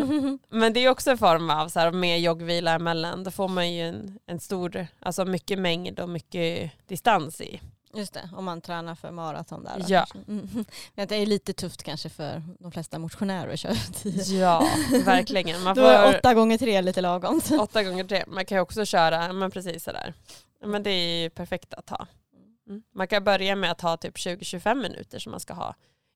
Men 0.49 0.73
det 0.73 0.79
är 0.79 0.89
också 0.89 1.11
en 1.11 1.17
form 1.17 1.49
av 1.49 1.67
så 1.69 1.79
här, 1.79 1.91
med 1.91 2.21
joggvila 2.21 2.71
emellan. 2.73 3.23
Då 3.23 3.31
får 3.31 3.47
man 3.47 3.71
ju 3.73 3.81
en, 3.87 4.19
en 4.25 4.39
stor, 4.39 4.87
alltså 4.99 5.25
mycket 5.25 5.59
mängd 5.59 5.99
och 5.99 6.09
mycket 6.09 6.71
distans 6.87 7.41
i. 7.41 7.61
Just 7.95 8.13
det, 8.13 8.29
om 8.35 8.45
man 8.45 8.61
tränar 8.61 8.95
för 8.95 9.11
maraton 9.11 9.63
där. 9.63 9.85
Ja. 9.87 10.05
Mm. 10.27 10.65
Men 10.95 11.07
det 11.07 11.15
är 11.15 11.25
lite 11.25 11.53
tufft 11.53 11.83
kanske 11.83 12.09
för 12.09 12.43
de 12.59 12.71
flesta 12.71 12.99
motionärer 12.99 13.53
att 13.53 13.59
köra 13.59 13.75
tio. 13.93 14.39
Ja, 14.39 14.67
verkligen. 15.05 15.63
Man 15.63 15.75
Då 15.75 15.81
är 15.81 16.11
får 16.11 16.19
åtta 16.19 16.33
gånger 16.33 16.57
tre 16.57 16.81
lite 16.81 17.01
lagom. 17.01 17.41
åtta 17.59 17.83
gånger 17.83 18.03
tre. 18.03 18.23
Man 18.27 18.45
kan 18.45 18.57
ju 18.57 18.61
också 18.61 18.85
köra, 18.85 19.33
men 19.33 19.51
precis 19.51 19.83
sådär. 19.83 20.13
Men 20.65 20.83
det 20.83 20.89
är 20.89 21.21
ju 21.23 21.29
perfekt 21.29 21.73
att 21.73 21.89
ha. 21.89 22.07
Mm. 22.69 22.83
Man 22.95 23.07
kan 23.07 23.23
börja 23.23 23.55
med 23.55 23.71
att 23.71 23.81
ha 23.81 23.97
typ 23.97 24.15
20-25 24.15 24.75
minuter 24.75 25.19
som 25.19 25.31
man 25.31 25.39
ska 25.39 25.53
ha 25.53 25.75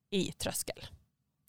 i 0.09 0.31
tröskel. 0.31 0.87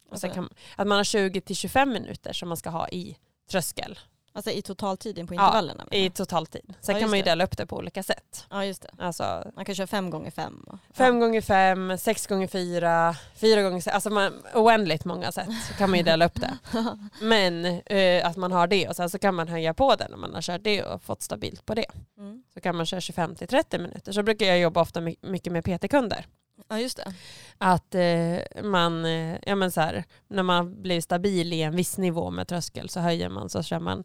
Och 0.07 0.12
Alltså- 0.12 0.28
kan, 0.30 0.49
att 0.76 0.86
man 0.86 0.96
har 0.96 1.05
20-25 1.05 1.86
minuter 1.86 2.32
som 2.32 2.49
man 2.49 2.57
ska 2.57 2.70
ha 2.70 2.88
i 2.88 3.16
tröskel 3.51 3.99
Alltså 4.39 4.51
i 4.51 4.62
totaltiden 4.62 5.26
på 5.26 5.34
Ja, 5.34 5.41
intervallerna. 5.47 5.84
menar 5.91 6.05
i 6.05 6.11
totaltid. 6.11 6.74
Sen 6.80 6.95
Ja, 6.95 7.01
kan 7.01 7.11
man 7.11 7.18
ju 7.18 7.24
dela 7.24 7.45
upp 7.45 7.57
det 7.57 7.66
på 7.66 7.76
olika 7.76 8.03
sätt. 8.03 8.47
Ja 8.51 8.64
just 8.64 8.82
det. 8.82 8.91
Alltså 8.99 9.51
Man 9.57 9.64
kan 9.64 9.74
köra 9.74 9.86
fem 9.86 10.11
gånger 10.11 10.30
fem. 10.30 10.66
fem 10.93 11.20
gånger 11.20 11.41
fem, 11.41 11.99
sex 11.99 12.26
gånger 12.26 12.47
fyra, 12.47 13.16
fyra 13.36 13.62
gånger 13.62 13.80
sex. 13.80 13.95
Alltså 13.95 14.11
man, 14.11 14.32
oändligt 14.55 15.05
många 15.05 15.32
sätt 15.32 15.49
så 15.68 15.74
kan 15.74 15.91
man 15.91 15.99
ju 15.99 16.03
dela 16.05 16.26
upp 16.26 16.41
det. 16.41 16.59
Men 17.20 17.64
eh, 17.86 18.26
att 18.26 18.36
man 18.36 18.53
har 18.53 18.66
det 18.66 18.89
och 18.89 18.97
sen 18.97 19.11
så 19.11 19.18
kan 19.18 19.34
man 19.34 19.49
höja 19.49 19.74
på 19.74 19.95
det 19.95 20.07
när 20.11 20.16
man 20.16 20.34
har 20.34 20.43
kört 20.43 20.64
det 20.64 20.82
och 20.84 21.03
fått 21.03 21.22
stabilt 21.22 21.66
på 21.66 21.74
det. 21.74 21.86
Mm. 22.18 22.43
Så 22.55 22.61
kan 22.61 22.76
man 22.76 22.86
köra 22.86 23.01
25-30 23.01 23.78
minuter. 23.78 24.12
Så 24.12 24.22
brukar 24.22 24.47
jag 24.47 24.59
jobba 24.59 24.80
ofta 24.80 25.01
my- 25.01 25.16
mycket 25.20 25.53
med 25.53 25.64
PT-kunder. 25.64 26.26
Ja 26.69 26.81
just 26.81 26.97
det. 26.97 27.15
Att 27.59 27.95
eh, 27.95 28.63
man, 28.63 29.05
eh, 29.05 29.39
ja 29.47 29.55
men 29.55 29.73
så 29.73 29.81
här, 29.81 30.05
när 30.29 30.43
man 30.43 30.83
blir 30.83 31.01
stabil 31.01 31.53
i 31.53 31.63
en 31.63 31.77
viss 31.77 31.99
nivå 31.99 32.31
med 32.31 32.49
tröskel 32.49 32.89
så 32.89 33.01
höjer 33.01 33.29
man 33.29 33.49
så 33.49 33.63
kör 33.63 33.81
man 33.81 34.05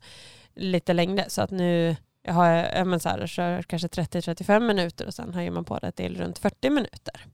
lite 0.56 0.93
längre. 0.93 1.30
Så 1.30 1.41
att 1.41 1.51
nu 1.51 1.95
jag 2.22 2.34
har 2.34 2.49
jag 2.49 2.78
ja 2.78 2.86
men 2.86 2.99
så 2.99 3.10
här, 3.10 3.28
kör 3.28 3.62
kanske 3.62 3.88
30-35 3.88 4.60
minuter 4.60 5.08
och 5.08 5.14
sen 5.14 5.34
höjer 5.34 5.51
man 5.51 5.66
på 5.66 5.80
det 5.80 5.91
till 5.91 6.18
runt 6.18 6.39
40 6.39 6.70
minuter 6.70 7.26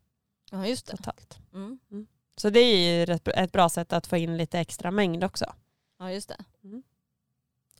Ja 0.51 0.67
just 0.67 0.87
det. 0.87 0.97
totalt. 0.97 1.37
Mm. 1.53 1.79
Så 2.37 2.49
det 2.49 2.59
är 2.59 3.05
ju 3.07 3.17
ett 3.35 3.51
bra 3.51 3.69
sätt 3.69 3.93
att 3.93 4.07
få 4.07 4.17
in 4.17 4.37
lite 4.37 4.59
extra 4.59 4.91
mängd 4.91 5.23
också. 5.23 5.45
Ja 5.99 6.11
just 6.11 6.29
det. 6.29 6.37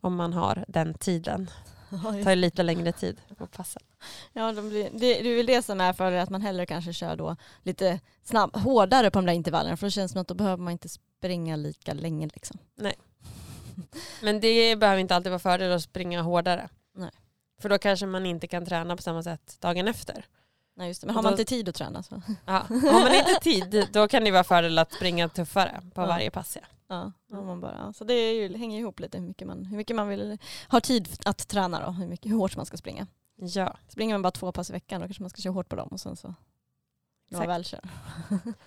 Om 0.02 0.16
man 0.16 0.34
har 0.34 0.66
den 0.68 0.94
tiden. 0.94 1.50
Det 1.90 2.24
tar 2.24 2.36
lite 2.36 2.64
längre 2.64 2.92
tid 2.92 3.22
på 3.38 3.48
passen. 3.48 3.82
Ja, 4.34 4.52
de 4.52 4.70
blir, 4.70 4.84
det, 4.94 4.98
det 5.22 5.30
är 5.30 5.36
väl 5.36 5.46
det 5.46 5.62
som 5.62 5.82
är 5.82 5.94
för 5.94 6.12
att 6.12 6.30
man 6.30 6.42
hellre 6.42 6.66
kanske 6.66 6.94
kör 6.94 7.16
då 7.16 7.36
lite 7.64 8.00
snabb, 8.24 8.56
hårdare 8.56 9.12
på 9.12 9.20
de 9.20 9.26
där 9.26 9.34
intervallerna 9.34 9.78
för 9.78 9.86
då 9.88 9.92
känns 9.92 10.12
det 10.12 10.14
som 10.14 10.22
att 10.22 10.28
då 10.28 10.34
behöver 10.34 10.64
man 10.64 10.72
inte 10.72 10.90
springa 10.90 11.56
lika 11.56 11.94
länge. 11.94 12.28
Liksom. 12.34 12.58
Men 14.22 14.40
det 14.40 14.76
behöver 14.76 15.00
inte 15.02 15.16
alltid 15.16 15.32
vara 15.32 15.40
fördel 15.40 15.72
att 15.72 15.84
springa 15.84 16.22
hårdare. 16.22 16.70
Nej. 16.96 17.12
För 17.62 17.70
då 17.70 17.78
kanske 17.78 18.06
man 18.06 18.26
inte 18.26 18.48
kan 18.48 18.66
träna 18.66 18.96
på 18.96 19.02
samma 19.02 19.24
sätt 19.24 19.58
dagen 19.60 19.88
efter. 19.88 20.26
Nej, 20.76 20.88
just 20.88 21.02
det. 21.02 21.08
Men 21.08 21.16
har 21.16 21.20
Och 21.20 21.24
man 21.24 21.34
då- 21.34 21.40
inte 21.40 21.50
tid 21.50 21.70
att 21.70 21.76
träna 21.76 22.04
så. 22.04 22.22
Ja. 22.46 22.54
Har 22.70 23.02
man 23.04 23.14
inte 23.16 23.36
tid 23.42 23.88
då 23.94 24.08
kan 24.08 24.24
det 24.24 24.32
vara 24.32 24.44
fördel 24.44 24.80
att 24.80 24.94
springa 24.94 25.30
tuffare 25.30 25.82
på 25.94 26.02
Ja. 26.02 26.06
varje 26.08 26.32
pass. 26.32 26.58
Ja. 26.62 26.66
Ja, 27.32 27.38
om 27.40 27.46
man 27.46 27.62
bara. 27.62 27.94
Så 27.94 28.04
det 28.04 28.32
ju, 28.34 28.58
hänger 28.58 28.80
ihop 28.80 29.00
lite 29.00 29.18
hur 29.18 29.26
mycket 29.28 29.48
man, 29.48 29.66
hur 29.66 29.78
mycket 29.78 29.96
man 29.96 30.08
vill 30.08 30.38
ha 30.70 30.82
tid 30.82 31.08
att 31.26 31.48
träna 31.48 31.86
då, 31.86 31.92
hur, 31.92 32.08
mycket, 32.08 32.32
hur 32.32 32.38
hårt 32.38 32.56
man 32.56 32.66
ska 32.66 32.78
springa. 32.78 33.08
Ja. 33.42 33.78
Springer 33.88 34.14
man 34.14 34.22
bara 34.22 34.32
två 34.32 34.52
pass 34.52 34.70
i 34.70 34.74
veckan 34.74 35.02
då 35.02 35.08
kanske 35.08 35.24
man 35.24 35.30
ska 35.30 35.42
köra 35.42 35.54
hårt 35.54 35.70
på 35.70 35.76
dem 35.76 35.88
och 35.88 36.00
sen 36.00 36.16
så 36.16 36.34
när 37.32 37.40
man 37.40 37.48
väl 37.48 37.66
kör. 37.66 37.80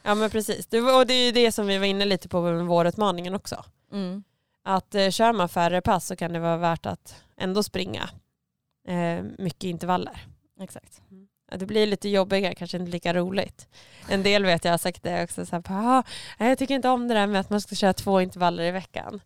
ja 0.02 0.14
men 0.14 0.30
precis. 0.30 0.66
Det, 0.66 0.80
och 0.80 1.06
det 1.06 1.14
är 1.14 1.26
ju 1.26 1.32
det 1.32 1.52
som 1.52 1.66
vi 1.66 1.78
var 1.78 1.86
inne 1.86 2.04
lite 2.04 2.28
på 2.28 2.40
med 2.42 2.66
vårutmaningen 2.66 3.34
också. 3.34 3.64
Mm. 3.92 4.22
Att 4.64 4.94
eh, 4.94 5.10
kör 5.10 5.32
man 5.32 5.48
färre 5.48 5.80
pass 5.80 6.06
så 6.06 6.16
kan 6.16 6.32
det 6.32 6.38
vara 6.38 6.56
värt 6.56 6.86
att 6.86 7.22
ändå 7.36 7.62
springa 7.62 8.10
eh, 8.88 9.22
mycket 9.38 9.64
intervaller. 9.64 10.26
Exakt. 10.60 11.02
Ja, 11.50 11.56
Det 11.56 11.66
blir 11.66 11.86
lite 11.86 12.08
jobbigare, 12.08 12.54
kanske 12.54 12.76
inte 12.78 12.90
lika 12.90 13.14
roligt. 13.14 13.68
En 14.08 14.22
del 14.22 14.44
vet 14.44 14.64
jag 14.64 14.72
har 14.72 14.78
sagt 14.78 15.02
det 15.02 15.24
också, 15.24 15.46
så 15.46 15.56
här, 15.56 15.62
"Ah, 15.68 16.02
jag 16.38 16.58
tycker 16.58 16.74
inte 16.74 16.88
om 16.88 17.08
det 17.08 17.14
där 17.14 17.26
med 17.26 17.40
att 17.40 17.50
man 17.50 17.60
ska 17.60 17.74
köra 17.74 17.92
två 17.92 18.20
intervaller 18.20 18.62
i 18.64 18.70
veckan. 18.70 19.20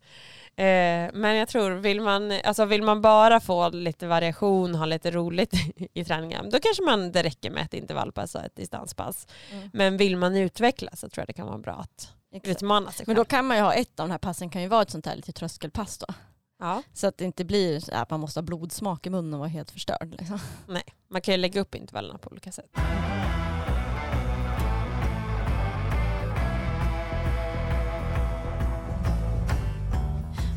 Eh, 0.59 1.11
men 1.13 1.37
jag 1.37 1.49
tror, 1.49 1.71
vill 1.71 2.01
man, 2.01 2.33
alltså 2.45 2.65
vill 2.65 2.83
man 2.83 3.03
bara 3.03 3.41
få 3.41 3.69
lite 3.69 4.07
variation, 4.07 4.75
ha 4.75 4.87
lite 4.87 5.11
roligt 5.11 5.53
i 5.95 6.05
träningen, 6.05 6.51
då 6.51 6.59
kanske 6.61 6.83
man, 6.83 7.13
det 7.13 7.23
räcker 7.23 7.51
med 7.51 7.65
ett 7.65 7.75
intervallpass 7.75 8.35
och 8.35 8.45
ett 8.45 8.57
distanspass. 8.57 9.27
Mm. 9.53 9.71
Men 9.73 9.97
vill 9.97 10.17
man 10.17 10.37
utvecklas 10.37 11.01
så 11.01 11.09
tror 11.09 11.23
jag 11.23 11.27
det 11.29 11.33
kan 11.33 11.47
vara 11.47 11.59
bra 11.59 11.73
att 11.75 12.13
Exakt. 12.33 12.57
utmana 12.63 12.91
sig 12.93 13.05
Men 13.07 13.17
själv. 13.17 13.25
då 13.25 13.29
kan 13.31 13.47
man 13.47 13.57
ju 13.57 13.63
ha 13.63 13.75
ett 13.75 14.01
av 14.01 14.09
de 14.09 14.11
här 14.13 14.19
passen 14.19 14.51
kan 14.51 14.63
ju 14.63 14.69
vara 14.69 14.83
ett 14.83 14.91
sånt 14.91 15.07
här 15.07 15.17
lite 15.17 15.33
tröskelpass 15.33 15.99
då. 15.99 16.07
ja, 16.61 16.83
Så 16.93 17.07
att 17.07 17.19
det 17.19 17.25
inte 17.25 17.45
blir 17.45 17.81
så 17.81 17.95
att 17.95 18.11
man 18.11 18.21
måste 18.21 18.41
ha 18.41 18.43
blodsmak 18.43 19.07
i 19.07 19.11
munnen 19.11 19.35
och 19.35 19.39
vara 19.41 19.49
helt 19.49 19.71
förstörd. 19.71 20.15
Liksom. 20.19 20.39
man 21.09 21.21
kan 21.21 21.35
ju 21.35 21.39
lägga 21.39 21.61
upp 21.61 21.75
intervallerna 21.75 22.19
på 22.19 22.31
olika 22.31 22.53
sätt. 22.53 22.71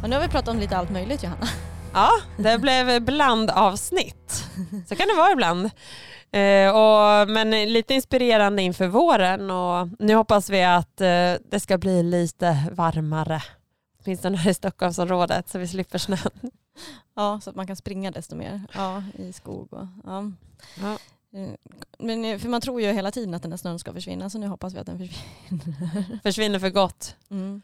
Och 0.04 0.10
nu 0.10 0.16
har 0.16 0.22
vi 0.22 0.28
pratat 0.28 0.48
om 0.48 0.60
lite 0.60 0.78
allt 0.78 0.90
möjligt 0.90 1.24
Johanna. 1.24 1.48
Ja, 1.94 2.10
det 2.38 2.58
blev 2.58 3.02
blandavsnitt. 3.02 4.46
Så 4.88 4.96
kan 4.96 5.08
det 5.08 5.14
vara 5.18 5.32
ibland. 5.32 5.66
Eh, 6.32 6.70
och, 6.76 7.30
men 7.30 7.74
lite 7.74 7.94
inspirerande 7.94 8.62
inför 8.62 8.88
våren 8.88 9.52
och 9.52 9.88
nu 10.00 10.16
hoppas 10.16 10.50
vi 10.50 10.64
att 10.64 11.02
eh, 11.02 11.34
det 11.50 11.60
ska 11.60 11.78
bli 11.78 12.04
lite 12.04 12.64
varmare. 12.72 13.42
Åtminstone 14.04 14.38
här 14.38 14.52
i 14.52 14.54
Stockholmsområdet 14.54 15.50
så 15.50 15.60
vi 15.60 15.68
slipper 15.68 15.98
snön. 15.98 16.52
Ja, 17.16 17.40
så 17.44 17.50
att 17.50 17.56
man 17.56 17.68
kan 17.68 17.76
springa 17.76 18.12
desto 18.12 18.36
mer 18.36 18.62
ja, 18.74 19.04
i 19.14 19.34
skog. 19.34 19.74
Och, 19.74 19.88
ja. 20.06 20.32
Ja. 20.82 20.98
Eh, 21.40 21.50
Men, 22.00 22.26
eh, 22.26 22.38
för 22.38 22.50
man 22.50 22.62
tror 22.62 22.82
ju 22.82 22.92
hela 22.92 23.12
tiden 23.12 23.34
att 23.34 23.42
den 23.42 23.52
här 23.52 23.58
snön 23.58 23.80
ska 23.80 23.94
försvinna 23.94 24.30
så 24.30 24.38
nu 24.38 24.48
hoppas 24.48 24.74
vi 24.74 24.80
att 24.80 24.86
den 24.86 25.00
försvinner. 25.00 26.20
Försvinner 26.24 26.60
för 26.60 26.70
gott. 26.70 27.16
Mm. 27.30 27.62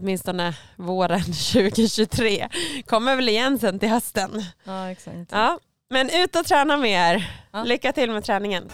Åtminstone 0.00 0.54
våren 0.76 1.20
2023. 1.52 2.48
Kommer 2.86 3.16
väl 3.16 3.28
igen 3.28 3.58
sen 3.58 3.78
till 3.78 3.88
hösten. 3.88 4.44
Ja, 4.64 4.90
exakt. 4.90 5.16
Ja, 5.30 5.58
men 5.90 6.10
ut 6.10 6.36
och 6.36 6.46
träna 6.46 6.76
mer. 6.76 7.30
Ja. 7.52 7.64
Lycka 7.64 7.92
till 7.92 8.10
med 8.10 8.24
träningen. 8.24 8.70